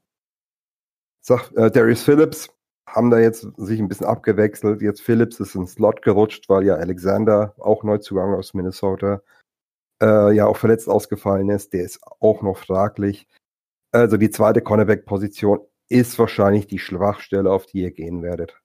Sag, 1.27 1.51
äh, 1.57 1.71
Darius 1.71 2.03
Phillips 2.03 2.51
haben 2.87 3.11
da 3.11 3.19
jetzt 3.19 3.47
sich 3.57 3.81
ein 3.81 3.89
bisschen 3.89 4.07
abgewechselt. 4.07 4.83
Jetzt 4.83 5.01
Phillips 5.01 5.41
ist 5.41 5.55
ins 5.55 5.73
Slot 5.73 6.03
gerutscht, 6.03 6.51
weil 6.51 6.65
ja 6.65 6.75
Alexander, 6.75 7.55
auch 7.59 7.83
Neuzugang 7.83 8.35
aus 8.35 8.53
Minnesota, 8.53 9.23
äh, 10.03 10.35
ja 10.35 10.47
auch 10.47 10.59
verletzt 10.59 10.87
ausgefallen 10.89 11.49
ist. 11.49 11.73
Der 11.73 11.85
ist 11.85 12.01
auch 12.21 12.43
noch 12.43 12.59
fraglich. 12.59 13.27
Also 13.95 14.17
die 14.17 14.31
zweite 14.31 14.61
Cornerback-Position 14.61 15.61
ist 15.89 16.19
wahrscheinlich 16.19 16.67
die 16.67 16.81
Schwachstelle, 16.81 17.49
auf 17.49 17.67
die 17.67 17.83
ihr 17.83 17.93
gehen 17.93 18.25
werdet. 18.25 18.61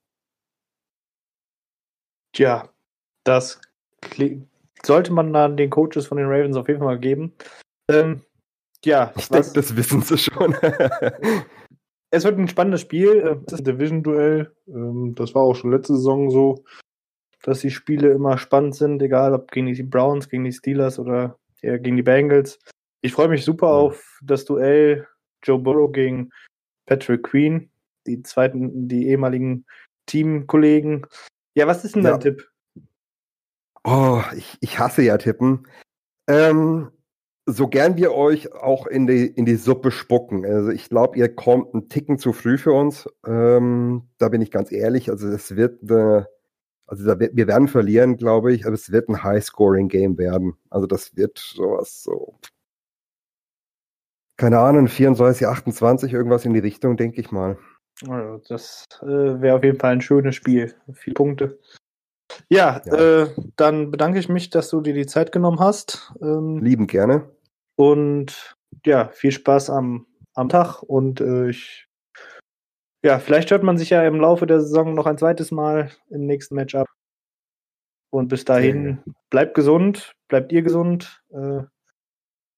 Tja, 2.33 2.67
das 3.23 3.61
sollte 4.81 5.13
man 5.13 5.31
dann 5.31 5.55
den 5.55 5.69
Coaches 5.69 6.07
von 6.07 6.17
den 6.17 6.25
Ravens 6.25 6.57
auf 6.57 6.67
jeden 6.67 6.79
Fall 6.79 6.87
mal 6.87 6.99
geben. 6.99 7.35
Ähm, 7.91 8.21
ja, 8.83 9.13
ich 9.15 9.29
denke, 9.29 9.51
das 9.53 9.75
wissen 9.75 10.01
sie 10.01 10.17
schon. 10.17 10.55
es 12.09 12.23
wird 12.23 12.39
ein 12.39 12.47
spannendes 12.47 12.81
Spiel. 12.81 13.19
Äh, 13.19 13.37
das 13.45 13.59
ist 13.59 13.67
ein 13.67 13.77
Division-Duell. 13.77 14.55
Ähm, 14.67 15.13
das 15.13 15.35
war 15.35 15.43
auch 15.43 15.53
schon 15.53 15.71
letzte 15.71 15.93
Saison 15.93 16.31
so, 16.31 16.63
dass 17.43 17.59
die 17.59 17.69
Spiele 17.69 18.09
immer 18.09 18.39
spannend 18.39 18.73
sind, 18.73 18.99
egal 19.03 19.35
ob 19.35 19.51
gegen 19.51 19.71
die 19.71 19.83
Browns, 19.83 20.27
gegen 20.27 20.43
die 20.43 20.53
Steelers 20.53 20.97
oder 20.97 21.37
gegen 21.61 21.97
die 21.97 22.03
Bengals. 22.03 22.57
Ich 23.01 23.13
freue 23.13 23.27
mich 23.27 23.45
super 23.45 23.67
auf 23.67 24.19
das 24.23 24.45
Duell 24.45 25.05
Joe 25.43 25.59
Burrow 25.59 25.91
gegen 25.91 26.29
Patrick 26.85 27.23
Queen, 27.23 27.69
die 28.07 28.21
zweiten, 28.23 28.87
die 28.87 29.07
ehemaligen 29.07 29.65
Teamkollegen. 30.05 31.05
Ja, 31.55 31.67
was 31.67 31.85
ist 31.85 31.95
denn 31.95 32.03
dein 32.03 32.13
ja. 32.13 32.17
Tipp? 32.17 32.49
Oh, 33.83 34.21
ich, 34.35 34.57
ich 34.61 34.79
hasse 34.79 35.01
ja 35.01 35.17
Tippen. 35.17 35.67
Ähm, 36.27 36.91
so 37.45 37.67
gern 37.67 37.97
wir 37.97 38.13
euch 38.13 38.53
auch 38.53 38.85
in 38.87 39.07
die, 39.07 39.25
in 39.25 39.45
die 39.45 39.55
Suppe 39.55 39.91
spucken. 39.91 40.45
Also 40.45 40.69
ich 40.69 40.89
glaube, 40.89 41.17
ihr 41.17 41.33
kommt 41.33 41.73
einen 41.73 41.89
Ticken 41.89 42.19
zu 42.19 42.33
früh 42.33 42.57
für 42.57 42.73
uns. 42.73 43.07
Ähm, 43.25 44.03
da 44.17 44.29
bin 44.29 44.41
ich 44.41 44.51
ganz 44.51 44.71
ehrlich. 44.71 45.09
Also 45.09 45.27
es 45.27 45.55
wird 45.55 45.81
eine, 45.89 46.27
also 46.85 47.19
wird, 47.19 47.35
wir 47.35 47.47
werden 47.47 47.67
verlieren, 47.67 48.17
glaube 48.17 48.53
ich, 48.53 48.65
aber 48.65 48.75
es 48.75 48.91
wird 48.91 49.09
ein 49.09 49.23
High-Scoring-Game 49.23 50.17
werden. 50.17 50.55
Also 50.69 50.87
das 50.87 51.15
wird 51.15 51.39
sowas 51.39 52.03
so. 52.03 52.35
Keine 54.39 54.59
Ahnung, 54.59 54.87
34, 54.87 55.47
28, 55.47 56.13
irgendwas 56.13 56.45
in 56.45 56.53
die 56.53 56.61
Richtung, 56.61 56.95
denke 56.95 57.19
ich 57.19 57.29
mal. 57.29 57.57
Also 58.07 58.41
das 58.47 58.85
äh, 59.01 59.05
wäre 59.41 59.57
auf 59.57 59.63
jeden 59.65 59.77
Fall 59.77 59.91
ein 59.91 60.01
schönes 60.01 60.33
Spiel. 60.33 60.73
Vier 60.93 61.13
Punkte. 61.13 61.59
Ja, 62.47 62.81
ja. 62.85 63.23
Äh, 63.23 63.27
dann 63.57 63.91
bedanke 63.91 64.17
ich 64.17 64.29
mich, 64.29 64.49
dass 64.49 64.69
du 64.69 64.79
dir 64.79 64.93
die 64.93 65.07
Zeit 65.07 65.33
genommen 65.33 65.59
hast. 65.59 66.13
Ähm, 66.21 66.59
Lieben 66.59 66.87
gerne. 66.87 67.29
Und 67.75 68.55
ja, 68.85 69.09
viel 69.09 69.33
Spaß 69.33 69.71
am, 69.71 70.07
am 70.35 70.47
Tag 70.47 70.83
und 70.83 71.19
äh, 71.19 71.49
ich 71.49 71.89
ja, 73.03 73.19
vielleicht 73.19 73.51
hört 73.51 73.63
man 73.63 73.77
sich 73.77 73.89
ja 73.89 74.07
im 74.07 74.21
Laufe 74.21 74.47
der 74.47 74.61
Saison 74.61 74.93
noch 74.93 75.05
ein 75.05 75.17
zweites 75.17 75.51
Mal 75.51 75.91
im 76.09 76.25
nächsten 76.25 76.55
Matchup. 76.55 76.87
Und 78.09 78.29
bis 78.29 78.45
dahin, 78.45 79.03
bleibt 79.29 79.53
gesund, 79.53 80.15
bleibt 80.29 80.53
ihr 80.53 80.61
gesund. 80.61 81.21
Äh, 81.29 81.63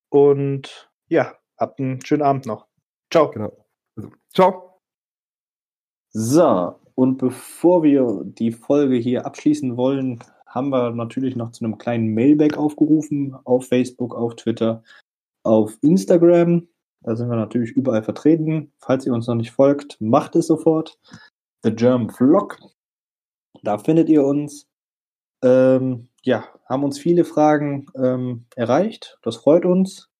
und 0.09 0.91
ja, 1.07 1.35
habt 1.61 1.79
einen 1.79 2.03
schönen 2.05 2.23
Abend 2.23 2.45
noch. 2.45 2.67
Ciao. 3.11 3.31
Genau. 3.31 3.65
Also, 3.95 4.09
ciao. 4.33 4.79
So, 6.13 6.75
und 6.95 7.17
bevor 7.17 7.83
wir 7.83 8.21
die 8.25 8.51
Folge 8.51 8.95
hier 8.95 9.25
abschließen 9.25 9.77
wollen, 9.77 10.19
haben 10.45 10.69
wir 10.69 10.91
natürlich 10.91 11.37
noch 11.37 11.51
zu 11.51 11.63
einem 11.63 11.77
kleinen 11.77 12.13
Mailback 12.13 12.57
aufgerufen 12.57 13.35
auf 13.45 13.67
Facebook, 13.67 14.13
auf 14.13 14.35
Twitter 14.35 14.83
auf 15.43 15.77
Instagram. 15.81 16.67
Da 17.03 17.15
sind 17.15 17.29
wir 17.29 17.37
natürlich 17.37 17.71
überall 17.71 18.03
vertreten. 18.03 18.71
Falls 18.79 19.05
ihr 19.05 19.13
uns 19.13 19.27
noch 19.27 19.35
nicht 19.35 19.51
folgt, 19.51 19.99
macht 19.99 20.35
es 20.35 20.47
sofort. 20.47 20.99
The 21.63 21.71
German 21.71 22.09
Vlog. 22.09 22.59
Da 23.63 23.77
findet 23.77 24.09
ihr 24.09 24.23
uns. 24.23 24.67
Ähm, 25.43 26.09
ja, 26.23 26.43
haben 26.65 26.83
uns 26.83 26.99
viele 26.99 27.25
Fragen 27.25 27.87
ähm, 27.95 28.45
erreicht. 28.55 29.17
Das 29.23 29.37
freut 29.37 29.65
uns. 29.65 30.10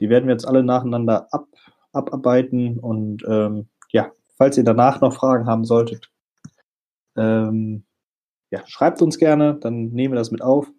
Die 0.00 0.08
werden 0.08 0.26
wir 0.26 0.32
jetzt 0.32 0.46
alle 0.46 0.62
nacheinander 0.62 1.28
ab, 1.32 1.48
abarbeiten. 1.92 2.78
Und 2.78 3.24
ähm, 3.28 3.68
ja, 3.90 4.12
falls 4.36 4.56
ihr 4.56 4.64
danach 4.64 5.00
noch 5.00 5.14
Fragen 5.14 5.46
haben 5.46 5.64
solltet, 5.64 6.10
ähm, 7.16 7.84
ja, 8.50 8.62
schreibt 8.66 9.02
uns 9.02 9.18
gerne, 9.18 9.54
dann 9.60 9.88
nehmen 9.88 10.14
wir 10.14 10.18
das 10.18 10.30
mit 10.30 10.42
auf. 10.42 10.70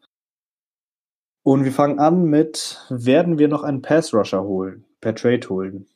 Und 1.43 1.63
wir 1.63 1.71
fangen 1.71 1.99
an 1.99 2.25
mit, 2.25 2.85
werden 2.89 3.39
wir 3.39 3.47
noch 3.47 3.63
einen 3.63 3.81
Pass-Rusher 3.81 4.43
holen, 4.43 4.85
per 5.01 5.15
Trade 5.15 5.47
holen? 5.49 5.87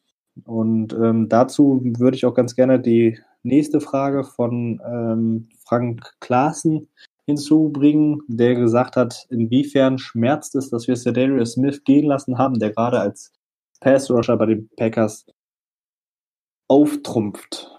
Und 0.46 0.94
ähm, 0.94 1.30
dazu 1.30 1.82
würde 1.84 2.18
ich 2.18 2.26
auch 2.26 2.34
ganz 2.34 2.56
gerne 2.56 2.80
die 2.80 3.20
nächste 3.44 3.82
Frage 3.82 4.24
von 4.24 4.82
ähm, 4.86 5.50
Frank 5.64 6.14
Klaassen 6.20 6.88
hinzubringen, 7.26 8.22
der 8.28 8.56
gesagt 8.56 8.96
hat, 8.96 9.26
inwiefern 9.30 9.98
schmerzt 9.98 10.56
es, 10.56 10.70
dass 10.70 10.88
wir 10.88 10.96
Cedarius 10.96 11.54
Smith 11.54 11.84
gehen 11.84 12.06
lassen 12.06 12.38
haben, 12.38 12.60
der 12.60 12.72
gerade 12.72 13.00
als 13.00 13.32
Pass-Rusher 13.80 14.38
bei 14.38 14.48
den 14.48 14.70
Packers 14.76 15.26
auftrumpft. 16.68 17.78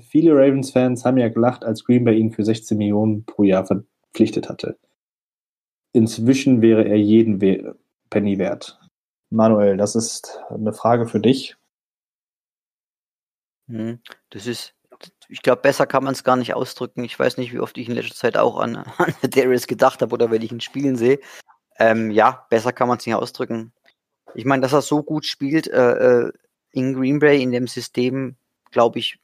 Viele 0.00 0.32
Ravens-Fans 0.32 1.04
haben 1.04 1.18
ja 1.18 1.28
gelacht, 1.28 1.64
als 1.64 1.84
Green 1.84 2.04
Bay 2.04 2.18
ihn 2.18 2.32
für 2.32 2.44
16 2.44 2.78
Millionen 2.78 3.24
pro 3.24 3.42
Jahr 3.42 3.64
verpflichtet 3.64 4.48
hatte. 4.48 4.78
Inzwischen 5.92 6.62
wäre 6.62 6.84
er 6.84 6.96
jeden 6.96 7.38
Penny 8.08 8.38
wert. 8.38 8.80
Manuel, 9.30 9.76
das 9.76 9.94
ist 9.94 10.40
eine 10.48 10.72
Frage 10.72 11.06
für 11.06 11.20
dich. 11.20 11.56
Hm, 13.68 14.00
das 14.30 14.46
ist, 14.46 14.74
ich 15.32 15.40
glaube, 15.40 15.62
besser 15.62 15.86
kann 15.86 16.04
man 16.04 16.12
es 16.12 16.24
gar 16.24 16.36
nicht 16.36 16.52
ausdrücken. 16.52 17.04
Ich 17.04 17.18
weiß 17.18 17.38
nicht, 17.38 17.54
wie 17.54 17.58
oft 17.58 17.78
ich 17.78 17.88
in 17.88 17.94
letzter 17.94 18.14
Zeit 18.14 18.36
auch 18.36 18.58
an, 18.58 18.76
an 18.98 19.14
Darius 19.22 19.66
gedacht 19.66 20.02
habe 20.02 20.12
oder 20.12 20.30
wenn 20.30 20.42
ich 20.42 20.52
ihn 20.52 20.60
spielen 20.60 20.96
sehe. 20.96 21.20
Ähm, 21.78 22.10
ja, 22.10 22.46
besser 22.50 22.72
kann 22.72 22.86
man 22.86 22.98
es 22.98 23.06
nicht 23.06 23.14
ausdrücken. 23.14 23.72
Ich 24.34 24.44
meine, 24.44 24.60
dass 24.60 24.74
er 24.74 24.82
so 24.82 25.02
gut 25.02 25.24
spielt 25.24 25.68
äh, 25.68 26.26
äh 26.26 26.32
in 26.74 26.94
Green 26.94 27.18
Bay, 27.18 27.42
in 27.42 27.50
dem 27.50 27.66
System, 27.66 28.36
glaube 28.70 28.98
ich, 28.98 29.18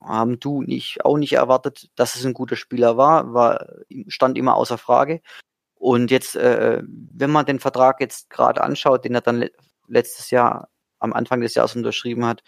haben 0.00 0.38
du 0.38 0.62
nicht, 0.62 1.04
auch 1.04 1.16
nicht 1.18 1.32
erwartet, 1.32 1.90
dass 1.96 2.14
es 2.14 2.24
ein 2.24 2.34
guter 2.34 2.54
Spieler 2.54 2.96
war, 2.96 3.34
war 3.34 3.66
stand 4.08 4.38
immer 4.38 4.56
außer 4.56 4.78
Frage. 4.78 5.22
Und 5.74 6.10
jetzt, 6.10 6.36
äh, 6.36 6.82
wenn 6.84 7.30
man 7.30 7.46
den 7.46 7.60
Vertrag 7.60 8.00
jetzt 8.00 8.30
gerade 8.30 8.62
anschaut, 8.62 9.04
den 9.04 9.14
er 9.14 9.20
dann 9.20 9.38
le 9.38 9.50
letztes 9.88 10.30
Jahr 10.30 10.68
am 11.00 11.12
Anfang 11.12 11.40
des 11.40 11.54
Jahres 11.54 11.76
unterschrieben 11.76 12.24
hat, 12.24 12.42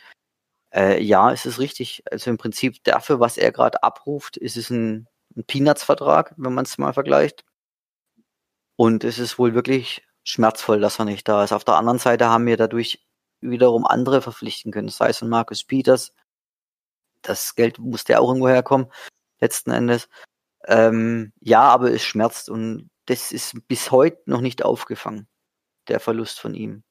äh, 0.75 1.03
ja, 1.03 1.31
ist 1.31 1.47
es 1.47 1.59
richtig. 1.59 2.03
Also 2.11 2.31
im 2.31 2.39
Prinzip 2.39 2.83
dafür, 2.85 3.21
was 3.21 3.39
er 3.39 3.53
gerade 3.53 3.83
abruft, 3.83 4.37
ist 4.37 4.57
es 4.57 4.71
ein, 4.71 5.09
ein 5.37 5.45
Peanuts-Vertrag, 5.45 6.35
wenn 6.37 6.55
man 6.55 6.65
es 6.65 6.79
mal 6.79 6.93
vergleicht. 6.93 7.45
Und 8.77 9.05
es 9.05 9.19
ist 9.19 9.39
wohl 9.39 9.55
wirklich 9.55 10.05
schmerzvoll, 10.25 10.81
dass 10.81 10.99
er 10.99 11.05
nicht 11.05 11.29
da 11.29 11.45
ist. 11.45 11.53
Auf 11.53 11.65
der 11.65 11.77
anderen 11.77 11.99
Seite 11.99 12.29
haben 12.29 12.47
wir 12.47 12.57
dadurch 12.57 13.07
wiederum 13.41 13.87
andere 13.87 14.23
verpflichten 14.23 14.73
können, 14.73 14.89
sei 14.89 15.11
es 15.11 15.19
von 15.19 15.29
Marcus 15.29 15.65
Peters. 15.65 16.13
Das 17.23 17.55
Geld 17.55 17.79
musste 17.79 18.15
ja 18.15 18.19
auch 18.21 18.29
irgendwo 18.29 18.49
herkommen, 18.49 18.91
letzten 19.41 19.71
Endes. 19.71 20.09
Ähm, 20.67 21.33
ja, 21.41 21.63
aber 21.63 21.93
es 21.93 22.03
schmerzt 22.03 22.49
und 22.51 22.91
das 23.07 23.33
ist 23.33 23.55
bis 23.69 23.91
heute 23.91 24.19
noch 24.27 24.41
nicht 24.41 24.65
aufgefangen, 24.65 25.29
der 25.89 26.01
Verlust 26.01 26.41
von 26.41 26.55
ihm. 26.55 26.85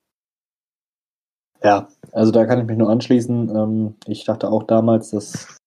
Ja, 1.64 1.88
also 2.12 2.32
da 2.32 2.46
kann 2.46 2.60
ich 2.60 2.66
mich 2.66 2.78
nur 2.78 2.90
anschließen. 2.90 3.50
Ähm, 3.56 3.96
ich 4.06 4.26
dachte 4.26 4.50
auch 4.50 4.64
damals, 4.64 5.12
dass 5.12 5.58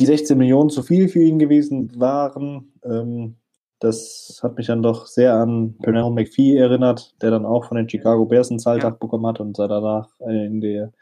die 0.00 0.06
16 0.06 0.36
Millionen 0.36 0.70
zu 0.70 0.82
viel 0.82 1.08
für 1.08 1.22
ihn 1.22 1.38
gewesen 1.38 2.00
waren. 2.00 2.72
Ähm, 2.82 3.36
das 3.78 4.40
hat 4.42 4.56
mich 4.56 4.66
dann 4.66 4.82
doch 4.82 5.06
sehr 5.06 5.34
an 5.34 5.76
Pernell 5.78 6.10
McPhee 6.10 6.56
erinnert, 6.56 7.14
der 7.22 7.30
dann 7.30 7.46
auch 7.46 7.66
von 7.66 7.76
den 7.76 7.88
Chicago 7.88 8.24
Bears 8.24 8.50
einen 8.50 8.60
Zahltag 8.60 8.98
bekommen 9.00 9.26
hat 9.26 9.40
und 9.40 9.58
danach 9.58 10.08
in 10.20 10.60
der, 10.60 10.92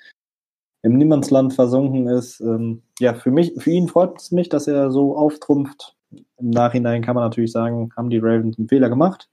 im 0.82 0.96
Niemandsland 0.96 1.54
versunken 1.54 2.08
ist. 2.08 2.40
Ähm, 2.40 2.82
ja, 2.98 3.14
für 3.14 3.30
mich, 3.30 3.54
für 3.58 3.70
ihn 3.70 3.88
freut 3.88 4.18
es 4.18 4.30
mich, 4.30 4.48
dass 4.48 4.66
er 4.66 4.90
so 4.90 5.16
auftrumpft. 5.16 5.96
Im 6.38 6.50
Nachhinein 6.50 7.02
kann 7.02 7.14
man 7.14 7.24
natürlich 7.24 7.52
sagen, 7.52 7.90
haben 7.96 8.10
die 8.10 8.18
Ravens 8.18 8.58
einen 8.58 8.68
Fehler 8.68 8.88
gemacht. 8.88 9.28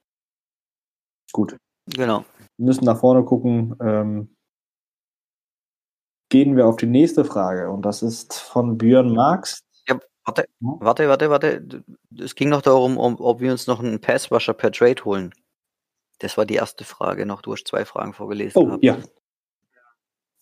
Gut. 1.32 1.58
Genau. 1.88 2.26
Wir 2.58 2.66
müssen 2.66 2.86
nach 2.86 3.00
vorne 3.00 3.24
gucken. 3.24 3.76
Ähm, 3.82 4.36
gehen 6.30 6.58
wir 6.58 6.68
auf 6.68 6.78
die 6.78 6.88
nächste 6.88 7.24
Frage 7.24 7.70
und 7.70 7.84
das 7.84 8.02
ist 8.02 8.34
von 8.34 8.78
Björn 8.78 9.14
Marx. 9.14 9.64
Ja, 9.88 10.00
warte, 10.26 10.46
warte, 10.60 11.08
warte, 11.08 11.30
warte. 11.30 11.84
Es 12.20 12.36
ging 12.36 12.50
noch 12.50 12.62
darum, 12.62 12.98
ob 12.98 13.40
wir 13.40 13.52
uns 13.52 13.68
noch 13.68 13.80
einen 13.80 14.02
Passwasher 14.02 14.54
per 14.54 14.72
Trade 14.72 15.06
holen. 15.06 15.34
Das 16.20 16.38
war 16.38 16.46
die 16.46 16.56
erste 16.56 16.84
Frage 16.84 17.26
noch. 17.26 17.42
Du 17.42 17.54
hast 17.54 17.68
zwei 17.68 17.86
Fragen 17.86 18.14
vorgelesen. 18.14 18.58
Oh, 18.58 18.78
ja. 18.82 18.98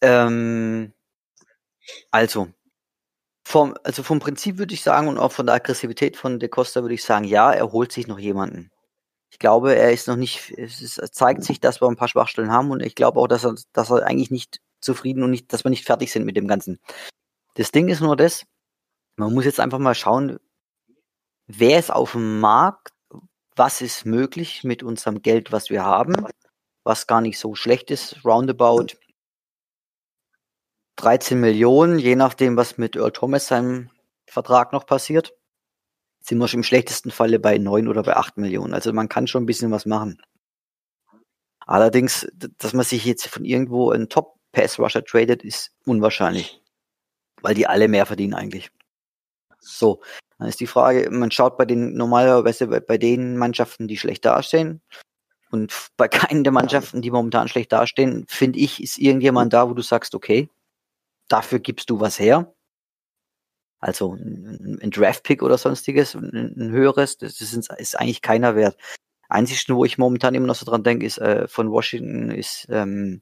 Ähm, 0.01 0.93
also, 2.11 2.47
vom, 3.45 3.75
also 3.83 4.01
vom 4.01 4.19
Prinzip 4.19 4.57
würde 4.57 4.73
ich 4.73 4.81
sagen 4.81 5.07
und 5.07 5.17
auch 5.17 5.31
von 5.31 5.45
der 5.45 5.55
Aggressivität 5.55 6.17
von 6.17 6.39
De 6.39 6.49
Costa 6.49 6.81
würde 6.81 6.95
ich 6.95 7.03
sagen, 7.03 7.25
ja, 7.25 7.51
er 7.51 7.71
holt 7.71 7.91
sich 7.91 8.07
noch 8.07 8.19
jemanden. 8.19 8.71
Ich 9.35 9.39
glaube, 9.39 9.75
er 9.75 9.91
ist 9.91 10.07
noch 10.07 10.15
nicht, 10.15 10.53
es, 10.57 10.81
ist, 10.81 11.13
zeigt 11.13 11.43
sich, 11.43 11.59
dass 11.59 11.81
wir 11.81 11.89
ein 11.89 11.97
paar 11.97 12.07
Schwachstellen 12.07 12.53
haben 12.53 12.71
und 12.71 12.81
ich 12.81 12.95
glaube 12.95 13.19
auch, 13.19 13.27
dass 13.27 13.43
er, 13.43 13.55
dass 13.73 13.89
er 13.89 14.05
eigentlich 14.05 14.31
nicht 14.31 14.61
zufrieden 14.79 15.23
und 15.23 15.31
nicht, 15.31 15.51
dass 15.51 15.65
wir 15.65 15.71
nicht 15.71 15.83
fertig 15.83 16.09
sind 16.09 16.23
mit 16.23 16.37
dem 16.37 16.47
Ganzen. 16.47 16.79
Das 17.55 17.71
Ding 17.71 17.89
ist 17.89 17.99
nur 17.99 18.15
das, 18.15 18.45
man 19.17 19.33
muss 19.33 19.43
jetzt 19.43 19.59
einfach 19.59 19.77
mal 19.77 19.93
schauen, 19.93 20.39
wer 21.47 21.77
ist 21.77 21.91
auf 21.91 22.13
dem 22.13 22.39
Markt, 22.39 22.93
was 23.57 23.81
ist 23.81 24.05
möglich 24.05 24.63
mit 24.63 24.83
unserem 24.83 25.21
Geld, 25.21 25.51
was 25.51 25.69
wir 25.69 25.83
haben, 25.83 26.15
was 26.85 27.05
gar 27.05 27.19
nicht 27.19 27.37
so 27.37 27.55
schlecht 27.55 27.91
ist, 27.91 28.23
roundabout 28.23 28.87
13 30.95 31.41
Millionen, 31.41 31.99
je 31.99 32.15
nachdem, 32.15 32.55
was 32.55 32.77
mit 32.77 32.95
Earl 32.95 33.11
Thomas 33.11 33.47
seinem 33.47 33.89
Vertrag 34.27 34.71
noch 34.71 34.85
passiert, 34.85 35.33
sind 36.27 36.39
wir 36.39 36.47
schon 36.47 36.59
im 36.59 36.63
schlechtesten 36.63 37.11
Falle 37.11 37.39
bei 37.39 37.57
9 37.57 37.87
oder 37.87 38.03
bei 38.03 38.15
8 38.15 38.37
Millionen. 38.37 38.73
Also 38.73 38.91
man 38.93 39.09
kann 39.09 39.27
schon 39.27 39.43
ein 39.43 39.45
bisschen 39.45 39.71
was 39.71 39.85
machen. 39.85 40.21
Allerdings, 41.67 42.27
dass 42.33 42.73
man 42.73 42.85
sich 42.85 43.05
jetzt 43.05 43.27
von 43.27 43.45
irgendwo 43.45 43.91
einen 43.91 44.09
Top-Pass-Rusher 44.09 45.03
tradet, 45.03 45.43
ist 45.43 45.71
unwahrscheinlich. 45.85 46.61
Weil 47.41 47.53
die 47.53 47.67
alle 47.67 47.87
mehr 47.87 48.05
verdienen 48.05 48.33
eigentlich. 48.33 48.71
So, 49.59 50.01
dann 50.37 50.47
ist 50.47 50.59
die 50.59 50.67
Frage, 50.67 51.09
man 51.11 51.31
schaut 51.31 51.57
bei 51.57 51.65
den 51.65 51.93
normalerweise 51.93 52.67
bei, 52.67 52.79
bei 52.79 52.97
den 52.97 53.37
Mannschaften, 53.37 53.87
die 53.87 53.97
schlecht 53.97 54.25
dastehen. 54.25 54.81
Und 55.51 55.89
bei 55.95 56.07
keinen 56.07 56.43
der 56.43 56.53
Mannschaften, 56.53 57.01
die 57.01 57.11
momentan 57.11 57.47
schlecht 57.47 57.71
dastehen, 57.71 58.25
finde 58.27 58.59
ich, 58.59 58.81
ist 58.81 58.97
irgendjemand 58.97 59.53
da, 59.53 59.69
wo 59.69 59.73
du 59.73 59.83
sagst, 59.83 60.15
okay, 60.15 60.49
dafür 61.27 61.59
gibst 61.59 61.89
du 61.89 61.99
was 61.99 62.19
her. 62.19 62.54
Also 63.85 64.13
ein, 64.13 64.79
ein 64.81 64.89
Draft-Pick 64.89 65.43
oder 65.43 65.59
sonstiges, 65.59 66.15
ein, 66.15 66.55
ein 66.57 66.71
höheres, 66.71 67.19
das 67.19 67.39
ist, 67.39 67.71
ist, 67.77 67.99
eigentlich 67.99 68.23
keiner 68.23 68.55
wert. 68.55 68.77
Einzigste, 69.29 69.75
wo 69.75 69.85
ich 69.85 69.99
momentan 69.99 70.33
immer 70.33 70.47
noch 70.47 70.55
so 70.55 70.65
dran 70.65 70.81
denke, 70.81 71.05
ist 71.05 71.19
äh, 71.19 71.47
von 71.47 71.69
Washington 71.69 72.31
ist 72.31 72.65
ähm, 72.69 73.21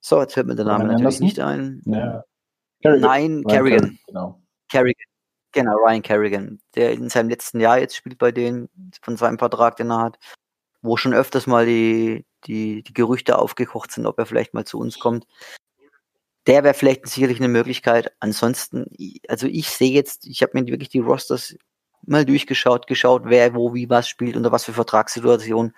so, 0.00 0.20
jetzt 0.20 0.34
fällt 0.34 0.46
mir 0.46 0.56
der 0.56 0.66
Name 0.66 0.84
natürlich 0.84 1.20
nicht 1.20 1.40
ein. 1.40 1.80
Ja. 1.86 2.22
Kerrigan. 2.82 3.00
Nein, 3.00 3.44
Kerrigan. 3.48 3.98
Genau. 4.06 4.42
Kerrigan. 4.70 5.06
Genau, 5.52 5.76
Ryan 5.76 6.02
Kerrigan, 6.02 6.60
der 6.74 6.92
in 6.92 7.08
seinem 7.08 7.30
letzten 7.30 7.58
Jahr 7.58 7.78
jetzt 7.78 7.96
spielt 7.96 8.18
bei 8.18 8.30
denen, 8.30 8.68
von 9.00 9.16
seinem 9.16 9.38
Vertrag, 9.38 9.76
den 9.76 9.90
er 9.90 10.02
hat, 10.02 10.18
wo 10.82 10.98
schon 10.98 11.14
öfters 11.14 11.46
mal 11.46 11.64
die, 11.64 12.26
die, 12.44 12.82
die 12.82 12.92
Gerüchte 12.92 13.38
aufgekocht 13.38 13.90
sind, 13.90 14.04
ob 14.06 14.18
er 14.18 14.26
vielleicht 14.26 14.52
mal 14.52 14.66
zu 14.66 14.78
uns 14.78 14.98
kommt 14.98 15.26
der 16.46 16.64
wäre 16.64 16.74
vielleicht 16.74 17.06
sicherlich 17.06 17.38
eine 17.38 17.48
Möglichkeit. 17.48 18.12
Ansonsten, 18.20 18.86
also 19.28 19.46
ich 19.46 19.68
sehe 19.70 19.92
jetzt, 19.92 20.26
ich 20.26 20.42
habe 20.42 20.58
mir 20.58 20.66
wirklich 20.66 20.88
die 20.88 20.98
Rosters 20.98 21.56
mal 22.04 22.24
durchgeschaut, 22.24 22.86
geschaut, 22.86 23.22
wer 23.26 23.54
wo 23.54 23.74
wie 23.74 23.88
was 23.88 24.08
spielt, 24.08 24.36
unter 24.36 24.52
was 24.52 24.64
für 24.64 24.72
Vertragssituationen. 24.72 25.74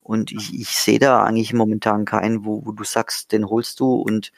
Und 0.00 0.32
ich, 0.32 0.54
ich 0.54 0.68
sehe 0.68 0.98
da 0.98 1.24
eigentlich 1.24 1.52
momentan 1.52 2.04
keinen, 2.04 2.44
wo, 2.44 2.64
wo 2.64 2.72
du 2.72 2.84
sagst, 2.84 3.32
den 3.32 3.48
holst 3.48 3.80
du 3.80 3.94
und 3.94 4.32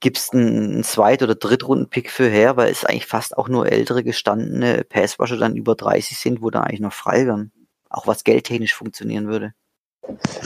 gibst 0.00 0.34
einen 0.34 0.82
Zweit- 0.82 1.22
oder 1.22 1.36
Drittrunden-Pick 1.36 2.10
für 2.10 2.28
her, 2.28 2.56
weil 2.56 2.72
es 2.72 2.84
eigentlich 2.84 3.06
fast 3.06 3.38
auch 3.38 3.48
nur 3.48 3.70
ältere 3.70 4.02
gestandene 4.02 4.82
Passwasher 4.82 5.36
dann 5.36 5.56
über 5.56 5.76
30 5.76 6.18
sind, 6.18 6.42
wo 6.42 6.50
da 6.50 6.62
eigentlich 6.62 6.80
noch 6.80 6.92
frei 6.92 7.26
wären. 7.26 7.52
Auch 7.88 8.06
was 8.06 8.24
geldtechnisch 8.24 8.74
funktionieren 8.74 9.28
würde. 9.28 9.52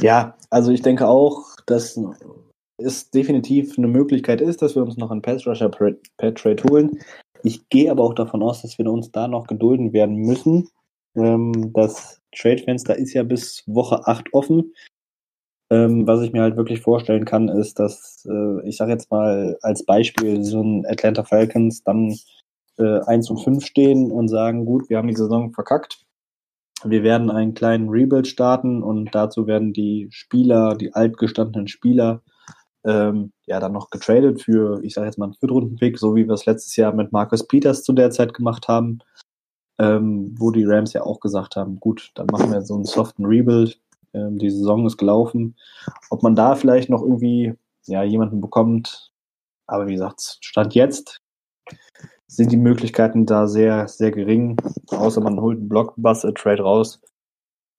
Ja, 0.00 0.36
also 0.50 0.72
ich 0.72 0.82
denke 0.82 1.08
auch, 1.08 1.56
dass 1.64 1.98
es 2.78 3.10
definitiv 3.10 3.76
eine 3.78 3.88
Möglichkeit 3.88 4.40
ist, 4.40 4.62
dass 4.62 4.74
wir 4.74 4.82
uns 4.82 4.96
noch 4.96 5.10
einen 5.10 5.22
Pass 5.22 5.46
Rusher 5.46 5.68
per, 5.68 5.94
per 6.16 6.34
Trade 6.34 6.62
holen. 6.64 6.98
Ich 7.42 7.68
gehe 7.68 7.90
aber 7.90 8.02
auch 8.02 8.14
davon 8.14 8.42
aus, 8.42 8.62
dass 8.62 8.78
wir 8.78 8.90
uns 8.90 9.10
da 9.12 9.28
noch 9.28 9.46
gedulden 9.46 9.92
werden 9.92 10.16
müssen. 10.16 10.68
Ähm, 11.14 11.72
das 11.72 12.20
Trade-Fenster 12.36 12.96
ist 12.96 13.14
ja 13.14 13.22
bis 13.22 13.62
Woche 13.66 14.06
8 14.06 14.32
offen. 14.32 14.74
Ähm, 15.70 16.06
was 16.06 16.22
ich 16.22 16.32
mir 16.32 16.42
halt 16.42 16.56
wirklich 16.56 16.80
vorstellen 16.80 17.24
kann, 17.24 17.48
ist, 17.48 17.78
dass 17.78 18.24
äh, 18.28 18.68
ich 18.68 18.76
sage 18.76 18.92
jetzt 18.92 19.10
mal 19.10 19.58
als 19.62 19.84
Beispiel 19.84 20.44
so 20.44 20.62
ein 20.62 20.86
Atlanta 20.86 21.24
Falcons 21.24 21.82
dann 21.82 22.16
äh, 22.78 23.00
1 23.06 23.30
und 23.30 23.38
5 23.38 23.64
stehen 23.64 24.12
und 24.12 24.28
sagen, 24.28 24.64
gut, 24.64 24.88
wir 24.88 24.98
haben 24.98 25.08
die 25.08 25.16
Saison 25.16 25.52
verkackt. 25.52 26.04
Wir 26.84 27.02
werden 27.02 27.30
einen 27.30 27.54
kleinen 27.54 27.88
Rebuild 27.88 28.28
starten 28.28 28.82
und 28.82 29.14
dazu 29.14 29.46
werden 29.46 29.72
die 29.72 30.08
Spieler, 30.10 30.76
die 30.76 30.92
altgestandenen 30.92 31.68
Spieler, 31.68 32.22
ähm, 32.86 33.32
ja 33.46 33.60
dann 33.60 33.72
noch 33.72 33.90
getradet 33.90 34.42
für, 34.42 34.82
ich 34.82 34.94
sage 34.94 35.06
jetzt 35.06 35.18
mal, 35.18 35.26
einen 35.26 35.34
Viertrunden-Pick, 35.34 35.98
so 35.98 36.14
wie 36.14 36.26
wir 36.26 36.34
es 36.34 36.46
letztes 36.46 36.76
Jahr 36.76 36.92
mit 36.92 37.12
Marcus 37.12 37.46
Peters 37.46 37.82
zu 37.82 37.92
der 37.92 38.10
Zeit 38.10 38.32
gemacht 38.32 38.68
haben, 38.68 39.00
ähm, 39.78 40.34
wo 40.38 40.50
die 40.50 40.64
Rams 40.64 40.92
ja 40.92 41.02
auch 41.02 41.20
gesagt 41.20 41.56
haben, 41.56 41.80
gut, 41.80 42.12
dann 42.14 42.26
machen 42.26 42.50
wir 42.52 42.62
so 42.62 42.74
einen 42.74 42.84
soften 42.84 43.26
Rebuild. 43.26 43.80
Ähm, 44.14 44.38
die 44.38 44.50
Saison 44.50 44.86
ist 44.86 44.96
gelaufen. 44.96 45.56
Ob 46.10 46.22
man 46.22 46.34
da 46.34 46.54
vielleicht 46.54 46.88
noch 46.88 47.02
irgendwie 47.02 47.54
ja, 47.86 48.02
jemanden 48.02 48.40
bekommt, 48.40 49.12
aber 49.66 49.86
wie 49.86 49.94
gesagt, 49.94 50.38
Stand 50.40 50.74
jetzt 50.74 51.20
sind 52.28 52.52
die 52.52 52.56
Möglichkeiten 52.56 53.26
da 53.26 53.46
sehr, 53.46 53.88
sehr 53.88 54.10
gering, 54.10 54.56
außer 54.88 55.20
man 55.20 55.40
holt 55.40 55.58
einen 55.58 55.68
Blockbuster-Trade 55.68 56.62
raus. 56.62 57.00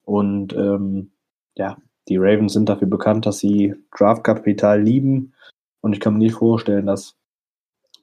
Und 0.04 0.54
ähm, 0.54 1.12
ja, 1.56 1.78
die 2.10 2.18
Ravens 2.18 2.54
sind 2.54 2.70
dafür 2.70 2.88
bekannt, 2.88 3.26
dass 3.26 3.40
sie 3.40 3.76
Draftkapital 3.96 4.82
lieben. 4.82 5.34
Und 5.82 5.94
ich 5.94 6.00
kann 6.00 6.14
mir 6.14 6.20
nicht 6.20 6.36
vorstellen, 6.36 6.86
dass 6.86 7.16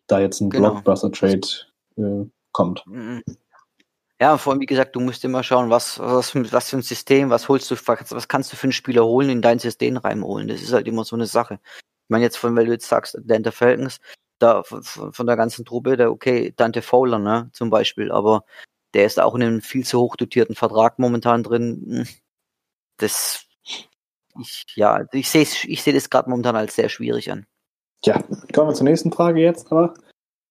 da 0.06 0.20
jetzt 0.20 0.40
ein 0.40 0.50
genau. 0.50 0.70
Blockbuster-Trade 0.70 1.48
äh, 1.96 2.26
kommt. 2.52 2.84
Mhm. 2.86 3.22
Ja, 4.20 4.38
vor 4.38 4.52
allem, 4.52 4.60
wie 4.60 4.66
gesagt, 4.66 4.94
du 4.94 5.00
musst 5.00 5.24
immer 5.24 5.42
schauen, 5.42 5.70
was, 5.70 5.98
was, 5.98 6.34
was 6.34 6.70
für 6.70 6.76
ein 6.76 6.82
System, 6.82 7.30
was 7.30 7.48
holst 7.48 7.70
du, 7.70 7.74
was 7.74 8.28
kannst 8.28 8.52
du 8.52 8.56
für 8.56 8.64
einen 8.64 8.72
Spieler 8.72 9.04
holen, 9.04 9.28
in 9.28 9.42
dein 9.42 9.58
System 9.58 9.96
reinholen. 9.96 10.48
Das 10.48 10.62
ist 10.62 10.72
halt 10.72 10.86
immer 10.86 11.04
so 11.04 11.16
eine 11.16 11.26
Sache. 11.26 11.58
Ich 11.64 12.10
meine, 12.10 12.24
jetzt 12.24 12.36
von, 12.36 12.54
weil 12.54 12.66
du 12.66 12.72
jetzt 12.72 12.88
sagst, 12.88 13.18
Atlanta 13.18 13.50
Falcons, 13.50 14.00
da 14.38 14.62
von, 14.62 15.12
von 15.12 15.26
der 15.26 15.36
ganzen 15.36 15.64
Truppe, 15.64 15.96
der, 15.96 16.12
okay, 16.12 16.52
Dante 16.56 16.80
Fowler, 16.82 17.18
ne, 17.18 17.50
zum 17.52 17.70
Beispiel, 17.70 18.12
aber 18.12 18.44
der 18.94 19.06
ist 19.06 19.20
auch 19.20 19.34
in 19.34 19.42
einem 19.42 19.60
viel 19.62 19.84
zu 19.84 20.00
hoch 20.00 20.16
dotierten 20.16 20.54
Vertrag 20.54 20.98
momentan 20.98 21.42
drin. 21.42 21.84
Hm, 21.86 22.08
das 22.98 23.43
ich, 24.40 24.64
ja, 24.74 24.92
also 24.92 25.10
ich 25.12 25.28
sehe 25.30 25.42
ich 25.42 25.82
sehe 25.82 25.92
das 25.92 26.10
gerade 26.10 26.28
momentan 26.28 26.56
als 26.56 26.74
sehr 26.74 26.88
schwierig 26.88 27.30
an. 27.30 27.46
Ja, 28.04 28.22
kommen 28.52 28.68
wir 28.68 28.74
zur 28.74 28.84
nächsten 28.84 29.12
Frage 29.12 29.40
jetzt 29.40 29.70
aber. 29.70 29.94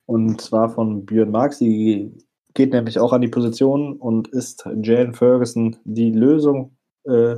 Und 0.05 0.41
zwar 0.41 0.69
von 0.69 1.05
Björn 1.05 1.31
Marx. 1.31 1.59
Die 1.59 2.11
geht 2.53 2.73
nämlich 2.73 2.99
auch 2.99 3.13
an 3.13 3.21
die 3.21 3.27
Position 3.27 3.97
und 3.97 4.27
ist 4.29 4.67
Jalen 4.81 5.13
Ferguson 5.13 5.77
die 5.83 6.11
Lösung, 6.11 6.77
äh, 7.05 7.37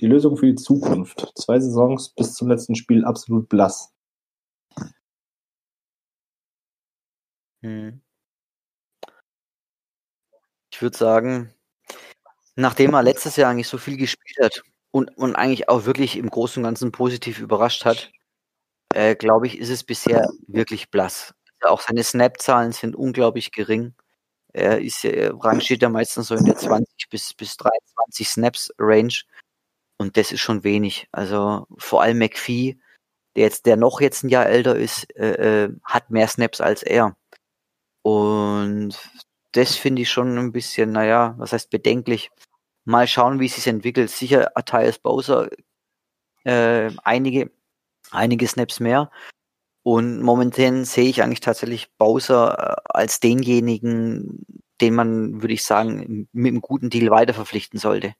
die 0.00 0.06
Lösung 0.06 0.36
für 0.36 0.46
die 0.46 0.54
Zukunft. 0.54 1.32
Zwei 1.36 1.60
Saisons 1.60 2.10
bis 2.10 2.34
zum 2.34 2.48
letzten 2.48 2.74
Spiel 2.74 3.04
absolut 3.04 3.48
blass. 3.48 3.92
Hm. 7.62 8.00
Ich 10.72 10.82
würde 10.82 10.96
sagen, 10.96 11.54
nachdem 12.54 12.94
er 12.94 13.02
letztes 13.02 13.36
Jahr 13.36 13.50
eigentlich 13.50 13.68
so 13.68 13.78
viel 13.78 13.96
gespielt 13.96 14.38
hat 14.40 14.62
und, 14.90 15.16
und 15.16 15.36
eigentlich 15.36 15.68
auch 15.68 15.84
wirklich 15.84 16.16
im 16.16 16.30
Großen 16.30 16.62
und 16.62 16.68
Ganzen 16.68 16.92
positiv 16.92 17.40
überrascht 17.40 17.84
hat, 17.84 18.10
äh, 18.94 19.14
glaube 19.14 19.46
ich, 19.46 19.58
ist 19.58 19.70
es 19.70 19.84
bisher 19.84 20.28
wirklich 20.46 20.90
blass. 20.90 21.34
Auch 21.62 21.80
seine 21.80 22.02
Snap-Zahlen 22.02 22.72
sind 22.72 22.96
unglaublich 22.96 23.52
gering. 23.52 23.94
Er 24.52 24.80
ist 24.80 25.04
äh, 25.04 25.30
rangiert 25.32 25.82
ja 25.82 25.88
meistens 25.88 26.28
so 26.28 26.34
in 26.34 26.44
der 26.44 26.56
20 26.56 27.08
bis, 27.10 27.34
bis 27.34 27.56
23 27.56 28.28
Snaps 28.28 28.72
Range. 28.78 29.14
Und 29.98 30.16
das 30.16 30.32
ist 30.32 30.40
schon 30.40 30.64
wenig. 30.64 31.08
Also 31.12 31.66
vor 31.76 32.02
allem 32.02 32.18
McPhee, 32.18 32.78
der 33.36 33.44
jetzt, 33.44 33.66
der 33.66 33.76
noch 33.76 34.00
jetzt 34.00 34.24
ein 34.24 34.30
Jahr 34.30 34.46
älter 34.46 34.76
ist, 34.76 35.14
äh, 35.16 35.64
äh, 35.64 35.72
hat 35.84 36.10
mehr 36.10 36.28
Snaps 36.28 36.60
als 36.60 36.82
er. 36.82 37.16
Und 38.02 38.96
das 39.52 39.76
finde 39.76 40.02
ich 40.02 40.10
schon 40.10 40.38
ein 40.38 40.52
bisschen, 40.52 40.92
naja, 40.92 41.34
was 41.38 41.52
heißt 41.52 41.70
bedenklich. 41.70 42.30
Mal 42.88 43.06
schauen, 43.06 43.38
wie 43.38 43.48
sich 43.48 43.66
entwickelt. 43.66 44.10
Sicher 44.10 44.56
Attaius 44.56 44.98
Bowser 44.98 45.50
äh, 46.44 46.90
einige, 47.04 47.50
einige 48.10 48.48
Snaps 48.48 48.80
mehr. 48.80 49.10
Und 49.82 50.22
momentan 50.22 50.86
sehe 50.86 51.10
ich 51.10 51.22
eigentlich 51.22 51.40
tatsächlich 51.40 51.90
Bowser 51.98 52.78
äh, 52.78 52.82
als 52.86 53.20
denjenigen, 53.20 54.44
den 54.80 54.94
man, 54.94 55.42
würde 55.42 55.54
ich 55.54 55.64
sagen, 55.64 56.28
mit 56.32 56.50
einem 56.50 56.62
guten 56.62 56.88
Deal 56.88 57.10
weiter 57.10 57.34
verpflichten 57.34 57.78
sollte. 57.78 58.14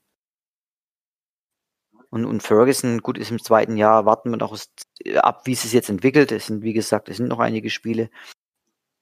Und, 2.11 2.27
und 2.27 2.43
Ferguson, 2.43 2.99
gut, 2.99 3.17
ist 3.17 3.31
im 3.31 3.43
zweiten 3.43 3.79
Jahr, 3.79 4.05
warten 4.05 4.31
wir 4.31 4.37
noch 4.37 4.55
ab, 5.17 5.47
wie 5.47 5.53
es 5.53 5.63
sich 5.63 5.73
jetzt 5.73 5.89
entwickelt. 5.89 6.31
Es 6.31 6.47
sind, 6.47 6.63
wie 6.63 6.75
gesagt, 6.75 7.09
es 7.09 7.17
sind 7.17 7.29
noch 7.29 7.39
einige 7.39 7.71
Spiele. 7.71 8.11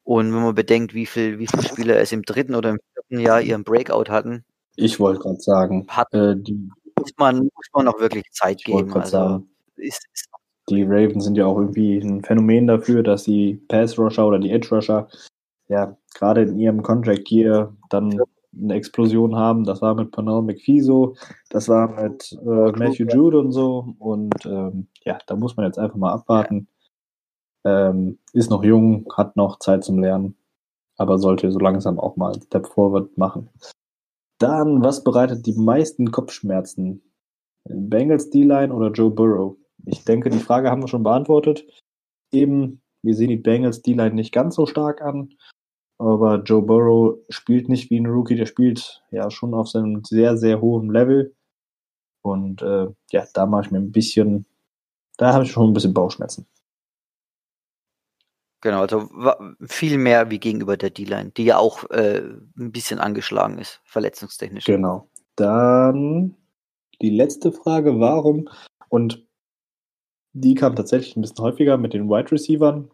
Und 0.04 0.32
wenn 0.32 0.42
man 0.42 0.54
bedenkt, 0.54 0.94
wie 0.94 1.06
viel, 1.06 1.40
wie 1.40 1.48
viele 1.48 1.64
Spieler 1.64 1.96
es 1.98 2.12
im 2.12 2.22
dritten 2.22 2.54
oder 2.54 2.70
im 2.70 2.78
vierten 2.94 3.20
Jahr 3.20 3.40
ihren 3.40 3.64
Breakout 3.64 4.10
hatten, 4.10 4.44
ich 4.76 5.00
wollte 5.00 5.20
gerade 5.20 5.40
sagen, 5.40 5.86
hat, 5.88 6.12
äh, 6.14 6.36
die 6.36 6.70
muss 6.98 7.12
man, 7.16 7.38
muss 7.38 7.68
man 7.74 7.88
auch 7.88 7.98
wirklich 7.98 8.30
Zeit 8.32 8.62
geben. 8.64 8.92
Also, 8.92 9.10
sagen, 9.10 9.50
ist, 9.76 10.06
ist, 10.12 10.28
die 10.68 10.82
Ravens 10.82 11.24
sind 11.24 11.36
ja 11.36 11.46
auch 11.46 11.58
irgendwie 11.58 11.98
ein 11.98 12.22
Phänomen 12.22 12.66
dafür, 12.66 13.02
dass 13.02 13.24
die 13.24 13.54
Pass-Rusher 13.68 14.26
oder 14.26 14.38
die 14.38 14.50
Edge-Rusher 14.50 15.08
ja 15.68 15.96
gerade 16.14 16.42
in 16.42 16.58
ihrem 16.58 16.82
Contract 16.82 17.30
Year 17.30 17.74
dann 17.90 18.20
eine 18.58 18.74
Explosion 18.74 19.36
haben. 19.36 19.64
Das 19.64 19.82
war 19.82 19.94
mit 19.94 20.10
Panel 20.12 20.42
McPhee 20.42 20.80
so, 20.80 21.14
das 21.50 21.68
war 21.68 21.88
mit 22.02 22.32
äh, 22.32 22.72
Matthew 22.72 23.06
Jude 23.06 23.38
und 23.38 23.52
so. 23.52 23.94
Und 23.98 24.34
ähm, 24.46 24.88
ja, 25.04 25.18
da 25.26 25.36
muss 25.36 25.56
man 25.56 25.66
jetzt 25.66 25.78
einfach 25.78 25.96
mal 25.96 26.12
abwarten. 26.12 26.68
Ähm, 27.64 28.18
ist 28.32 28.50
noch 28.50 28.64
jung, 28.64 29.06
hat 29.16 29.36
noch 29.36 29.58
Zeit 29.58 29.84
zum 29.84 29.98
Lernen, 29.98 30.36
aber 30.96 31.18
sollte 31.18 31.50
so 31.50 31.58
langsam 31.58 31.98
auch 31.98 32.16
mal 32.16 32.32
einen 32.32 32.42
Step 32.42 32.66
Forward 32.66 33.16
machen. 33.18 33.50
Dann, 34.38 34.82
was 34.82 35.02
bereitet 35.02 35.46
die 35.46 35.54
meisten 35.54 36.10
Kopfschmerzen? 36.10 37.02
Bengals 37.64 38.30
D-Line 38.30 38.72
oder 38.72 38.90
Joe 38.90 39.10
Burrow? 39.10 39.56
Ich 39.86 40.04
denke, 40.04 40.30
die 40.30 40.38
Frage 40.38 40.70
haben 40.70 40.82
wir 40.82 40.88
schon 40.88 41.02
beantwortet. 41.02 41.66
Eben, 42.32 42.82
wir 43.02 43.14
sehen 43.14 43.28
die 43.28 43.36
Bengals 43.36 43.82
D-Line 43.82 44.14
nicht 44.14 44.32
ganz 44.32 44.56
so 44.56 44.66
stark 44.66 45.00
an, 45.00 45.30
aber 45.98 46.42
Joe 46.42 46.62
Burrow 46.62 47.18
spielt 47.28 47.68
nicht 47.68 47.90
wie 47.90 47.98
ein 47.98 48.06
Rookie, 48.06 48.36
der 48.36 48.46
spielt 48.46 49.02
ja 49.10 49.30
schon 49.30 49.54
auf 49.54 49.68
seinem 49.68 50.04
sehr, 50.04 50.36
sehr 50.36 50.60
hohen 50.60 50.90
Level. 50.90 51.34
Und 52.22 52.62
äh, 52.62 52.88
ja, 53.12 53.24
da 53.32 53.46
mache 53.46 53.66
ich 53.66 53.70
mir 53.70 53.78
ein 53.78 53.92
bisschen, 53.92 54.46
da 55.16 55.32
habe 55.32 55.44
ich 55.44 55.52
schon 55.52 55.70
ein 55.70 55.72
bisschen 55.72 55.94
Bauchschmerzen. 55.94 56.46
Genau, 58.60 58.80
also 58.80 59.08
viel 59.66 59.98
mehr 59.98 60.30
wie 60.30 60.38
gegenüber 60.38 60.76
der 60.76 60.90
D-Line, 60.90 61.32
die 61.36 61.44
ja 61.44 61.58
auch 61.58 61.88
äh, 61.90 62.22
ein 62.58 62.72
bisschen 62.72 62.98
angeschlagen 62.98 63.58
ist, 63.58 63.80
verletzungstechnisch. 63.84 64.64
Genau. 64.64 65.08
Dann 65.36 66.34
die 67.02 67.10
letzte 67.10 67.52
Frage, 67.52 68.00
warum? 68.00 68.48
Und 68.88 69.26
die 70.32 70.54
kam 70.54 70.76
tatsächlich 70.76 71.16
ein 71.16 71.22
bisschen 71.22 71.38
häufiger 71.38 71.76
mit 71.76 71.94
den 71.94 72.08
Wide 72.08 72.30
Receivern. 72.32 72.90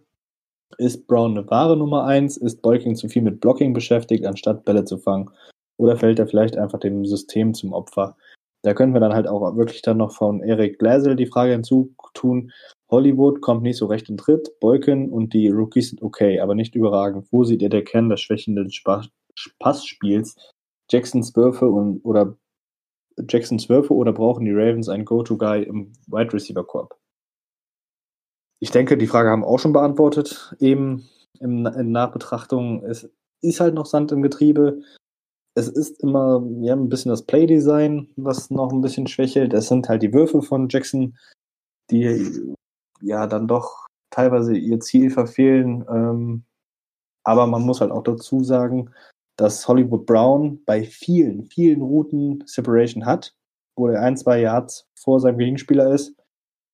Ist 0.79 1.07
Brown 1.07 1.33
eine 1.37 1.49
wahre 1.51 1.77
Nummer 1.77 2.05
1? 2.05 2.37
Ist 2.39 2.63
Boykin 2.63 2.97
zu 2.97 3.09
viel 3.09 3.23
mit 3.23 3.41
Blocking 3.41 3.73
beschäftigt, 3.73 4.25
anstatt 4.27 4.65
Bälle 4.65 4.85
zu 4.85 4.99
fangen? 4.99 5.31
Oder 5.77 5.97
fällt 5.97 6.19
er 6.19 6.27
vielleicht 6.27 6.57
einfach 6.57 6.79
dem 6.79 7.05
System 7.05 7.55
zum 7.55 7.73
Opfer? 7.73 8.17
Da 8.63 8.75
können 8.75 8.95
wir 8.95 9.01
dann 9.01 9.13
halt 9.13 9.27
auch 9.27 9.57
wirklich 9.57 9.83
dann 9.83 9.97
noch 9.97 10.13
von 10.13 10.41
Eric 10.41 10.79
Glasel 10.79 11.17
die 11.17 11.27
Frage 11.27 11.53
hinzutun. 11.53 12.53
Hollywood 12.93 13.41
kommt 13.41 13.63
nicht 13.63 13.79
so 13.79 13.87
recht 13.87 14.09
in 14.09 14.19
Tritt. 14.19 14.61
Boykin 14.61 15.11
und 15.11 15.33
die 15.33 15.49
Rookies 15.49 15.89
sind 15.91 16.03
okay, 16.03 16.39
aber 16.41 16.55
nicht 16.55 16.75
überragend. 16.75 17.27
Wo 17.33 17.43
seht 17.43 17.63
ihr 17.63 17.71
der 17.71 17.83
Kern 17.83 18.11
des 18.11 18.21
schwächenden 18.21 18.71
Passspiels? 19.59 20.37
Jacksons 20.91 21.35
Würfe 21.35 21.71
und, 21.71 22.05
oder 22.05 22.37
Jacksons 23.29 23.69
Würfe 23.69 23.95
oder 23.95 24.13
brauchen 24.13 24.45
die 24.45 24.53
Ravens 24.53 24.91
einen 24.91 25.07
Go-To-Guy 25.07 25.63
im 25.63 25.93
Wide 26.07 26.33
Receiver 26.35 26.65
Korb? 26.65 26.99
Ich 28.61 28.71
denke, 28.71 28.97
die 28.97 29.07
Frage 29.07 29.31
haben 29.31 29.41
wir 29.41 29.49
auch 29.49 29.59
schon 29.59 29.73
beantwortet. 29.73 30.55
Eben 30.61 31.09
im, 31.41 31.67
in 31.67 31.93
Nachbetrachtung, 31.93 32.85
es 32.85 33.11
ist 33.41 33.61
halt 33.61 33.75
noch 33.75 33.87
Sand 33.87 34.13
im 34.13 34.23
Getriebe. 34.23 34.83
Es 35.55 35.69
ist 35.69 36.03
immer 36.03 36.47
ja, 36.61 36.75
ein 36.75 36.89
bisschen 36.89 37.11
das 37.11 37.25
Playdesign, 37.27 38.09
was 38.17 38.51
noch 38.51 38.73
ein 38.73 38.83
bisschen 38.83 39.07
schwächelt. 39.07 39.55
Es 39.55 39.69
sind 39.69 39.89
halt 39.89 40.03
die 40.03 40.13
Würfe 40.13 40.43
von 40.43 40.69
Jackson, 40.69 41.17
die 41.91 42.55
ja 43.03 43.27
dann 43.27 43.49
doch 43.49 43.87
teilweise 44.11 44.57
ihr 44.57 44.81
Ziel 44.81 45.11
verfehlen. 45.11 45.85
Ähm, 45.89 46.45
aber 47.25 47.47
man 47.47 47.63
muss 47.63 47.81
halt 47.81 47.91
auch 47.91 48.03
dazu 48.03 48.43
sagen, 48.43 48.91
dass 49.37 49.67
Hollywood 49.67 50.07
Brown 50.07 50.63
bei 50.65 50.85
vielen, 50.85 51.45
vielen 51.47 51.83
Routen 51.83 52.45
Separation 52.47 53.07
hat, 53.07 53.35
wo 53.77 53.89
er 53.89 54.03
ein, 54.03 54.17
zwei 54.17 54.41
Yards 54.41 54.89
vor 54.95 55.21
seinem 55.21 55.39
Gegenspieler 55.39 55.93
ist, 55.93 56.15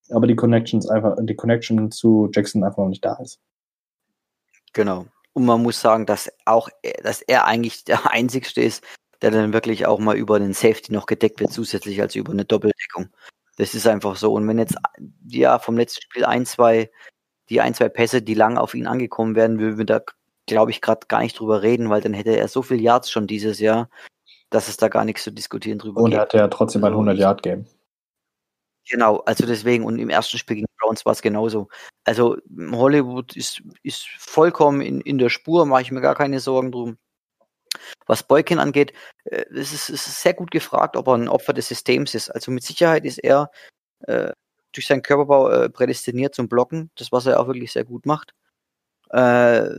aber 0.09 0.27
die 0.27 0.35
Connections 0.35 0.87
einfach, 0.89 1.15
die 1.21 1.35
Connection 1.35 1.91
zu 1.91 2.29
Jackson 2.33 2.63
einfach 2.63 2.79
noch 2.79 2.89
nicht 2.89 3.05
da 3.05 3.15
ist. 3.15 3.39
Genau. 4.73 5.05
Und 5.33 5.45
man 5.45 5.61
muss 5.63 5.79
sagen, 5.79 6.05
dass 6.05 6.29
auch, 6.45 6.69
dass 7.03 7.21
er 7.21 7.45
eigentlich 7.45 7.85
der 7.85 7.99
Einzigste 8.11 8.61
ist, 8.61 8.83
der 9.21 9.31
dann 9.31 9.53
wirklich 9.53 9.85
auch 9.85 9.99
mal 9.99 10.17
über 10.17 10.39
den 10.39 10.53
Safety 10.53 10.93
noch 10.93 11.05
gedeckt 11.05 11.39
wird, 11.39 11.51
zusätzlich 11.51 12.01
als 12.01 12.15
über 12.15 12.31
eine 12.31 12.45
Doppeldeckung. 12.45 13.09
Das 13.59 13.73
ist 13.75 13.85
einfach 13.87 14.15
so. 14.15 14.31
Und 14.33 14.47
wenn 14.47 14.57
jetzt, 14.57 14.75
ja, 15.27 15.59
vom 15.59 15.75
letzten 15.77 16.01
Spiel 16.01 16.23
ein, 16.23 16.45
zwei, 16.45 16.89
die 17.49 17.59
ein, 17.59 17.73
zwei 17.73 17.89
Pässe, 17.89 18.21
die 18.21 18.33
lang 18.33 18.57
auf 18.57 18.73
ihn 18.73 18.87
angekommen 18.87 19.35
wären, 19.35 19.59
würden 19.59 19.77
wir 19.77 19.85
da, 19.85 20.01
glaube 20.47 20.71
ich, 20.71 20.79
gerade 20.81 21.07
gar 21.07 21.19
nicht 21.19 21.37
drüber 21.37 21.61
reden, 21.61 21.89
weil 21.89 21.99
dann 21.99 22.13
hätte 22.13 22.37
er 22.37 22.47
so 22.47 22.61
viel 22.61 22.79
Yards 22.79 23.11
schon 23.11 23.27
dieses 23.27 23.59
Jahr, 23.59 23.89
dass 24.49 24.69
es 24.69 24.77
da 24.77 24.87
gar 24.87 25.03
nichts 25.03 25.23
zu 25.25 25.31
diskutieren 25.31 25.77
drüber 25.77 26.01
Und 26.01 26.13
er 26.13 26.19
gibt. 26.21 26.33
hat 26.33 26.39
ja 26.39 26.47
trotzdem 26.47 26.83
ein 26.85 26.93
Also 26.93 27.01
ich- 27.03 27.07
100-Yard-Game. 27.19 27.65
Genau, 28.89 29.17
also 29.25 29.45
deswegen, 29.45 29.83
und 29.83 29.99
im 29.99 30.09
ersten 30.09 30.37
Spiel 30.37 30.55
gegen 30.55 30.67
Browns 30.79 31.05
war 31.05 31.11
es 31.13 31.21
genauso. 31.21 31.67
Also 32.05 32.37
Hollywood 32.71 33.35
ist, 33.35 33.61
ist 33.83 34.07
vollkommen 34.17 34.81
in, 34.81 35.01
in 35.01 35.17
der 35.19 35.29
Spur, 35.29 35.65
mache 35.65 35.81
ich 35.83 35.91
mir 35.91 36.01
gar 36.01 36.15
keine 36.15 36.39
Sorgen 36.39 36.71
drum. 36.71 36.97
Was 38.05 38.23
Boykin 38.23 38.59
angeht, 38.59 38.93
äh, 39.25 39.45
es 39.51 39.73
ist, 39.73 39.89
es 39.89 40.07
ist 40.07 40.21
sehr 40.21 40.33
gut 40.33 40.51
gefragt, 40.51 40.95
ob 40.95 41.07
er 41.07 41.15
ein 41.15 41.27
Opfer 41.27 41.53
des 41.53 41.67
Systems 41.67 42.15
ist. 42.15 42.29
Also 42.29 42.51
mit 42.51 42.63
Sicherheit 42.63 43.05
ist 43.05 43.19
er 43.19 43.51
äh, 44.01 44.31
durch 44.73 44.87
seinen 44.87 45.01
Körperbau 45.01 45.49
äh, 45.49 45.69
prädestiniert 45.69 46.35
zum 46.35 46.47
Blocken, 46.47 46.91
das 46.95 47.11
was 47.11 47.25
er 47.25 47.39
auch 47.39 47.47
wirklich 47.47 47.71
sehr 47.71 47.85
gut 47.85 48.05
macht. 48.05 48.33
Äh, 49.11 49.69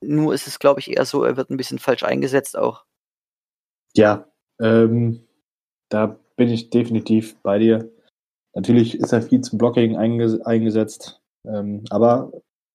nur 0.00 0.34
ist 0.34 0.46
es, 0.46 0.58
glaube 0.58 0.80
ich, 0.80 0.90
eher 0.90 1.04
so, 1.04 1.24
er 1.24 1.36
wird 1.36 1.50
ein 1.50 1.56
bisschen 1.56 1.78
falsch 1.78 2.02
eingesetzt 2.02 2.56
auch. 2.56 2.84
Ja, 3.94 4.26
ähm, 4.60 5.26
da 5.88 6.18
bin 6.36 6.48
ich 6.50 6.70
definitiv 6.70 7.36
bei 7.42 7.58
dir. 7.58 7.90
Natürlich 8.54 8.98
ist 8.98 9.12
er 9.12 9.22
viel 9.22 9.40
zum 9.40 9.58
Blocking 9.58 9.96
einges 9.96 10.40
eingesetzt, 10.40 11.20
ähm, 11.46 11.84
aber 11.90 12.32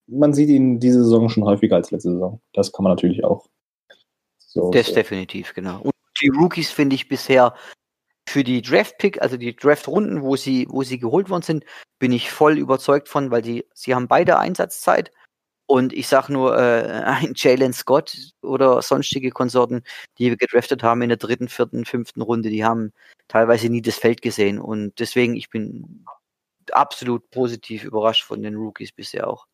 man 0.08 0.34
sieht 0.34 0.50
ihn 0.50 0.80
diese 0.80 1.04
Saison 1.04 1.30
schon 1.30 1.46
häufiger 1.46 1.76
als 1.76 1.92
letzte 1.92 2.12
Saison. 2.12 2.42
Das 2.54 2.72
kann 2.72 2.84
man 2.84 2.92
natürlich 2.92 3.24
auch. 3.24 3.48
So, 4.54 4.70
Das 4.72 4.88
so. 4.88 4.96
definitiv, 4.96 5.54
genau. 5.54 5.82
Und 5.82 5.94
die 6.22 6.28
Rookies 6.28 6.72
finde 6.72 6.96
ich 6.96 7.08
bisher 7.08 7.56
für 8.28 8.44
die 8.44 8.62
Draft-Pick, 8.62 9.22
also 9.22 9.38
die 9.38 9.56
Draft-Runden, 9.56 10.22
wo 10.22 10.36
sie, 10.36 10.68
wo 10.70 10.84
sie 10.84 11.00
geholt 11.00 11.30
worden 11.30 11.42
sind, 11.42 11.66
bin 12.00 12.12
ich 12.12 12.32
voll 12.32 12.58
überzeugt 12.58 13.08
von, 13.08 13.32
weil 13.32 13.42
die, 13.42 13.66
sie 13.74 13.96
haben 13.96 14.08
beide 14.08 14.38
Einsatzzeit. 14.40 15.12
Und 15.68 15.94
ich 15.94 16.08
sag 16.10 16.28
nur, 16.28 16.58
äh, 16.58 17.04
ein 17.06 17.34
Jalen 17.36 17.72
Scott 17.72 18.14
oder 18.42 18.82
sonstige 18.82 19.32
Konsorten, 19.32 19.84
die 20.18 20.30
wir 20.30 20.38
gedraftet 20.38 20.84
haben 20.84 21.02
in 21.02 21.10
der 21.10 21.18
dritten, 21.18 21.48
vierten, 21.48 21.86
fünften 21.86 22.22
Runde, 22.22 22.50
die 22.50 22.66
haben 22.66 22.92
teilweise 23.30 23.70
nie 23.70 23.82
das 23.82 23.96
Feld 23.96 24.22
gesehen. 24.22 24.60
Und 24.60 25.00
deswegen, 25.00 25.36
ich 25.36 25.50
bin 25.50 26.06
absolut 26.74 27.30
positiv 27.32 27.86
überrascht 27.86 28.26
von 28.26 28.44
den 28.44 28.56
Rookies 28.56 28.92
bisher 28.92 29.30
auch. 29.30 29.46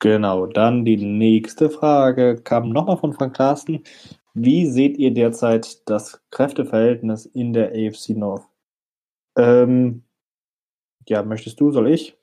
Genau, 0.00 0.46
dann 0.46 0.86
die 0.86 0.96
nächste 0.96 1.68
Frage 1.68 2.40
kam 2.42 2.70
nochmal 2.70 2.96
von 2.96 3.12
Frank 3.12 3.36
Carsten. 3.36 3.84
Wie 4.32 4.66
seht 4.66 4.96
ihr 4.96 5.12
derzeit 5.12 5.88
das 5.88 6.22
Kräfteverhältnis 6.30 7.26
in 7.26 7.52
der 7.52 7.72
AFC 7.72 8.10
North? 8.10 8.48
Ähm, 9.36 10.02
ja, 11.06 11.22
möchtest 11.22 11.60
du, 11.60 11.70
soll 11.70 11.88
ich? 11.88 12.16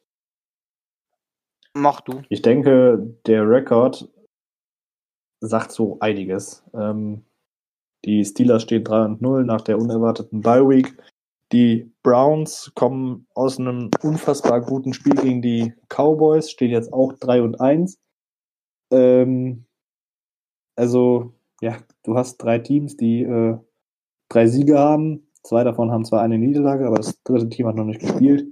Mach 1.73 2.01
du. 2.01 2.23
Ich 2.29 2.41
denke, 2.41 3.15
der 3.27 3.47
Rekord 3.47 4.09
sagt 5.39 5.71
so 5.71 5.99
einiges. 5.99 6.63
Ähm, 6.73 7.25
die 8.05 8.25
Steelers 8.25 8.63
stehen 8.63 8.83
3 8.83 9.05
und 9.05 9.21
0 9.21 9.45
nach 9.45 9.61
der 9.61 9.77
unerwarteten 9.77 10.41
Bye 10.41 10.67
Week. 10.67 10.97
Die 11.53 11.93
Browns 12.03 12.71
kommen 12.75 13.27
aus 13.33 13.57
einem 13.57 13.89
unfassbar 14.01 14.61
guten 14.61 14.93
Spiel 14.93 15.15
gegen 15.15 15.41
die 15.41 15.73
Cowboys, 15.87 16.51
stehen 16.51 16.71
jetzt 16.71 16.91
auch 16.91 17.13
3 17.13 17.41
und 17.41 17.61
1. 17.61 17.97
Ähm, 18.91 19.65
also, 20.75 21.33
ja, 21.61 21.77
du 22.03 22.15
hast 22.15 22.37
drei 22.37 22.59
Teams, 22.59 22.97
die 22.97 23.23
äh, 23.23 23.57
drei 24.29 24.47
Siege 24.47 24.77
haben. 24.77 25.27
Zwei 25.43 25.63
davon 25.63 25.91
haben 25.91 26.05
zwar 26.05 26.21
eine 26.21 26.37
Niederlage, 26.37 26.85
aber 26.85 26.97
das 26.97 27.21
dritte 27.23 27.49
Team 27.49 27.67
hat 27.67 27.75
noch 27.75 27.85
nicht 27.85 28.01
gespielt. 28.01 28.47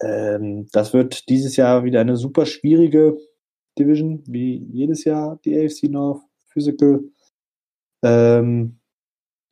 Ähm, 0.00 0.66
das 0.72 0.92
wird 0.94 1.28
dieses 1.28 1.56
Jahr 1.56 1.84
wieder 1.84 2.00
eine 2.00 2.16
super 2.16 2.46
schwierige 2.46 3.18
Division, 3.78 4.22
wie 4.26 4.56
jedes 4.72 5.04
Jahr 5.04 5.38
die 5.44 5.56
AFC 5.56 5.84
North 5.90 6.22
Physical. 6.46 7.00
Ähm, 8.02 8.80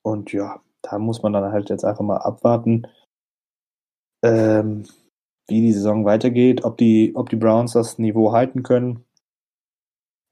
und 0.03 0.33
ja, 0.33 0.63
da 0.83 0.99
muss 0.99 1.23
man 1.23 1.33
dann 1.33 1.53
halt 1.53 1.71
jetzt 1.71 1.85
einfach 1.85 2.05
mal 2.05 2.19
abwarten, 2.19 2.87
ähm, 4.25 4.85
wie 5.49 5.61
die 5.61 5.73
Saison 5.73 6.05
weitergeht, 6.05 6.65
ob 6.65 6.79
die, 6.79 7.13
ob 7.15 7.29
die 7.29 7.37
Browns 7.37 7.73
das 7.73 7.99
Niveau 7.99 8.33
halten 8.33 8.63
können. 8.63 9.05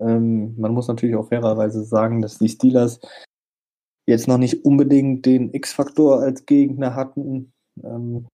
Ähm, 0.01 0.55
man 0.59 0.73
muss 0.73 0.89
natürlich 0.89 1.17
auch 1.17 1.29
fairerweise 1.29 1.85
sagen, 1.85 2.23
dass 2.23 2.39
die 2.39 2.49
Steelers 2.49 3.01
jetzt 4.09 4.29
noch 4.29 4.39
nicht 4.39 4.65
unbedingt 4.65 5.27
den 5.27 5.53
X-Faktor 5.53 6.21
als 6.21 6.47
Gegner 6.47 6.95
hatten. 6.95 7.53
Ähm, 7.83 8.27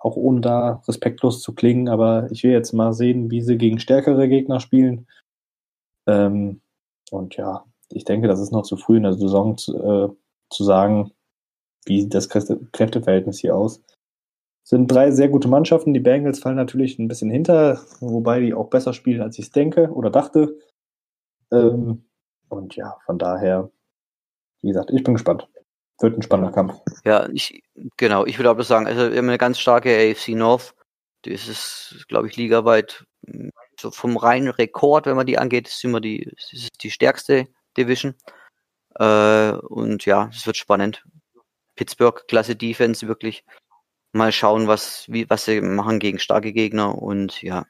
auch 0.00 0.16
ohne 0.16 0.40
da 0.40 0.82
respektlos 0.86 1.42
zu 1.42 1.54
klingen, 1.54 1.88
aber 1.88 2.30
ich 2.30 2.44
will 2.44 2.52
jetzt 2.52 2.72
mal 2.72 2.92
sehen, 2.92 3.30
wie 3.30 3.42
sie 3.42 3.58
gegen 3.58 3.80
stärkere 3.80 4.28
Gegner 4.28 4.60
spielen. 4.60 5.06
Ähm, 6.06 6.60
und 7.10 7.36
ja, 7.36 7.64
ich 7.90 8.04
denke, 8.04 8.28
das 8.28 8.40
ist 8.40 8.52
noch 8.52 8.62
zu 8.62 8.76
früh 8.76 8.96
in 8.98 9.02
der 9.02 9.14
Saison 9.14 9.56
äh, 9.68 10.08
zu 10.50 10.64
sagen, 10.64 11.12
wie 11.84 12.02
sieht 12.02 12.14
das 12.14 12.28
Kräfte 12.28 12.60
Kräfteverhältnis 12.72 13.38
hier 13.38 13.56
aus. 13.56 13.82
Sind 14.62 14.88
drei 14.88 15.10
sehr 15.10 15.28
gute 15.28 15.48
Mannschaften. 15.48 15.94
Die 15.94 16.00
Bengals 16.00 16.40
fallen 16.40 16.56
natürlich 16.56 16.98
ein 16.98 17.08
bisschen 17.08 17.30
hinter, 17.30 17.80
wobei 18.00 18.40
die 18.40 18.52
auch 18.52 18.68
besser 18.68 18.92
spielen, 18.92 19.22
als 19.22 19.38
ich 19.38 19.46
es 19.46 19.50
denke 19.50 19.90
oder 19.90 20.10
dachte. 20.10 20.58
Ähm, 21.50 22.04
und 22.48 22.76
ja, 22.76 22.98
von 23.06 23.18
daher, 23.18 23.70
wie 24.60 24.68
gesagt, 24.68 24.90
ich 24.92 25.02
bin 25.02 25.14
gespannt. 25.14 25.48
Wird 26.00 26.16
ein 26.16 26.22
spannender 26.22 26.52
Kampf. 26.52 26.74
Ja, 27.04 27.28
ich, 27.30 27.62
genau, 27.96 28.24
ich 28.24 28.38
würde 28.38 28.50
aber 28.50 28.62
sagen, 28.62 28.86
also 28.86 29.10
wir 29.10 29.18
haben 29.18 29.28
eine 29.28 29.38
ganz 29.38 29.58
starke 29.58 29.90
AFC 29.90 30.28
North. 30.28 30.74
Das 31.22 31.48
ist, 31.48 32.04
glaube 32.08 32.28
ich, 32.28 32.36
ligaweit 32.36 33.04
so 33.80 33.90
vom 33.90 34.16
reinen 34.16 34.48
Rekord, 34.48 35.06
wenn 35.06 35.16
man 35.16 35.26
die 35.26 35.38
angeht, 35.38 35.68
ist 35.68 35.84
immer 35.84 36.00
die, 36.00 36.30
ist 36.50 36.82
die 36.82 36.90
stärkste 36.90 37.46
Division. 37.76 38.14
Äh, 38.98 39.52
und 39.52 40.04
ja, 40.04 40.28
es 40.32 40.46
wird 40.46 40.56
spannend. 40.56 41.04
Pittsburgh, 41.76 42.26
klasse 42.26 42.56
Defense, 42.56 43.06
wirklich. 43.06 43.44
Mal 44.12 44.32
schauen, 44.32 44.66
was, 44.66 45.04
wie, 45.08 45.28
was 45.30 45.44
sie 45.44 45.60
machen 45.60 45.98
gegen 45.98 46.18
starke 46.18 46.52
Gegner. 46.52 47.00
Und 47.00 47.42
ja, 47.42 47.66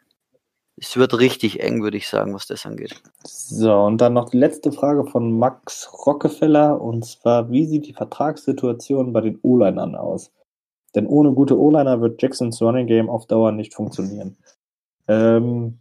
es 0.77 0.97
wird 0.97 1.19
richtig 1.19 1.61
eng, 1.61 1.83
würde 1.83 1.97
ich 1.97 2.09
sagen, 2.09 2.35
was 2.35 2.47
das 2.47 2.65
angeht. 2.65 3.03
So, 3.25 3.75
und 3.75 4.01
dann 4.01 4.15
noch 4.15 4.31
die 4.31 4.39
letzte 4.39 4.73
Frage 4.73 5.05
von 5.05 5.39
Max 5.39 5.91
Rockefeller. 6.07 6.81
Und 6.81 7.05
zwar, 7.05 7.51
wie 7.51 7.67
sieht 7.67 7.87
die 7.87 7.93
Vertragssituation 7.93 9.13
bei 9.13 9.21
den 9.21 9.39
O-Linern 9.43 9.95
aus? 9.95 10.31
Denn 10.95 11.07
ohne 11.07 11.33
gute 11.33 11.59
O-Liner 11.59 12.01
wird 12.01 12.23
Jacksons 12.23 12.63
Running 12.63 12.87
Game 12.87 13.11
auf 13.11 13.27
Dauer 13.27 13.53
nicht 13.53 13.75
funktionieren. 13.75 14.37
Ähm, 15.07 15.79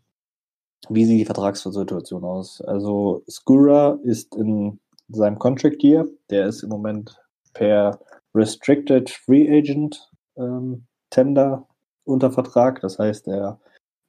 wie 0.90 1.06
sieht 1.06 1.20
die 1.20 1.26
Vertragssituation 1.26 2.24
aus? 2.24 2.62
Also, 2.62 3.24
Skura 3.30 4.00
ist 4.04 4.36
in 4.36 4.80
seinem 5.10 5.40
Contract 5.40 5.84
Year. 5.84 6.08
Der 6.30 6.48
ist 6.48 6.64
im 6.64 6.70
Moment 6.70 7.20
per 7.54 8.00
Restricted 8.34 9.10
Free 9.10 9.50
Agent 9.50 10.10
ähm, 10.38 10.86
Tender 11.10 11.68
unter 12.04 12.32
Vertrag. 12.32 12.82
Das 12.82 13.00
heißt, 13.00 13.28
er 13.28 13.60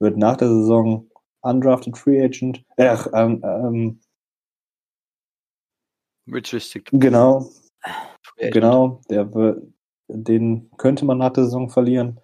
wird 0.01 0.17
nach 0.17 0.37
der 0.37 0.49
Saison 0.49 1.09
undrafted 1.41 1.97
Free 1.97 2.23
Agent. 2.23 2.65
Äh, 2.77 2.97
ähm, 3.15 3.43
ähm, 3.45 4.01
Restricted. 6.31 7.01
Genau. 7.01 7.49
Genau. 8.37 9.01
Der 9.09 9.33
wird, 9.35 9.63
den 10.09 10.71
könnte 10.77 11.05
man 11.05 11.19
nach 11.19 11.33
der 11.33 11.45
Saison 11.45 11.71
verlieren. 11.71 12.21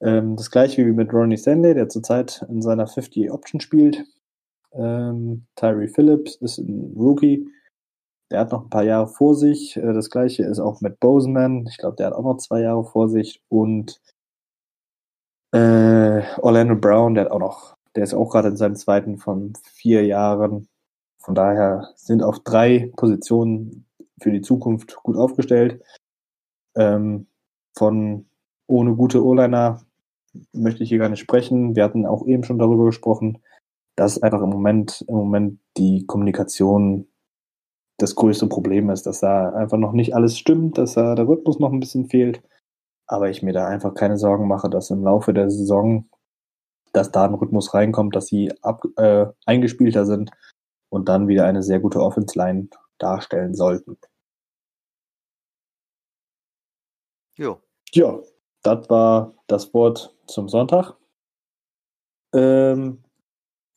Ähm, 0.00 0.36
das 0.36 0.50
gleiche 0.50 0.86
wie 0.86 0.92
mit 0.92 1.12
Ronnie 1.12 1.38
Stanley, 1.38 1.74
der 1.74 1.88
zurzeit 1.88 2.44
in 2.48 2.62
seiner 2.62 2.86
50 2.86 3.30
Option 3.30 3.60
spielt. 3.60 4.04
Ähm, 4.72 5.46
Tyree 5.56 5.88
Phillips 5.88 6.36
ist 6.36 6.58
ein 6.58 6.94
Rookie. 6.96 7.48
Der 8.30 8.40
hat 8.40 8.52
noch 8.52 8.64
ein 8.64 8.70
paar 8.70 8.84
Jahre 8.84 9.08
vor 9.08 9.34
sich. 9.34 9.76
Äh, 9.76 9.92
das 9.92 10.10
gleiche 10.10 10.44
ist 10.44 10.58
auch 10.58 10.80
mit 10.80 11.00
Boseman. 11.00 11.66
Ich 11.68 11.78
glaube, 11.78 11.96
der 11.96 12.08
hat 12.08 12.14
auch 12.14 12.24
noch 12.24 12.36
zwei 12.38 12.60
Jahre 12.60 12.84
vor 12.84 13.08
sich. 13.08 13.42
Und 13.48 14.00
äh, 15.52 16.22
Orlando 16.38 16.76
Brown, 16.76 17.14
der 17.14 17.24
hat 17.24 17.32
auch 17.32 17.38
noch, 17.38 17.76
der 17.96 18.04
ist 18.04 18.14
auch 18.14 18.30
gerade 18.30 18.48
in 18.48 18.56
seinem 18.56 18.76
zweiten 18.76 19.18
von 19.18 19.54
vier 19.72 20.04
Jahren. 20.04 20.68
Von 21.18 21.34
daher 21.34 21.90
sind 21.96 22.22
auf 22.22 22.40
drei 22.40 22.92
Positionen 22.96 23.86
für 24.20 24.30
die 24.30 24.42
Zukunft 24.42 24.96
gut 25.02 25.16
aufgestellt. 25.16 25.82
Ähm, 26.76 27.26
von 27.76 28.26
ohne 28.66 28.94
gute 28.94 29.24
O-Liner 29.24 29.80
möchte 30.52 30.82
ich 30.82 30.90
hier 30.90 30.98
gar 30.98 31.08
nicht 31.08 31.20
sprechen. 31.20 31.74
Wir 31.76 31.84
hatten 31.84 32.06
auch 32.06 32.26
eben 32.26 32.44
schon 32.44 32.58
darüber 32.58 32.86
gesprochen, 32.86 33.38
dass 33.96 34.22
einfach 34.22 34.42
im 34.42 34.50
Moment, 34.50 35.04
im 35.08 35.14
Moment 35.14 35.60
die 35.76 36.04
Kommunikation 36.06 37.08
das 37.98 38.14
größte 38.14 38.46
Problem 38.46 38.90
ist, 38.90 39.06
dass 39.06 39.20
da 39.20 39.50
einfach 39.50 39.76
noch 39.76 39.92
nicht 39.92 40.14
alles 40.14 40.38
stimmt, 40.38 40.78
dass 40.78 40.94
da 40.94 41.14
der 41.14 41.28
Rhythmus 41.28 41.58
noch 41.58 41.72
ein 41.72 41.80
bisschen 41.80 42.08
fehlt. 42.08 42.42
Aber 43.06 43.28
ich 43.28 43.42
mir 43.42 43.52
da 43.52 43.66
einfach 43.66 43.94
keine 43.94 44.16
Sorgen 44.16 44.46
mache, 44.46 44.70
dass 44.70 44.90
im 44.90 45.02
Laufe 45.02 45.34
der 45.34 45.50
Saison, 45.50 46.08
dass 46.92 47.10
da 47.10 47.24
ein 47.24 47.34
Rhythmus 47.34 47.74
reinkommt, 47.74 48.14
dass 48.14 48.26
sie 48.26 48.52
ab, 48.62 48.84
äh, 48.96 49.26
eingespielter 49.46 50.06
sind 50.06 50.30
und 50.90 51.08
dann 51.08 51.28
wieder 51.28 51.44
eine 51.44 51.62
sehr 51.62 51.80
gute 51.80 52.00
Offense-Line 52.00 52.68
darstellen 52.98 53.54
sollten. 53.54 53.98
Jo. 57.36 57.60
Ja, 57.92 58.20
das 58.62 58.88
war 58.90 59.34
das 59.46 59.72
Wort 59.74 60.14
zum 60.26 60.48
Sonntag. 60.48 60.94
Ähm, 62.34 63.02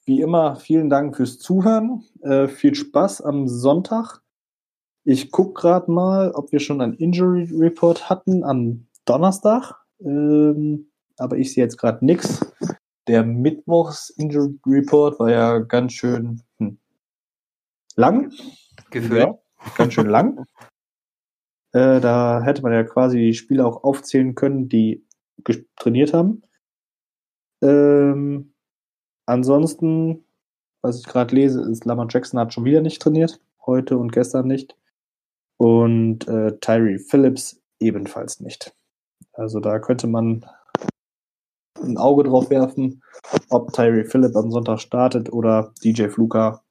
wie 0.06 0.22
immer, 0.22 0.56
vielen 0.56 0.90
Dank 0.90 1.16
fürs 1.16 1.40
Zuhören. 1.40 2.04
Äh, 2.22 2.48
viel 2.48 2.76
Spaß 2.76 3.22
am 3.22 3.48
Sonntag. 3.48 4.22
Ich 5.04 5.32
gucke 5.32 5.62
gerade 5.62 5.92
mal, 5.92 6.32
ob 6.32 6.52
wir 6.52 6.60
schon 6.60 6.82
einen 6.82 6.94
Injury 6.94 7.50
Report 7.52 8.10
hatten 8.10 8.44
am 8.44 8.88
Donnerstag. 9.06 9.76
Ähm, 10.00 10.92
aber 11.18 11.38
ich 11.38 11.54
sehe 11.54 11.64
jetzt 11.64 11.78
gerade 11.78 12.06
nichts. 12.06 12.52
Der 13.08 13.24
Mittwochs 13.24 14.10
Injury 14.12 14.60
Report 14.66 15.20
war 15.20 15.32
ja 15.32 15.60
ganz 15.60 15.94
schön 15.94 16.42
hm, 16.60 16.78
lang. 17.96 18.32
Gefühlt. 18.90 19.22
Ja, 19.22 19.38
ganz 19.78 19.94
schön 19.94 20.08
lang. 20.08 20.46
Äh, 21.74 22.02
da 22.02 22.42
hätte 22.44 22.64
man 22.64 22.74
ja 22.74 22.84
quasi 22.84 23.18
die 23.18 23.34
Spieler 23.34 23.66
auch 23.66 23.86
aufzählen 23.86 24.36
können, 24.36 24.68
die 24.68 25.08
trainiert 25.78 26.14
haben. 26.14 26.42
Ähm, 27.62 28.51
ansonsten, 29.32 30.24
was 30.84 31.00
ich 31.00 31.06
gerade 31.06 31.34
lese, 31.36 31.62
ist 31.62 31.86
Lamar 31.86 32.08
Jackson 32.10 32.40
hat 32.40 32.54
schon 32.54 32.66
wieder 32.66 32.82
nicht 32.82 33.02
trainiert. 33.02 33.40
Heute 33.66 33.98
und 33.98 34.12
gestern 34.12 34.48
nicht. 34.48 34.76
Und 35.58 36.28
äh, 36.28 36.58
Tyree 36.60 36.98
Phillips 37.00 37.62
ebenfalls 37.80 38.40
nicht. 38.40 38.76
Also 39.34 39.60
da 39.60 39.80
könnte 39.80 40.08
man 40.08 40.46
ein 41.82 41.98
Auge 41.98 42.24
drauf 42.24 42.50
werfen, 42.50 43.02
ob 43.50 43.72
Tyree 43.74 44.04
Phillip 44.04 44.36
am 44.36 44.52
Sonntag 44.52 44.80
startet 44.80 45.32
oder 45.32 45.74
DJ 45.84 46.08
Fluka 46.10 46.64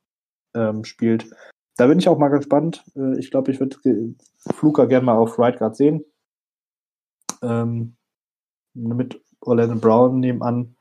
ähm, 0.55 0.85
spielt. 0.85 1.31
Da 1.77 1.87
bin 1.87 1.99
ich 1.99 2.09
auch 2.09 2.19
mal 2.19 2.29
gespannt. 2.29 2.85
Äh, 2.97 3.19
ich 3.19 3.31
glaube, 3.31 3.51
ich 3.53 3.61
würde 3.61 3.79
ge- 3.83 4.15
Fluka 4.53 4.85
gerne 4.85 5.07
mal 5.07 5.17
auf 5.17 5.39
Right 5.39 5.59
Guard 5.59 5.77
sehen. 5.77 6.05
Ähm, 7.43 7.97
mit 8.75 9.21
Orlando 9.41 9.77
Brown 9.77 10.21
nebenan. 10.21 10.77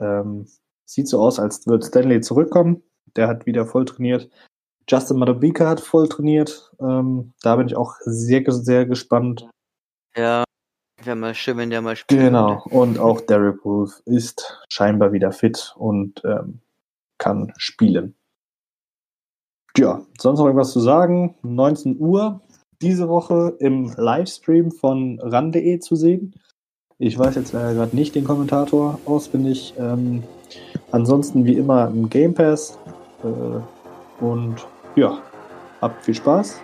Ähm, 0.00 0.46
sieht 0.86 1.08
so 1.08 1.20
aus, 1.20 1.38
als 1.38 1.66
würde 1.66 1.84
Stanley 1.84 2.20
zurückkommen. 2.20 2.82
Der 3.16 3.28
hat 3.28 3.46
wieder 3.46 3.66
voll 3.66 3.84
trainiert. 3.84 4.30
Justin 4.88 5.18
Madubika 5.18 5.68
hat 5.68 5.80
voll 5.80 6.08
trainiert. 6.08 6.72
Ähm, 6.80 7.32
da 7.42 7.56
bin 7.56 7.66
ich 7.66 7.76
auch 7.76 7.94
sehr, 8.04 8.44
sehr 8.52 8.86
gespannt. 8.86 9.48
Ja, 10.16 10.44
wäre 11.02 11.16
mal 11.16 11.34
schön, 11.34 11.56
wenn 11.56 11.70
der 11.70 11.82
mal 11.82 11.96
spielt. 11.96 12.20
Genau. 12.20 12.62
Und 12.70 12.98
auch 12.98 13.20
Derek 13.20 13.64
Wolf 13.64 14.00
ist 14.04 14.62
scheinbar 14.70 15.12
wieder 15.12 15.32
fit 15.32 15.74
und 15.76 16.22
ähm, 16.24 16.60
kann 17.18 17.52
spielen. 17.56 18.14
Ja, 19.76 20.06
sonst 20.18 20.38
noch 20.38 20.46
irgendwas 20.46 20.72
zu 20.72 20.80
sagen? 20.80 21.36
19 21.42 21.98
Uhr 21.98 22.40
diese 22.80 23.08
Woche 23.08 23.56
im 23.58 23.92
Livestream 23.96 24.70
von 24.70 25.18
ran.de 25.20 25.78
zu 25.80 25.96
sehen. 25.96 26.34
Ich 26.98 27.18
weiß 27.18 27.34
jetzt 27.34 27.52
leider 27.52 27.74
gerade 27.74 27.94
nicht 27.94 28.14
den 28.14 28.24
Kommentator 28.24 28.98
auswendig. 29.04 29.74
Ähm, 29.78 30.22
ansonsten 30.92 31.44
wie 31.44 31.54
immer 31.54 31.88
im 31.88 32.08
Game 32.08 32.32
Pass. 32.32 32.78
Äh, 33.22 34.24
und 34.24 34.66
ja, 34.94 35.18
habt 35.82 36.02
viel 36.04 36.14
Spaß. 36.14 36.56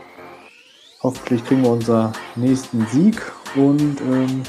Hoffentlich 1.03 1.45
kriegen 1.45 1.62
wir 1.62 1.70
unseren 1.70 2.12
nächsten 2.37 2.87
Sieg 2.87 3.20
und 3.57 4.01
ähm, 4.01 4.43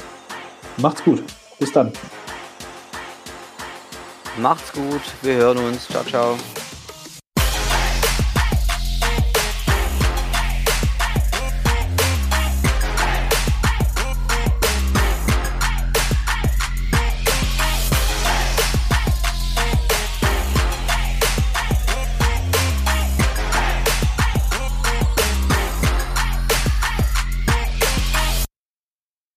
macht's 0.78 1.04
gut. 1.04 1.22
Bis 1.58 1.70
dann. 1.72 1.92
Macht's 4.40 4.72
gut, 4.72 5.02
wir 5.22 5.34
hören 5.34 5.58
uns. 5.58 5.86
Ciao, 5.88 6.04
ciao. 6.04 6.36